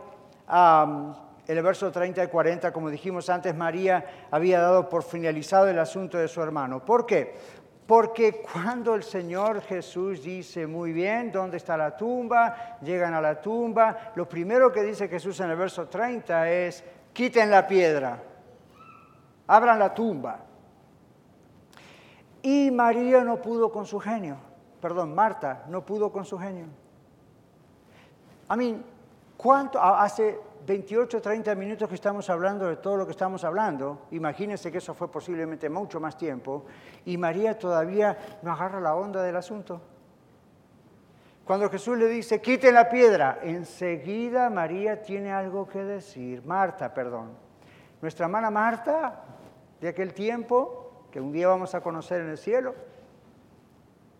el 1.47 1.63
verso 1.63 1.93
30 1.93 2.25
y 2.25 2.29
40, 2.29 2.73
como 2.73 2.91
dijimos 2.91 3.29
antes, 3.29 3.55
María 3.55 4.27
había 4.31 4.61
dado 4.61 4.89
por 4.89 5.03
finalizado 5.03 5.69
el 5.69 5.79
asunto 5.79 6.17
de 6.17 6.29
su 6.29 6.41
hermano. 6.41 6.85
¿Por 6.85 7.05
qué? 7.05 7.35
Porque 7.87 8.41
cuando 8.41 8.95
el 8.95 9.03
Señor 9.03 9.61
Jesús 9.61 10.23
dice, 10.23 10.67
muy 10.67 10.93
bien, 10.93 11.31
¿dónde 11.31 11.59
está 11.59 11.77
la 11.77 11.95
tumba? 11.95 12.79
Llegan 12.81 13.13
a 13.13 13.21
la 13.21 13.41
tumba. 13.43 14.13
Lo 14.15 14.27
primero 14.27 14.73
que 14.73 14.83
dice 14.83 15.07
Jesús 15.07 15.39
en 15.41 15.51
el 15.51 15.57
verso 15.57 15.87
30 15.87 16.51
es, 16.51 16.83
quiten 17.13 17.51
la 17.51 17.67
piedra, 17.67 18.23
abran 19.47 19.79
la 19.79 19.93
tumba. 19.93 20.39
Y 22.41 22.71
María 22.71 23.23
no 23.23 23.41
pudo 23.41 23.71
con 23.71 23.85
su 23.85 24.01
genio, 24.01 24.37
perdón, 24.81 25.15
Marta 25.15 25.65
no 25.69 25.85
pudo 25.85 26.11
con 26.11 26.25
su 26.25 26.39
genio. 26.39 26.67
A 28.49 28.57
mí, 28.57 28.83
¿cuánto 29.37 29.83
hace 29.83 30.39
28, 30.67 31.21
30 31.21 31.55
minutos 31.55 31.89
que 31.89 31.95
estamos 31.95 32.31
hablando 32.31 32.69
de 32.69 32.77
todo 32.77 32.97
lo 32.97 33.05
que 33.05 33.13
estamos 33.13 33.45
hablando, 33.45 34.07
imagínense 34.13 34.73
que 34.73 34.79
eso 34.79 34.95
fue 34.95 35.11
posiblemente 35.11 35.69
mucho 35.69 36.01
más 36.01 36.17
tiempo, 36.17 36.65
y 37.05 37.19
María 37.19 37.59
todavía 37.59 38.39
no 38.43 38.53
agarra 38.53 38.81
la 38.81 38.95
onda 38.95 39.23
del 39.23 39.37
asunto. 39.37 39.81
Cuando 41.45 41.69
Jesús 41.69 41.99
le 41.99 42.09
dice, 42.09 42.41
quiten 42.41 42.75
la 42.75 42.89
piedra, 42.89 43.41
enseguida 43.43 44.49
María 44.49 45.03
tiene 45.03 45.31
algo 45.31 45.69
que 45.69 45.85
decir. 45.85 46.43
Marta, 46.47 46.95
perdón. 46.95 47.33
Nuestra 48.01 48.25
hermana 48.25 48.51
Marta, 48.51 49.25
de 49.81 49.89
aquel 49.89 50.15
tiempo, 50.15 51.05
que 51.11 51.21
un 51.21 51.33
día 51.33 51.49
vamos 51.49 51.75
a 51.75 51.83
conocer 51.83 52.23
en 52.23 52.31
el 52.31 52.39
cielo, 52.39 52.75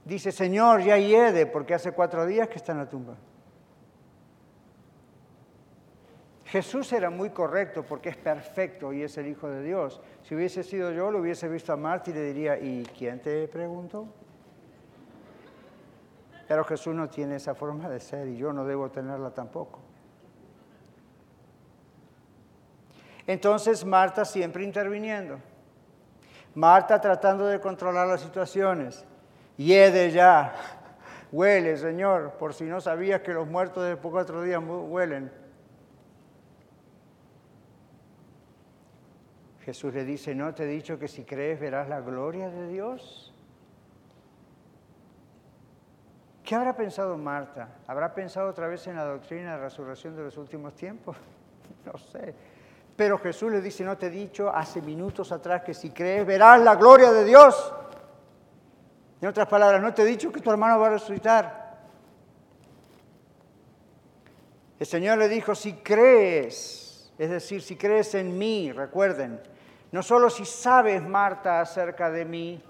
dice, 0.05 0.31
Señor, 0.33 0.83
ya 0.83 0.99
hiede, 0.99 1.47
porque 1.47 1.73
hace 1.73 1.93
cuatro 1.93 2.27
días 2.27 2.49
que 2.49 2.57
está 2.57 2.73
en 2.73 2.79
la 2.79 2.89
tumba. 2.89 3.17
Jesús 6.55 6.93
era 6.93 7.11
muy 7.11 7.31
correcto 7.31 7.83
porque 7.83 8.11
es 8.11 8.17
perfecto 8.17 8.93
y 8.93 9.03
es 9.03 9.19
el 9.19 9.27
Hijo 9.27 9.49
de 9.49 9.61
Dios. 9.61 10.01
Si 10.23 10.37
hubiese 10.37 10.63
sido 10.63 10.93
yo, 10.93 11.11
lo 11.11 11.19
hubiese 11.19 11.49
visto 11.49 11.73
a 11.73 11.77
Marta 11.77 12.11
y 12.11 12.15
le 12.15 12.23
diría, 12.27 12.57
¿y 12.57 12.87
quién 12.97 13.19
te 13.21 13.49
preguntó? 13.49 14.07
Pero 16.47 16.63
Jesús 16.63 16.95
no 16.95 17.09
tiene 17.09 17.35
esa 17.35 17.57
forma 17.57 17.89
de 17.89 17.99
ser 17.99 18.29
y 18.29 18.37
yo 18.37 18.53
no 18.53 18.65
debo 18.65 18.89
tenerla 18.89 19.35
tampoco. 19.35 19.81
Entonces 23.27 23.85
Marta 23.85 24.25
siempre 24.25 24.63
interviniendo. 24.63 25.41
Marta 26.55 27.01
tratando 27.01 27.47
de 27.47 27.59
controlar 27.59 28.07
las 28.07 28.21
situaciones. 28.21 29.05
Hiede 29.57 30.13
ya. 30.13 30.55
Huele, 31.33 31.77
Señor, 31.77 32.35
por 32.39 32.55
si 32.55 32.63
no 32.63 32.81
sabías 32.81 33.23
que 33.23 33.33
los 33.33 33.49
muertos 33.49 33.85
de 33.89 33.97
cuatro 33.97 34.41
días 34.41 34.63
huelen. 34.65 35.43
Jesús 39.65 39.95
le 39.95 40.05
dice, 40.05 40.35
¿no 40.35 40.55
te 40.55 40.65
he 40.65 40.67
dicho 40.67 40.99
que 40.99 41.09
si 41.09 41.25
crees 41.25 41.59
verás 41.59 41.89
la 41.89 42.01
gloria 42.01 42.51
de 42.51 42.69
Dios? 42.69 43.33
¿Qué 46.45 46.55
habrá 46.55 46.77
pensado 46.77 47.17
Marta? 47.17 47.71
¿Habrá 47.87 48.13
pensado 48.13 48.51
otra 48.51 48.69
vez 48.69 48.87
en 48.87 48.97
la 48.97 49.05
doctrina 49.05 49.53
de 49.53 49.59
la 49.59 49.65
resurrección 49.65 50.15
de 50.15 50.25
los 50.25 50.37
últimos 50.37 50.75
tiempos? 50.75 51.17
No 51.87 51.99
sé. 51.99 52.35
Pero 52.97 53.19
Jesús 53.19 53.53
le 53.53 53.61
dice, 53.61 53.85
¿no 53.85 53.99
te 53.99 54.07
he 54.07 54.11
dicho 54.11 54.49
hace 54.49 54.81
minutos 54.81 55.33
atrás 55.33 55.63
que 55.63 55.75
si 55.75 55.91
crees 55.91 56.27
verás 56.27 56.61
la 56.63 56.77
gloria 56.77 57.13
de 57.13 57.25
Dios? 57.25 57.75
En 59.21 59.29
otras 59.29 59.47
palabras, 59.49 59.83
¿no 59.83 59.93
te 59.93 60.03
he 60.03 60.07
dicho 60.07 60.33
que 60.33 60.41
tu 60.41 60.51
hermano 60.51 60.79
va 60.79 60.87
a 60.87 60.91
resucitar? 60.91 61.77
El 64.79 64.87
Señor 64.87 65.19
le 65.19 65.29
dijo, 65.29 65.55
si 65.55 65.75
crees, 65.75 67.13
es 67.19 67.31
decir, 67.31 67.61
si 67.61 67.77
crees 67.77 68.15
en 68.15 68.37
mí, 68.39 68.73
recuerden, 68.73 69.41
no 69.95 70.03
solo 70.03 70.29
si 70.29 70.45
sabes, 70.45 71.07
Marta, 71.07 71.61
acerca 71.61 72.11
de 72.11 72.25
mí, 72.25 72.61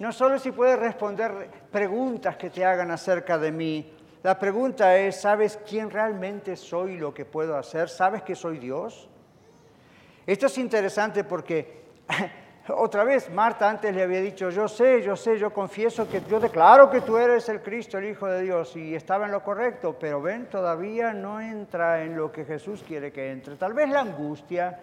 no 0.00 0.12
solo 0.12 0.38
si 0.38 0.52
puedes 0.52 0.78
responder 0.78 1.48
preguntas 1.72 2.36
que 2.36 2.50
te 2.50 2.62
hagan 2.62 2.90
acerca 2.90 3.38
de 3.38 3.50
mí, 3.50 3.90
la 4.22 4.38
pregunta 4.38 4.94
es, 4.98 5.18
¿sabes 5.18 5.58
quién 5.66 5.88
realmente 5.88 6.56
soy 6.56 6.92
y 6.92 6.98
lo 6.98 7.14
que 7.14 7.24
puedo 7.24 7.56
hacer? 7.56 7.88
¿Sabes 7.88 8.20
que 8.20 8.34
soy 8.34 8.58
Dios? 8.58 9.08
Esto 10.26 10.44
es 10.44 10.58
interesante 10.58 11.24
porque 11.24 11.84
otra 12.68 13.02
vez 13.02 13.30
Marta 13.30 13.70
antes 13.70 13.94
le 13.94 14.02
había 14.02 14.20
dicho, 14.20 14.50
yo 14.50 14.68
sé, 14.68 15.00
yo 15.00 15.16
sé, 15.16 15.38
yo 15.38 15.50
confieso 15.50 16.06
que 16.06 16.20
yo 16.28 16.38
declaro 16.38 16.90
que 16.90 17.00
tú 17.00 17.16
eres 17.16 17.48
el 17.48 17.62
Cristo, 17.62 17.96
el 17.96 18.10
Hijo 18.10 18.26
de 18.26 18.42
Dios, 18.42 18.76
y 18.76 18.94
estaba 18.94 19.24
en 19.24 19.32
lo 19.32 19.42
correcto, 19.42 19.96
pero 19.98 20.20
ven, 20.20 20.50
todavía 20.50 21.14
no 21.14 21.40
entra 21.40 22.02
en 22.02 22.14
lo 22.14 22.30
que 22.30 22.44
Jesús 22.44 22.84
quiere 22.86 23.10
que 23.10 23.30
entre. 23.30 23.56
Tal 23.56 23.72
vez 23.72 23.88
la 23.88 24.00
angustia, 24.00 24.78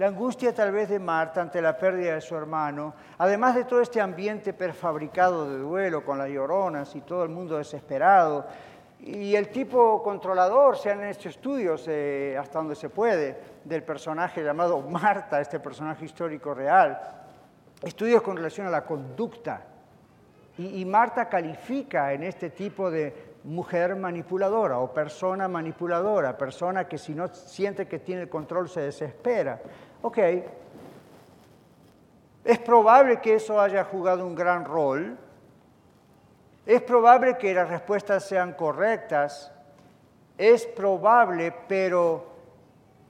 la 0.00 0.06
angustia 0.06 0.54
tal 0.54 0.72
vez 0.72 0.88
de 0.88 0.98
Marta 0.98 1.42
ante 1.42 1.60
la 1.60 1.76
pérdida 1.76 2.14
de 2.14 2.22
su 2.22 2.34
hermano, 2.34 2.94
además 3.18 3.54
de 3.54 3.64
todo 3.64 3.82
este 3.82 4.00
ambiente 4.00 4.54
perfabricado 4.54 5.46
de 5.46 5.58
duelo 5.58 6.02
con 6.06 6.16
las 6.16 6.30
lloronas 6.30 6.96
y 6.96 7.02
todo 7.02 7.22
el 7.22 7.28
mundo 7.28 7.58
desesperado, 7.58 8.46
y 9.00 9.34
el 9.34 9.50
tipo 9.50 10.02
controlador, 10.02 10.78
se 10.78 10.90
han 10.90 11.04
hecho 11.04 11.28
estudios 11.28 11.84
eh, 11.86 12.34
hasta 12.40 12.60
donde 12.60 12.76
se 12.76 12.88
puede 12.88 13.36
del 13.62 13.82
personaje 13.82 14.42
llamado 14.42 14.80
Marta, 14.80 15.38
este 15.38 15.60
personaje 15.60 16.06
histórico 16.06 16.54
real, 16.54 16.98
estudios 17.82 18.22
con 18.22 18.38
relación 18.38 18.68
a 18.68 18.70
la 18.70 18.86
conducta. 18.86 19.66
Y, 20.56 20.80
y 20.80 20.84
Marta 20.86 21.28
califica 21.28 22.14
en 22.14 22.22
este 22.22 22.48
tipo 22.48 22.90
de 22.90 23.34
mujer 23.44 23.96
manipuladora 23.96 24.78
o 24.78 24.92
persona 24.92 25.46
manipuladora, 25.46 26.36
persona 26.36 26.88
que 26.88 26.96
si 26.96 27.14
no 27.14 27.28
siente 27.28 27.86
que 27.86 27.98
tiene 27.98 28.22
el 28.22 28.28
control 28.30 28.70
se 28.70 28.80
desespera. 28.80 29.60
Ok, 30.02 30.18
es 32.44 32.58
probable 32.58 33.20
que 33.20 33.34
eso 33.34 33.60
haya 33.60 33.84
jugado 33.84 34.26
un 34.26 34.34
gran 34.34 34.64
rol, 34.64 35.18
es 36.64 36.80
probable 36.82 37.36
que 37.36 37.52
las 37.52 37.68
respuestas 37.68 38.24
sean 38.24 38.54
correctas, 38.54 39.52
es 40.38 40.66
probable, 40.66 41.52
pero 41.68 42.30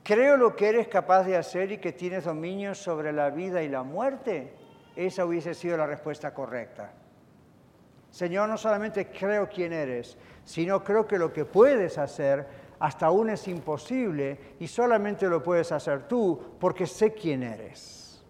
creo 0.03 0.37
lo 0.37 0.57
que 0.57 0.69
eres 0.69 0.89
capaz 0.89 1.25
de 1.25 1.37
hacer 1.37 1.71
y 1.73 1.79
que 1.79 1.93
tienes 1.93 2.25
dominio 2.25 2.75
sobre 2.75 3.13
la 3.13 3.31
vida 3.31 3.63
y 3.63 3.69
la 3.69 3.83
muerte. 3.85 4.53
Esa 4.97 5.25
hubiese 5.25 5.55
sido 5.55 5.77
la 5.77 5.87
respuesta 5.87 6.35
correcta. 6.35 6.91
Señor, 8.11 8.49
no 8.49 8.59
solamente 8.59 9.07
creo 9.07 9.49
quién 9.49 9.73
eres, 9.73 10.19
sino 10.45 10.83
creo 10.83 11.07
que 11.07 11.19
lo 11.19 11.33
que 11.33 11.45
puedes 11.45 11.99
hacer 11.99 12.47
hasta 12.81 13.07
aún 13.07 13.31
es 13.31 13.47
imposible 13.47 14.57
y 14.59 14.67
solamente 14.67 15.29
lo 15.29 15.43
puedes 15.43 15.71
hacer 15.71 16.09
tú 16.09 16.57
porque 16.59 16.87
sé 16.87 17.13
quién 17.13 17.43
eres. 17.43 18.25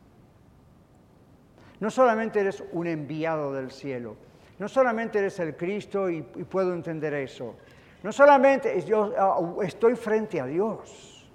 No 1.79 1.91
solamente 1.91 2.41
eres 2.41 2.63
un 2.73 2.87
enviado 2.87 3.53
del 3.55 3.71
cielo, 3.71 4.17
no 4.59 4.69
solamente 4.69 5.21
eres 5.21 5.39
el 5.39 5.57
Cristo 5.57 6.11
y, 6.11 6.23
puedo 6.23 6.75
entender 6.75 7.15
eso. 7.15 7.55
No 8.03 8.13
solamente 8.13 8.83
yo 8.83 9.15
ah, 9.17 9.65
estoy 9.65 9.95
frente 9.95 10.41
a 10.41 10.47
Dios. 10.47 11.31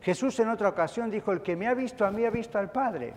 Jesús 0.00 0.40
en 0.40 0.48
otra 0.48 0.70
ocasión 0.70 1.10
dijo, 1.10 1.32
el 1.32 1.42
que 1.42 1.54
me 1.54 1.68
ha 1.68 1.74
visto 1.74 2.04
a 2.06 2.10
mí 2.10 2.24
ha 2.24 2.30
visto 2.30 2.58
al 2.58 2.72
Padre. 2.72 3.12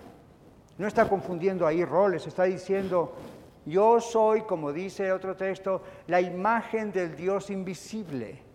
No 0.78 0.88
está 0.88 1.08
confundiendo 1.08 1.66
ahí 1.66 1.86
roles, 1.86 2.28
está 2.28 2.44
diciendo, 2.44 3.14
yo 3.66 4.02
soy, 4.02 4.42
como 4.42 4.74
dice 4.74 5.12
otro 5.12 5.36
texto, 5.36 5.82
la 6.08 6.20
imagen 6.20 6.92
del 6.92 7.16
Dios 7.16 7.50
invisible, 7.50 8.51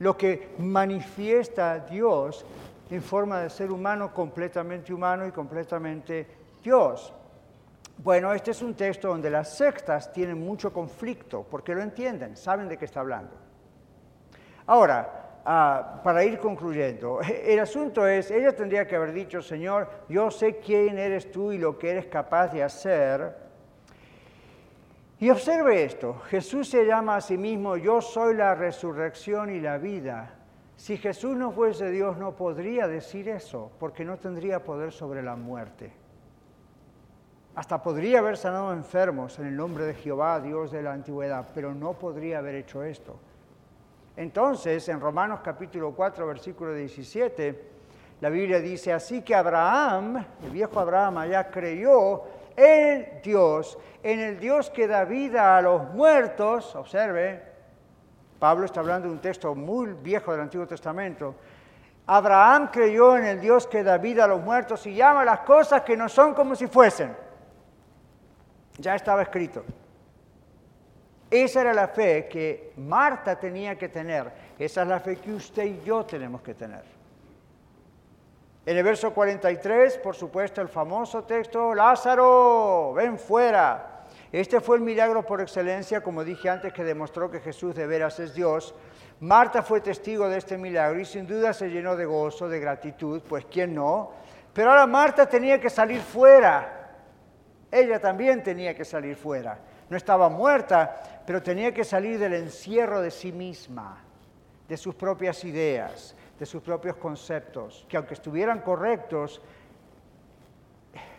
lo 0.00 0.16
que 0.16 0.54
manifiesta 0.58 1.78
Dios 1.78 2.44
en 2.90 3.02
forma 3.02 3.40
de 3.40 3.50
ser 3.50 3.70
humano, 3.70 4.12
completamente 4.12 4.92
humano 4.92 5.26
y 5.26 5.30
completamente 5.30 6.26
Dios. 6.62 7.12
Bueno, 7.98 8.32
este 8.32 8.52
es 8.52 8.62
un 8.62 8.74
texto 8.74 9.08
donde 9.08 9.28
las 9.28 9.54
sectas 9.54 10.10
tienen 10.10 10.40
mucho 10.40 10.72
conflicto, 10.72 11.46
porque 11.48 11.74
lo 11.74 11.82
entienden, 11.82 12.34
saben 12.36 12.66
de 12.66 12.78
qué 12.78 12.86
está 12.86 13.00
hablando. 13.00 13.36
Ahora, 14.66 15.40
ah, 15.44 16.00
para 16.02 16.24
ir 16.24 16.38
concluyendo, 16.38 17.20
el 17.44 17.58
asunto 17.58 18.06
es, 18.06 18.30
ella 18.30 18.56
tendría 18.56 18.86
que 18.86 18.96
haber 18.96 19.12
dicho, 19.12 19.42
Señor, 19.42 19.86
yo 20.08 20.30
sé 20.30 20.56
quién 20.56 20.98
eres 20.98 21.30
tú 21.30 21.52
y 21.52 21.58
lo 21.58 21.78
que 21.78 21.90
eres 21.90 22.06
capaz 22.06 22.48
de 22.48 22.62
hacer. 22.62 23.49
Y 25.20 25.28
observe 25.28 25.84
esto, 25.84 26.14
Jesús 26.30 26.70
se 26.70 26.86
llama 26.86 27.16
a 27.16 27.20
sí 27.20 27.36
mismo, 27.36 27.76
yo 27.76 28.00
soy 28.00 28.34
la 28.34 28.54
resurrección 28.54 29.54
y 29.54 29.60
la 29.60 29.76
vida. 29.76 30.34
Si 30.76 30.96
Jesús 30.96 31.36
no 31.36 31.52
fuese 31.52 31.90
Dios, 31.90 32.16
no 32.16 32.34
podría 32.34 32.88
decir 32.88 33.28
eso, 33.28 33.70
porque 33.78 34.02
no 34.02 34.16
tendría 34.16 34.64
poder 34.64 34.92
sobre 34.92 35.22
la 35.22 35.36
muerte. 35.36 35.92
Hasta 37.54 37.82
podría 37.82 38.20
haber 38.20 38.38
sanado 38.38 38.72
enfermos 38.72 39.38
en 39.38 39.48
el 39.48 39.56
nombre 39.56 39.84
de 39.84 39.92
Jehová, 39.92 40.40
Dios 40.40 40.70
de 40.70 40.82
la 40.82 40.94
antigüedad, 40.94 41.48
pero 41.54 41.74
no 41.74 41.92
podría 41.92 42.38
haber 42.38 42.54
hecho 42.54 42.82
esto. 42.82 43.18
Entonces, 44.16 44.88
en 44.88 45.00
Romanos 45.00 45.40
capítulo 45.44 45.92
4, 45.94 46.26
versículo 46.26 46.72
17, 46.72 47.64
la 48.22 48.30
Biblia 48.30 48.58
dice, 48.58 48.90
así 48.90 49.20
que 49.20 49.34
Abraham, 49.34 50.24
el 50.42 50.50
viejo 50.50 50.80
Abraham 50.80 51.18
allá, 51.18 51.50
creyó 51.50 52.22
en 52.60 53.22
Dios, 53.22 53.78
en 54.02 54.20
el 54.20 54.38
Dios 54.38 54.70
que 54.70 54.86
da 54.86 55.04
vida 55.04 55.56
a 55.56 55.62
los 55.62 55.92
muertos, 55.94 56.74
observe, 56.76 57.42
Pablo 58.38 58.66
está 58.66 58.80
hablando 58.80 59.08
de 59.08 59.14
un 59.14 59.20
texto 59.20 59.54
muy 59.54 59.92
viejo 59.94 60.32
del 60.32 60.42
Antiguo 60.42 60.66
Testamento, 60.66 61.34
Abraham 62.06 62.70
creyó 62.72 63.16
en 63.16 63.24
el 63.24 63.40
Dios 63.40 63.66
que 63.66 63.82
da 63.82 63.96
vida 63.96 64.24
a 64.24 64.26
los 64.26 64.42
muertos 64.42 64.86
y 64.86 64.94
llama 64.94 65.24
las 65.24 65.40
cosas 65.40 65.82
que 65.82 65.96
no 65.96 66.08
son 66.08 66.34
como 66.34 66.54
si 66.54 66.66
fuesen. 66.66 67.14
Ya 68.78 68.96
estaba 68.96 69.22
escrito. 69.22 69.64
Esa 71.30 71.60
era 71.60 71.72
la 71.72 71.88
fe 71.88 72.26
que 72.28 72.72
Marta 72.76 73.38
tenía 73.38 73.78
que 73.78 73.88
tener. 73.88 74.32
Esa 74.58 74.82
es 74.82 74.88
la 74.88 74.98
fe 74.98 75.16
que 75.16 75.32
usted 75.32 75.64
y 75.64 75.80
yo 75.84 76.04
tenemos 76.04 76.42
que 76.42 76.54
tener. 76.54 76.99
En 78.66 78.76
el 78.76 78.84
verso 78.84 79.12
43, 79.12 79.98
por 79.98 80.14
supuesto, 80.14 80.60
el 80.60 80.68
famoso 80.68 81.24
texto, 81.24 81.74
Lázaro, 81.74 82.92
ven 82.94 83.18
fuera. 83.18 84.04
Este 84.30 84.60
fue 84.60 84.76
el 84.76 84.82
milagro 84.82 85.24
por 85.24 85.40
excelencia, 85.40 86.02
como 86.02 86.24
dije 86.24 86.48
antes, 86.48 86.72
que 86.72 86.84
demostró 86.84 87.30
que 87.30 87.40
Jesús 87.40 87.74
de 87.74 87.86
veras 87.86 88.20
es 88.20 88.34
Dios. 88.34 88.74
Marta 89.20 89.62
fue 89.62 89.80
testigo 89.80 90.28
de 90.28 90.38
este 90.38 90.56
milagro 90.56 91.00
y 91.00 91.04
sin 91.04 91.26
duda 91.26 91.52
se 91.52 91.68
llenó 91.68 91.96
de 91.96 92.04
gozo, 92.04 92.48
de 92.48 92.60
gratitud, 92.60 93.22
pues 93.28 93.46
quién 93.46 93.74
no. 93.74 94.12
Pero 94.52 94.70
ahora 94.70 94.86
Marta 94.86 95.26
tenía 95.26 95.60
que 95.60 95.70
salir 95.70 96.00
fuera 96.00 96.80
ella 97.70 98.00
también 98.00 98.42
tenía 98.42 98.74
que 98.74 98.84
salir 98.84 99.16
fuera. 99.16 99.58
No 99.88 99.96
estaba 99.96 100.28
muerta, 100.28 101.22
pero 101.26 101.42
tenía 101.42 101.72
que 101.72 101.84
salir 101.84 102.18
del 102.18 102.34
encierro 102.34 103.00
de 103.00 103.10
sí 103.10 103.32
misma, 103.32 104.02
de 104.68 104.76
sus 104.76 104.94
propias 104.94 105.44
ideas, 105.44 106.14
de 106.40 106.46
sus 106.46 106.62
propios 106.62 106.96
conceptos, 106.96 107.84
que 107.86 107.98
aunque 107.98 108.14
estuvieran 108.14 108.62
correctos, 108.62 109.42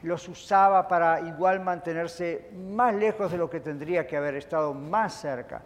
los 0.02 0.28
usaba 0.28 0.88
para 0.88 1.22
igual 1.22 1.60
mantenerse 1.60 2.50
más 2.58 2.96
lejos 2.96 3.32
de 3.32 3.38
lo 3.38 3.48
que 3.48 3.60
tendría 3.60 4.08
que 4.08 4.18
haber 4.18 4.34
estado 4.34 4.74
más 4.74 5.14
cerca, 5.14 5.62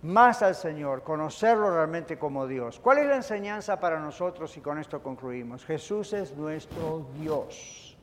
más 0.00 0.42
al 0.42 0.54
Señor, 0.54 1.02
conocerlo 1.02 1.70
realmente 1.70 2.18
como 2.18 2.46
Dios. 2.46 2.80
¿Cuál 2.80 2.98
es 2.98 3.06
la 3.06 3.16
enseñanza 3.16 3.78
para 3.78 4.00
nosotros? 4.00 4.56
Y 4.56 4.62
con 4.62 4.78
esto 4.78 5.02
concluimos. 5.02 5.66
Jesús 5.66 6.14
es 6.14 6.34
nuestro 6.34 7.06
Dios. 7.20 7.98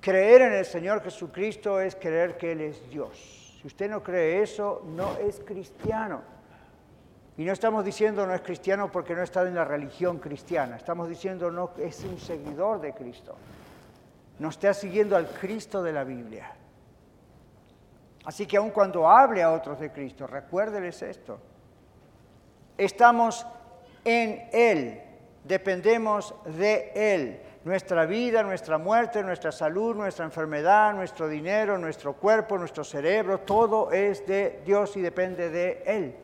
Creer 0.00 0.42
en 0.42 0.52
el 0.54 0.64
Señor 0.64 1.02
Jesucristo 1.02 1.78
es 1.78 1.94
creer 1.94 2.38
que 2.38 2.52
Él 2.52 2.62
es 2.62 2.88
Dios. 2.88 3.58
Si 3.60 3.66
usted 3.66 3.90
no 3.90 4.02
cree 4.02 4.40
eso, 4.42 4.82
no 4.86 5.18
es 5.18 5.40
cristiano. 5.40 6.35
Y 7.38 7.44
no 7.44 7.52
estamos 7.52 7.84
diciendo 7.84 8.26
no 8.26 8.34
es 8.34 8.40
cristiano 8.40 8.90
porque 8.90 9.14
no 9.14 9.22
está 9.22 9.42
en 9.42 9.54
la 9.54 9.64
religión 9.64 10.18
cristiana. 10.18 10.76
Estamos 10.76 11.08
diciendo 11.08 11.50
no 11.50 11.70
es 11.78 12.02
un 12.04 12.18
seguidor 12.18 12.80
de 12.80 12.94
Cristo. 12.94 13.36
No 14.38 14.48
está 14.48 14.72
siguiendo 14.72 15.16
al 15.16 15.28
Cristo 15.28 15.82
de 15.82 15.92
la 15.92 16.04
Biblia. 16.04 16.52
Así 18.24 18.46
que 18.46 18.56
aun 18.56 18.70
cuando 18.70 19.08
hable 19.08 19.42
a 19.42 19.52
otros 19.52 19.78
de 19.78 19.92
Cristo, 19.92 20.26
recuérdeles 20.26 21.00
esto. 21.02 21.38
Estamos 22.76 23.46
en 24.04 24.48
Él, 24.52 25.00
dependemos 25.44 26.34
de 26.44 26.92
Él 26.94 27.40
nuestra 27.66 28.06
vida, 28.06 28.44
nuestra 28.44 28.78
muerte, 28.78 29.24
nuestra 29.24 29.50
salud, 29.50 29.96
nuestra 29.96 30.24
enfermedad, 30.24 30.94
nuestro 30.94 31.26
dinero, 31.26 31.76
nuestro 31.76 32.12
cuerpo, 32.12 32.56
nuestro 32.56 32.84
cerebro, 32.84 33.40
todo 33.40 33.90
es 33.90 34.24
de 34.24 34.62
Dios 34.64 34.96
y 34.96 35.00
depende 35.00 35.50
de 35.50 35.82
Él. 35.84 36.14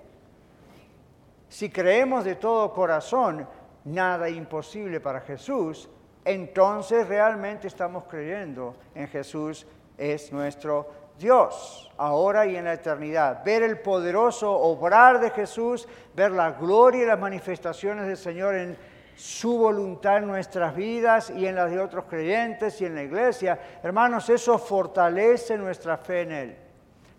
Si 1.52 1.68
creemos 1.68 2.24
de 2.24 2.36
todo 2.36 2.72
corazón, 2.72 3.46
nada 3.84 4.30
imposible 4.30 5.00
para 5.00 5.20
Jesús, 5.20 5.86
entonces 6.24 7.06
realmente 7.06 7.66
estamos 7.66 8.04
creyendo 8.04 8.74
en 8.94 9.06
Jesús 9.06 9.66
es 9.98 10.32
nuestro 10.32 10.90
Dios, 11.18 11.92
ahora 11.98 12.46
y 12.46 12.56
en 12.56 12.64
la 12.64 12.72
eternidad. 12.72 13.44
Ver 13.44 13.64
el 13.64 13.80
poderoso 13.80 14.50
obrar 14.50 15.20
de 15.20 15.28
Jesús, 15.28 15.86
ver 16.16 16.30
la 16.30 16.52
gloria 16.52 17.02
y 17.02 17.06
las 17.06 17.18
manifestaciones 17.18 18.06
del 18.06 18.16
Señor 18.16 18.54
en 18.54 18.78
su 19.14 19.58
voluntad 19.58 20.16
en 20.16 20.28
nuestras 20.28 20.74
vidas 20.74 21.28
y 21.28 21.46
en 21.46 21.56
las 21.56 21.70
de 21.70 21.80
otros 21.80 22.06
creyentes 22.06 22.80
y 22.80 22.86
en 22.86 22.94
la 22.94 23.02
iglesia. 23.02 23.60
Hermanos, 23.82 24.30
eso 24.30 24.58
fortalece 24.58 25.58
nuestra 25.58 25.98
fe 25.98 26.22
en 26.22 26.32
Él. 26.32 26.56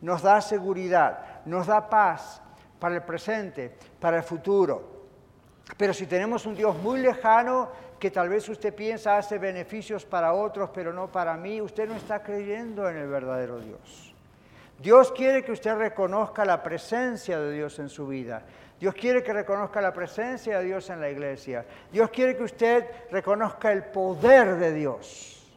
Nos 0.02 0.24
da 0.24 0.42
seguridad, 0.42 1.44
nos 1.46 1.68
da 1.68 1.88
paz 1.88 2.43
para 2.84 2.96
el 2.96 3.04
presente, 3.04 3.72
para 3.98 4.18
el 4.18 4.24
futuro. 4.24 5.06
Pero 5.78 5.94
si 5.94 6.06
tenemos 6.06 6.46
un 6.46 6.54
Dios 6.54 6.76
muy 6.80 7.00
lejano, 7.00 7.72
que 7.98 8.12
tal 8.12 8.28
vez 8.28 8.50
usted 8.50 8.76
piensa 8.76 9.16
hace 9.16 9.38
beneficios 9.38 10.04
para 10.04 10.34
otros, 10.34 10.70
pero 10.74 10.92
no 10.92 11.10
para 11.10 11.38
mí, 11.38 11.62
usted 11.62 11.88
no 11.88 11.96
está 11.96 12.22
creyendo 12.22 12.90
en 12.90 12.98
el 12.98 13.08
verdadero 13.08 13.62
Dios. 13.62 14.14
Dios 14.80 15.14
quiere 15.14 15.46
que 15.46 15.54
usted 15.54 15.78
reconozca 15.78 16.44
la 16.44 16.62
presencia 16.62 17.40
de 17.40 17.54
Dios 17.54 17.80
en 17.80 17.88
su 17.88 18.06
vida. 18.06 18.44
Dios 18.82 18.94
quiere 18.96 19.24
que 19.24 19.32
reconozca 19.32 19.80
la 19.80 19.94
presencia 19.94 20.60
de 20.60 20.66
Dios 20.66 20.90
en 20.90 21.00
la 21.00 21.10
iglesia. 21.10 21.66
Dios 21.90 22.10
quiere 22.10 22.36
que 22.36 22.44
usted 22.44 22.86
reconozca 23.12 23.72
el 23.72 23.86
poder 23.86 24.58
de 24.58 24.74
Dios, 24.74 25.50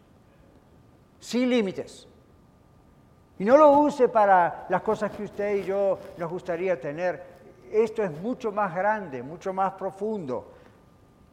sin 1.19 1.51
límites. 1.51 2.07
Y 3.39 3.45
no 3.45 3.57
lo 3.57 3.71
use 3.73 4.09
para 4.09 4.67
las 4.69 4.83
cosas 4.83 5.11
que 5.13 5.25
usted 5.25 5.57
y 5.57 5.65
yo 5.65 5.99
nos 6.17 6.31
gustaría 6.31 6.81
tener. 6.81 7.23
Esto 7.71 8.03
es 8.03 8.11
mucho 8.11 8.51
más 8.53 8.75
grande, 8.75 9.23
mucho 9.23 9.53
más 9.53 9.73
profundo. 9.73 10.53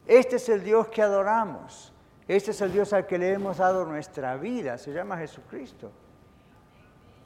Este 0.06 0.36
es 0.36 0.48
el 0.48 0.62
Dios 0.62 0.88
que 0.88 1.02
adoramos. 1.02 1.92
Este 2.28 2.50
es 2.50 2.60
el 2.60 2.72
Dios 2.72 2.92
al 2.92 3.06
que 3.06 3.18
le 3.18 3.32
hemos 3.32 3.58
dado 3.58 3.86
nuestra 3.86 4.36
vida. 4.36 4.76
Se 4.76 4.92
llama 4.92 5.16
Jesucristo. 5.16 5.90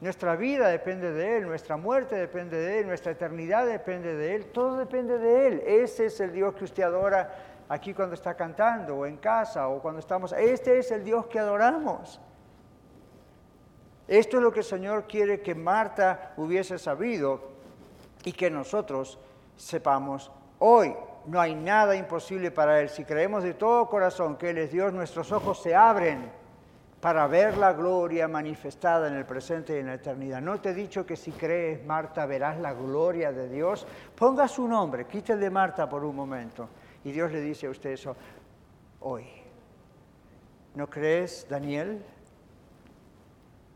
Nuestra 0.01 0.37
vida 0.37 0.69
depende 0.69 1.11
de 1.11 1.39
Él, 1.39 1.47
nuestra 1.47 1.77
muerte 1.77 2.15
depende 2.15 2.57
de 2.57 2.79
Él, 2.79 2.87
nuestra 2.87 3.11
eternidad 3.11 3.67
depende 3.67 4.15
de 4.15 4.37
Él, 4.37 4.47
todo 4.53 4.77
depende 4.77 5.19
de 5.19 5.49
Él. 5.49 5.63
Ese 5.67 6.07
es 6.07 6.21
el 6.21 6.33
Dios 6.33 6.55
que 6.55 6.65
usted 6.65 6.85
adora 6.85 7.35
aquí 7.69 7.93
cuando 7.95 8.15
está 8.15 8.35
cantando 8.35 8.99
o 8.99 9.07
en 9.07 9.17
casa 9.17 9.67
o 9.67 9.83
cuando 9.83 9.99
estamos. 9.99 10.33
Este 10.33 10.79
es 10.79 10.93
el 10.93 11.03
Dios 11.03 11.27
que 11.27 11.41
adoramos. 11.41 12.21
Esto 14.09 14.39
es 14.39 14.43
lo 14.43 14.51
que 14.51 14.61
el 14.61 14.65
Señor 14.65 15.07
quiere 15.07 15.41
que 15.41 15.55
Marta 15.55 16.33
hubiese 16.39 16.79
sabido 16.79 17.41
y 18.25 18.33
que 18.33 18.51
nosotros 18.51 19.19
sepamos 19.57 20.33
hoy. 20.59 20.95
No 21.27 21.39
hay 21.41 21.55
nada 21.55 21.95
imposible 21.95 22.51
para 22.51 22.81
Él. 22.81 22.89
Si 22.89 23.05
creemos 23.05 23.43
de 23.43 23.53
todo 23.53 23.87
corazón 23.87 24.37
que 24.37 24.51
Él 24.51 24.59
es 24.59 24.73
Dios, 24.73 24.95
nuestros 24.95 25.31
ojos 25.31 25.63
se 25.63 25.75
abren 25.75 26.31
para 27.03 27.27
ver 27.27 27.59
la 27.59 27.75
gloria 27.75 28.27
manifestada 28.27 29.09
en 29.09 29.15
el 29.15 29.27
presente 29.27 29.77
y 29.77 29.81
en 29.81 29.87
la 29.87 29.95
eternidad. 29.95 30.41
¿No 30.41 30.59
te 30.61 30.71
he 30.71 30.75
dicho 30.75 31.07
que 31.07 31.15
si 31.15 31.31
crees, 31.31 31.85
Marta, 31.85 32.27
verás 32.27 32.59
la 32.59 32.73
gloria 32.73 33.31
de 33.31 33.49
Dios? 33.49 33.87
Ponga 34.17 34.49
su 34.49 34.67
nombre, 34.67 35.05
quítale 35.05 35.41
de 35.41 35.51
Marta 35.51 35.89
por 35.89 36.05
un 36.05 36.17
momento. 36.17 36.69
Y 37.05 37.13
Dios 37.13 37.31
le 37.31 37.41
dice 37.41 37.67
a 37.67 37.71
usted 37.71 37.91
eso 37.91 38.17
hoy. 39.01 39.27
¿No 40.75 40.89
crees, 40.89 41.47
Daniel? 41.49 42.05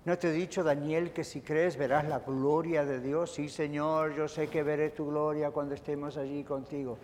¿No 0.05 0.19
te 0.19 0.31
he 0.31 0.33
dicho, 0.33 0.65
Daniel, 0.65 1.13
que 1.13 1.23
si 1.23 1.43
crees 1.43 1.77
verás 1.77 2.05
la 2.07 2.19
gloria 2.19 2.85
de 2.85 2.99
Dios? 2.99 3.33
Sí, 3.33 3.49
Señor, 3.49 4.15
yo 4.17 4.27
sé 4.27 4.49
que 4.49 4.65
veré 4.65 4.91
tu 4.91 5.07
gloria 5.07 5.53
cuando 5.53 5.75
estemos 5.75 6.17
allí 6.17 6.43
contigo. 6.43 6.99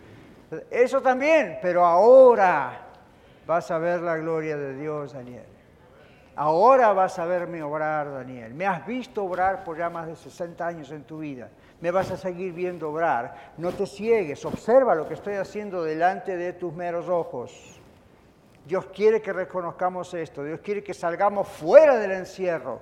Eso 0.69 1.01
también, 1.01 1.59
pero 1.63 1.85
ahora 1.85 2.89
vas 3.47 3.71
a 3.71 3.79
ver 3.79 4.01
la 4.01 4.17
gloria 4.17 4.57
de 4.57 4.75
Dios, 4.75 5.13
Daniel. 5.13 5.47
Ahora 6.35 6.93
vas 6.93 7.19
a 7.21 7.27
verme 7.27 7.63
obrar, 7.63 8.13
Daniel. 8.13 8.53
Me 8.55 8.67
has 8.67 8.85
visto 8.85 9.25
obrar 9.25 9.63
por 9.63 9.79
ya 9.79 9.91
más 9.91 10.09
de 10.09 10.17
60 10.17 10.67
años 10.67 10.91
en 10.91 11.05
tu 11.05 11.19
vida. 11.19 11.51
Me 11.81 11.93
vas 11.93 12.11
a 12.11 12.17
seguir 12.17 12.53
viendo 12.53 12.91
obrar. 12.91 13.53
No 13.59 13.73
te 13.73 13.87
ciegues, 13.87 14.45
observa 14.45 14.97
lo 14.97 15.07
que 15.07 15.15
estoy 15.15 15.35
haciendo 15.35 15.85
delante 15.85 16.37
de 16.37 16.53
tus 16.53 16.73
meros 16.73 17.09
ojos. 17.09 17.78
Dios 18.69 18.85
quiere 18.95 19.23
que 19.23 19.33
reconozcamos 19.33 20.13
esto, 20.13 20.45
Dios 20.45 20.61
quiere 20.61 20.85
que 20.85 20.93
salgamos 20.93 21.49
fuera 21.49 21.97
del 21.97 22.11
encierro 22.11 22.81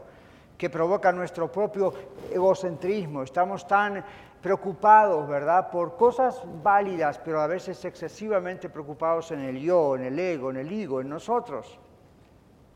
que 0.59 0.69
provoca 0.69 1.13
nuestro 1.13 1.53
propio 1.53 1.95
egocentrismo. 2.33 3.23
Estamos 3.23 3.69
tan 3.69 4.05
preocupados, 4.43 5.29
¿verdad?, 5.29 5.71
por 5.71 5.97
cosas 5.97 6.43
válidas, 6.61 7.21
pero 7.25 7.41
a 7.41 7.47
veces 7.47 7.85
excesivamente 7.85 8.69
preocupados 8.69 9.31
en 9.31 9.43
el 9.43 9.61
yo, 9.61 9.95
en 9.95 10.07
el 10.07 10.19
ego, 10.19 10.51
en 10.51 10.57
el 10.57 10.73
ego, 10.73 11.01
en 11.01 11.09
nosotros. 11.09 11.79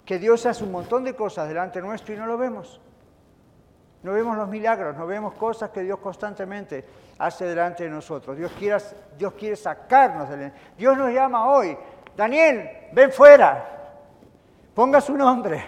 Que 0.05 0.21
Dios 0.21 0.47
hace 0.47 0.63
un 0.63 0.71
montón 0.71 1.03
de 1.03 1.17
cosas 1.17 1.49
delante 1.49 1.83
nuestro 1.83 2.15
y 2.15 2.17
no 2.17 2.27
lo 2.27 2.39
vemos. 2.39 2.81
No 4.05 4.13
vemos 4.13 4.37
los 4.37 4.49
milagros, 4.49 4.97
no 4.97 5.05
vemos 5.05 5.35
cosas 5.35 5.71
que 5.71 5.83
Dios 5.83 5.99
constantemente 5.99 6.85
hace 7.19 7.45
delante 7.45 7.85
de 7.85 7.91
nosotros. 7.91 8.37
Dios 8.37 8.53
quiere, 9.37 9.57
sacarnos 9.57 10.31
del... 10.31 10.53
Dios 10.79 10.97
nos 10.97 11.13
llama 11.13 11.51
hoy 11.51 11.77
Daniel, 12.21 12.69
ven 12.93 13.11
fuera, 13.11 13.65
ponga 14.75 15.01
su 15.01 15.17
nombre, 15.17 15.65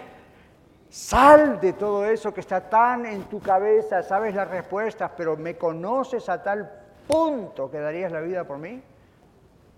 sal 0.87 1.59
de 1.59 1.73
todo 1.73 2.05
eso 2.05 2.31
que 2.31 2.41
está 2.41 2.69
tan 2.69 3.07
en 3.07 3.23
tu 3.23 3.39
cabeza, 3.39 4.03
sabes 4.03 4.35
las 4.35 4.47
respuestas, 4.47 5.09
pero 5.17 5.35
me 5.35 5.57
conoces 5.57 6.29
a 6.29 6.43
tal 6.43 6.71
punto 7.07 7.71
que 7.71 7.79
darías 7.79 8.11
la 8.11 8.21
vida 8.21 8.43
por 8.43 8.59
mí. 8.59 8.79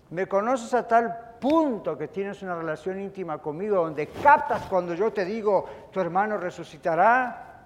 Me 0.10 0.28
conoces 0.28 0.74
a 0.74 0.86
tal 0.86 1.38
punto 1.40 1.98
que 1.98 2.10
tienes 2.10 2.42
una 2.42 2.56
relación 2.56 3.00
íntima 3.00 3.38
conmigo, 3.38 3.78
donde 3.78 4.08
captas 4.08 4.64
cuando 4.64 4.96
yo 4.96 5.14
te 5.14 5.24
digo, 5.24 5.64
tu 5.94 6.02
hermano 6.02 6.38
resucitará. 6.38 7.64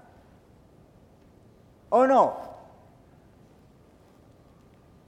¿O 1.89 2.05
no? 2.05 2.37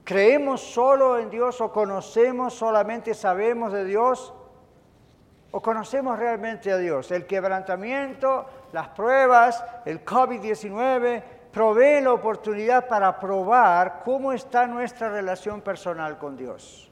¿Creemos 0.04 0.60
solo 0.60 1.18
en 1.18 1.30
Dios 1.30 1.60
o 1.60 1.70
conocemos 1.70 2.54
solamente, 2.54 3.14
sabemos 3.14 3.72
de 3.72 3.84
Dios? 3.84 4.34
¿O 5.52 5.60
conocemos 5.60 6.18
realmente 6.18 6.72
a 6.72 6.76
Dios? 6.78 7.10
El 7.12 7.26
quebrantamiento, 7.26 8.46
las 8.72 8.88
pruebas, 8.88 9.64
el 9.84 10.04
COVID-19 10.04 11.22
provee 11.52 12.00
la 12.00 12.14
oportunidad 12.14 12.88
para 12.88 13.20
probar 13.20 14.02
cómo 14.04 14.32
está 14.32 14.66
nuestra 14.66 15.10
relación 15.10 15.60
personal 15.60 16.18
con 16.18 16.36
Dios. 16.36 16.90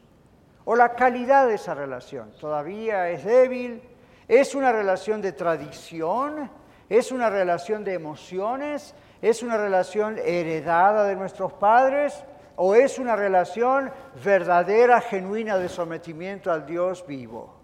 O 0.65 0.77
la 0.77 0.95
calidad 0.95 1.49
de 1.49 1.55
esa 1.55 1.75
relación. 1.75 2.31
Todavía 2.39 3.09
es 3.09 3.25
débil, 3.25 3.83
es 4.29 4.55
una 4.55 4.71
relación 4.71 5.21
de 5.21 5.33
tradición, 5.33 6.49
es 6.89 7.11
una 7.11 7.29
relación 7.29 7.83
de 7.83 7.95
emociones, 7.95 8.95
es 9.21 9.43
una 9.43 9.57
relación 9.57 10.19
heredada 10.19 11.05
de 11.05 11.17
nuestros 11.17 11.53
padres 11.55 12.25
o 12.63 12.75
es 12.75 12.99
una 12.99 13.17
relación 13.17 13.91
verdadera, 14.23 15.01
genuina 15.01 15.57
de 15.57 15.71
sometimiento 15.71 16.53
al 16.53 16.67
Dios 16.67 17.07
vivo. 17.07 17.55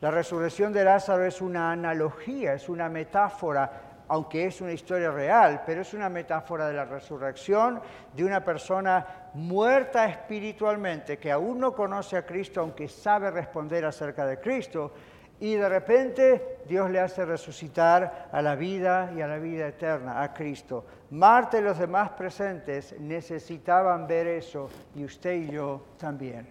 La 0.00 0.10
resurrección 0.10 0.72
de 0.72 0.82
Lázaro 0.82 1.26
es 1.26 1.42
una 1.42 1.70
analogía, 1.70 2.54
es 2.54 2.70
una 2.70 2.88
metáfora, 2.88 4.04
aunque 4.08 4.46
es 4.46 4.62
una 4.62 4.72
historia 4.72 5.10
real, 5.10 5.62
pero 5.66 5.82
es 5.82 5.92
una 5.92 6.08
metáfora 6.08 6.68
de 6.68 6.72
la 6.72 6.86
resurrección 6.86 7.82
de 8.14 8.24
una 8.24 8.42
persona 8.42 9.28
muerta 9.34 10.06
espiritualmente, 10.06 11.18
que 11.18 11.30
aún 11.30 11.60
no 11.60 11.74
conoce 11.74 12.16
a 12.16 12.24
Cristo, 12.24 12.62
aunque 12.62 12.88
sabe 12.88 13.30
responder 13.30 13.84
acerca 13.84 14.24
de 14.24 14.40
Cristo, 14.40 14.94
y 15.40 15.54
de 15.54 15.68
repente 15.68 16.58
Dios 16.68 16.90
le 16.90 17.00
hace 17.00 17.24
resucitar 17.24 18.28
a 18.30 18.42
la 18.42 18.54
vida 18.54 19.10
y 19.16 19.22
a 19.22 19.26
la 19.26 19.38
vida 19.38 19.66
eterna, 19.66 20.22
a 20.22 20.32
Cristo. 20.34 20.84
Marta 21.10 21.58
y 21.58 21.62
los 21.62 21.78
demás 21.78 22.10
presentes 22.10 22.94
necesitaban 23.00 24.06
ver 24.06 24.26
eso 24.26 24.68
y 24.94 25.04
usted 25.04 25.32
y 25.34 25.50
yo 25.50 25.82
también. 25.98 26.46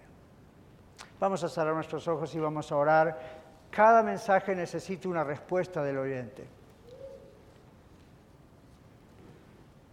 Vamos 1.20 1.42
a 1.44 1.48
cerrar 1.48 1.74
nuestros 1.74 2.06
ojos 2.08 2.34
y 2.34 2.40
vamos 2.40 2.70
a 2.72 2.76
orar. 2.76 3.18
Cada 3.70 4.02
mensaje 4.02 4.54
necesita 4.56 5.08
una 5.08 5.22
respuesta 5.22 5.82
del 5.84 5.98
oyente. 5.98 6.44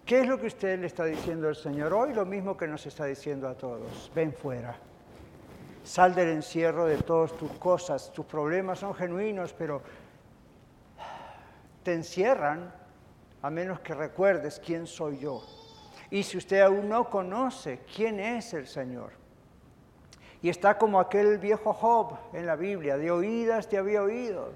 ¿Qué 0.05 0.21
es 0.21 0.27
lo 0.27 0.39
que 0.39 0.47
usted 0.47 0.79
le 0.79 0.87
está 0.87 1.03
diciendo 1.03 1.49
al 1.49 1.55
Señor 1.55 1.93
hoy? 1.93 2.13
Lo 2.13 2.25
mismo 2.25 2.57
que 2.57 2.65
nos 2.65 2.85
está 2.85 3.05
diciendo 3.05 3.47
a 3.47 3.55
todos. 3.55 4.09
Ven 4.15 4.33
fuera. 4.33 4.75
Sal 5.87 6.13
del 6.13 6.27
encierro 6.27 6.85
de 6.85 6.97
todas 6.97 7.31
tus 7.37 7.49
cosas. 7.53 8.11
Tus 8.11 8.25
problemas 8.25 8.79
son 8.79 8.93
genuinos, 8.93 9.53
pero 9.53 9.81
te 11.81 11.93
encierran 11.93 12.73
a 13.41 13.49
menos 13.49 13.79
que 13.79 13.95
recuerdes 13.95 14.59
quién 14.59 14.85
soy 14.85 15.19
yo. 15.19 15.41
Y 16.11 16.23
si 16.23 16.37
usted 16.37 16.59
aún 16.59 16.89
no 16.89 17.09
conoce 17.09 17.79
quién 17.95 18.19
es 18.19 18.53
el 18.53 18.67
Señor, 18.67 19.13
y 20.41 20.49
está 20.49 20.77
como 20.77 20.99
aquel 20.99 21.37
viejo 21.37 21.71
Job 21.71 22.17
en 22.33 22.45
la 22.45 22.57
Biblia, 22.57 22.97
de 22.97 23.09
oídas 23.09 23.69
te 23.69 23.77
había 23.77 24.03
oído. 24.03 24.51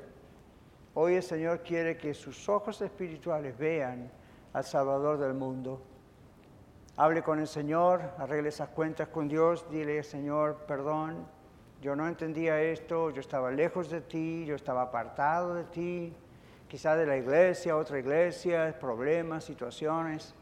Hoy 0.95 1.15
el 1.15 1.23
Señor 1.23 1.61
quiere 1.61 1.95
que 1.95 2.13
sus 2.13 2.49
ojos 2.49 2.81
espirituales 2.81 3.57
vean 3.57 4.11
al 4.51 4.65
Salvador 4.65 5.17
del 5.17 5.33
mundo 5.33 5.81
Hable 6.97 7.23
con 7.23 7.39
el 7.39 7.47
Señor, 7.47 8.01
arregle 8.17 8.49
esas 8.49 8.69
cuentas 8.69 9.07
con 9.07 9.27
Dios, 9.27 9.65
dile, 9.71 10.03
Señor, 10.03 10.57
perdón, 10.67 11.25
yo 11.81 11.95
no 11.95 12.07
entendía 12.07 12.61
esto, 12.61 13.09
yo 13.09 13.21
estaba 13.21 13.49
lejos 13.49 13.89
de 13.89 14.01
ti, 14.01 14.45
yo 14.45 14.55
estaba 14.55 14.83
apartado 14.83 15.55
de 15.55 15.63
ti. 15.63 16.13
quizá 16.67 16.95
de 16.95 17.05
la 17.05 17.17
iglesia, 17.17 17.75
otra 17.75 17.99
iglesia, 17.99 18.77
problemas, 18.79 19.43
situaciones, 19.43 20.33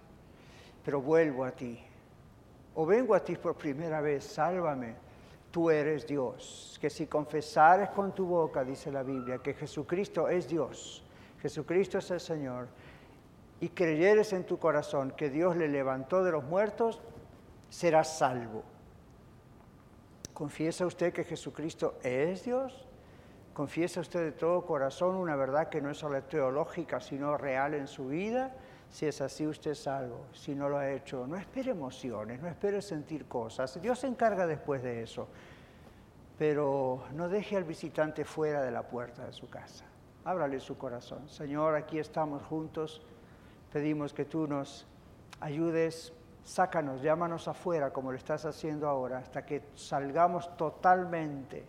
pero 0.83 1.01
vuelvo 1.01 1.43
a 1.43 1.51
ti. 1.51 1.79
O 2.75 2.85
vengo 2.85 3.15
a 3.15 3.23
ti 3.23 3.35
por 3.35 3.55
primera 3.55 3.99
vez, 4.01 4.25
sálvame. 4.25 4.95
Tú 5.49 5.71
eres 5.71 6.05
Dios. 6.05 6.77
Que 6.79 6.89
si 6.89 7.07
confesares 7.07 7.89
con 7.89 8.13
tu 8.13 8.25
boca, 8.25 8.63
dice 8.63 8.91
la 8.91 9.01
Biblia, 9.01 9.39
que 9.39 9.53
Jesucristo 9.53 10.27
es 10.27 10.47
Dios, 10.47 11.03
Jesucristo 11.41 11.97
es 11.97 12.11
el 12.11 12.19
Señor, 12.19 12.67
y 13.61 13.69
creyeres 13.69 14.33
en 14.33 14.45
tu 14.45 14.57
corazón 14.57 15.11
que 15.11 15.29
Dios 15.29 15.55
le 15.55 15.67
levantó 15.67 16.23
de 16.23 16.31
los 16.31 16.43
muertos, 16.43 17.01
serás 17.69 18.17
salvo. 18.17 18.63
¿Confiesa 20.33 20.85
usted 20.85 21.11
que 21.11 21.23
Jesucristo 21.23 21.95
es 22.01 22.45
Dios? 22.45 22.87
¿Confiesa 23.53 23.99
usted 23.99 24.21
de 24.21 24.31
todo 24.31 24.65
corazón 24.65 25.15
una 25.15 25.35
verdad 25.35 25.67
que 25.67 25.81
no 25.81 25.89
es 25.89 25.97
solo 25.97 26.23
teológica, 26.23 27.01
sino 27.01 27.35
real 27.35 27.73
en 27.73 27.87
su 27.87 28.07
vida? 28.07 28.55
Si 28.89 29.05
es 29.05 29.19
así, 29.19 29.45
usted 29.45 29.71
es 29.71 29.83
salvo. 29.83 30.27
Si 30.31 30.55
no 30.55 30.69
lo 30.69 30.77
ha 30.77 30.89
hecho, 30.89 31.27
no 31.27 31.35
espere 31.35 31.71
emociones, 31.71 32.41
no 32.41 32.47
espere 32.47 32.81
sentir 32.81 33.27
cosas. 33.27 33.81
Dios 33.81 33.99
se 33.99 34.07
encarga 34.07 34.47
después 34.47 34.81
de 34.81 35.03
eso. 35.03 35.27
Pero 36.37 37.03
no 37.13 37.27
deje 37.27 37.57
al 37.57 37.65
visitante 37.65 38.23
fuera 38.23 38.61
de 38.61 38.71
la 38.71 38.83
puerta 38.83 39.25
de 39.25 39.33
su 39.33 39.49
casa. 39.49 39.83
Ábrale 40.23 40.61
su 40.61 40.77
corazón. 40.77 41.27
Señor, 41.27 41.75
aquí 41.75 41.99
estamos 41.99 42.41
juntos. 42.43 43.01
Pedimos 43.71 44.13
que 44.13 44.25
tú 44.25 44.47
nos 44.47 44.87
ayudes 45.39 46.13
sácanos, 46.43 47.01
llámanos 47.01 47.47
afuera 47.47 47.91
como 47.91 48.11
lo 48.11 48.17
estás 48.17 48.45
haciendo 48.45 48.87
ahora, 48.87 49.19
hasta 49.19 49.45
que 49.45 49.61
salgamos 49.75 50.55
totalmente. 50.57 51.65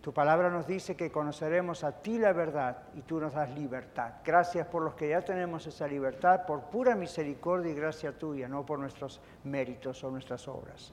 Tu 0.00 0.12
palabra 0.12 0.50
nos 0.50 0.66
dice 0.66 0.94
que 0.96 1.10
conoceremos 1.10 1.82
a 1.82 1.92
ti 2.00 2.18
la 2.18 2.32
verdad 2.32 2.84
y 2.94 3.02
tú 3.02 3.20
nos 3.20 3.34
das 3.34 3.50
libertad. 3.50 4.14
Gracias 4.24 4.66
por 4.68 4.82
los 4.82 4.94
que 4.94 5.08
ya 5.08 5.20
tenemos 5.22 5.66
esa 5.66 5.86
libertad, 5.88 6.46
por 6.46 6.62
pura 6.62 6.94
misericordia 6.94 7.72
y 7.72 7.74
gracia 7.74 8.16
tuya, 8.16 8.48
no 8.48 8.64
por 8.64 8.78
nuestros 8.78 9.20
méritos 9.44 10.02
o 10.04 10.10
nuestras 10.10 10.46
obras. 10.46 10.92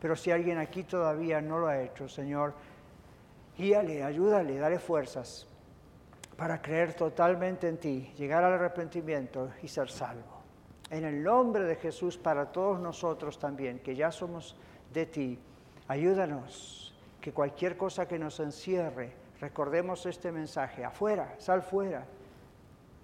Pero 0.00 0.16
si 0.16 0.30
alguien 0.30 0.58
aquí 0.58 0.84
todavía 0.84 1.40
no 1.40 1.58
lo 1.58 1.68
ha 1.68 1.80
hecho, 1.82 2.08
Señor, 2.08 2.54
guíale, 3.58 4.02
ayúdale, 4.02 4.58
dale 4.58 4.78
fuerzas 4.78 5.46
para 6.36 6.60
creer 6.60 6.94
totalmente 6.94 7.68
en 7.68 7.78
ti, 7.78 8.12
llegar 8.16 8.44
al 8.44 8.54
arrepentimiento 8.54 9.50
y 9.62 9.68
ser 9.68 9.90
salvo 9.90 10.36
en 10.90 11.04
el 11.04 11.22
nombre 11.22 11.64
de 11.64 11.76
Jesús 11.76 12.16
para 12.16 12.46
todos 12.52 12.78
nosotros 12.78 13.38
también, 13.38 13.80
que 13.80 13.96
ya 13.96 14.10
somos 14.10 14.56
de 14.92 15.06
ti. 15.06 15.38
Ayúdanos, 15.88 16.94
que 17.20 17.32
cualquier 17.32 17.76
cosa 17.76 18.06
que 18.06 18.18
nos 18.18 18.38
encierre, 18.40 19.12
recordemos 19.40 20.06
este 20.06 20.30
mensaje, 20.30 20.84
afuera, 20.84 21.34
sal 21.38 21.62
fuera, 21.62 22.06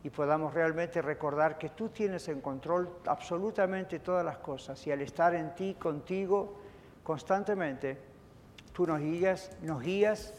y 0.04 0.10
podamos 0.10 0.52
realmente 0.52 1.00
recordar 1.00 1.58
que 1.58 1.70
tú 1.70 1.88
tienes 1.88 2.28
en 2.28 2.40
control 2.40 2.88
absolutamente 3.06 4.00
todas 4.00 4.24
las 4.24 4.38
cosas, 4.38 4.84
y 4.86 4.92
al 4.92 5.00
estar 5.00 5.34
en 5.34 5.54
ti, 5.54 5.74
contigo, 5.74 6.60
constantemente, 7.02 7.98
tú 8.72 8.86
nos 8.86 9.00
guías, 9.00 9.50
nos 9.62 9.82
guías, 9.82 10.34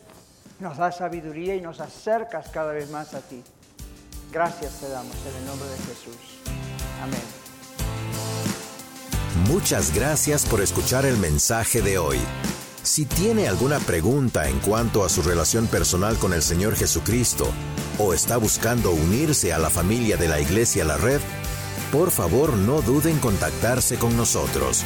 nos 0.64 0.78
das 0.78 0.98
sabiduría 0.98 1.56
y 1.56 1.62
nos 1.62 1.80
acercas 1.80 2.48
cada 2.50 2.72
vez 2.72 2.90
más 2.90 3.14
a 3.14 3.20
ti. 3.20 3.44
Gracias 4.32 4.80
te 4.80 4.90
damos 4.90 5.16
en 5.30 5.36
el 5.36 5.46
nombre 5.46 5.68
de 5.70 5.78
Jesús. 5.78 6.40
Amén. 7.04 7.22
Muchas 9.48 9.94
gracias 9.94 10.46
por 10.46 10.62
escuchar 10.62 11.06
el 11.06 11.18
mensaje 11.18 11.82
de 11.82 11.98
hoy. 11.98 12.20
Si 12.82 13.06
tiene 13.06 13.48
alguna 13.48 13.80
pregunta 13.80 14.48
en 14.48 14.60
cuanto 14.60 15.04
a 15.04 15.10
su 15.10 15.22
relación 15.22 15.68
personal 15.68 16.18
con 16.18 16.34
el 16.34 16.42
Señor 16.42 16.76
Jesucristo 16.76 17.46
o 18.00 18.14
está 18.14 18.38
buscando 18.38 18.92
unirse 18.92 19.54
a 19.54 19.60
la 19.60 19.70
familia 19.70 20.18
de 20.18 20.28
la 20.28 20.40
Iglesia 20.40 20.86
La 20.86 20.98
Red, 20.98 21.22
por 21.92 22.10
favor 22.10 22.54
no 22.54 22.82
duden 22.82 23.14
en 23.16 23.20
contactarse 23.20 23.98
con 23.98 24.18
nosotros. 24.18 24.84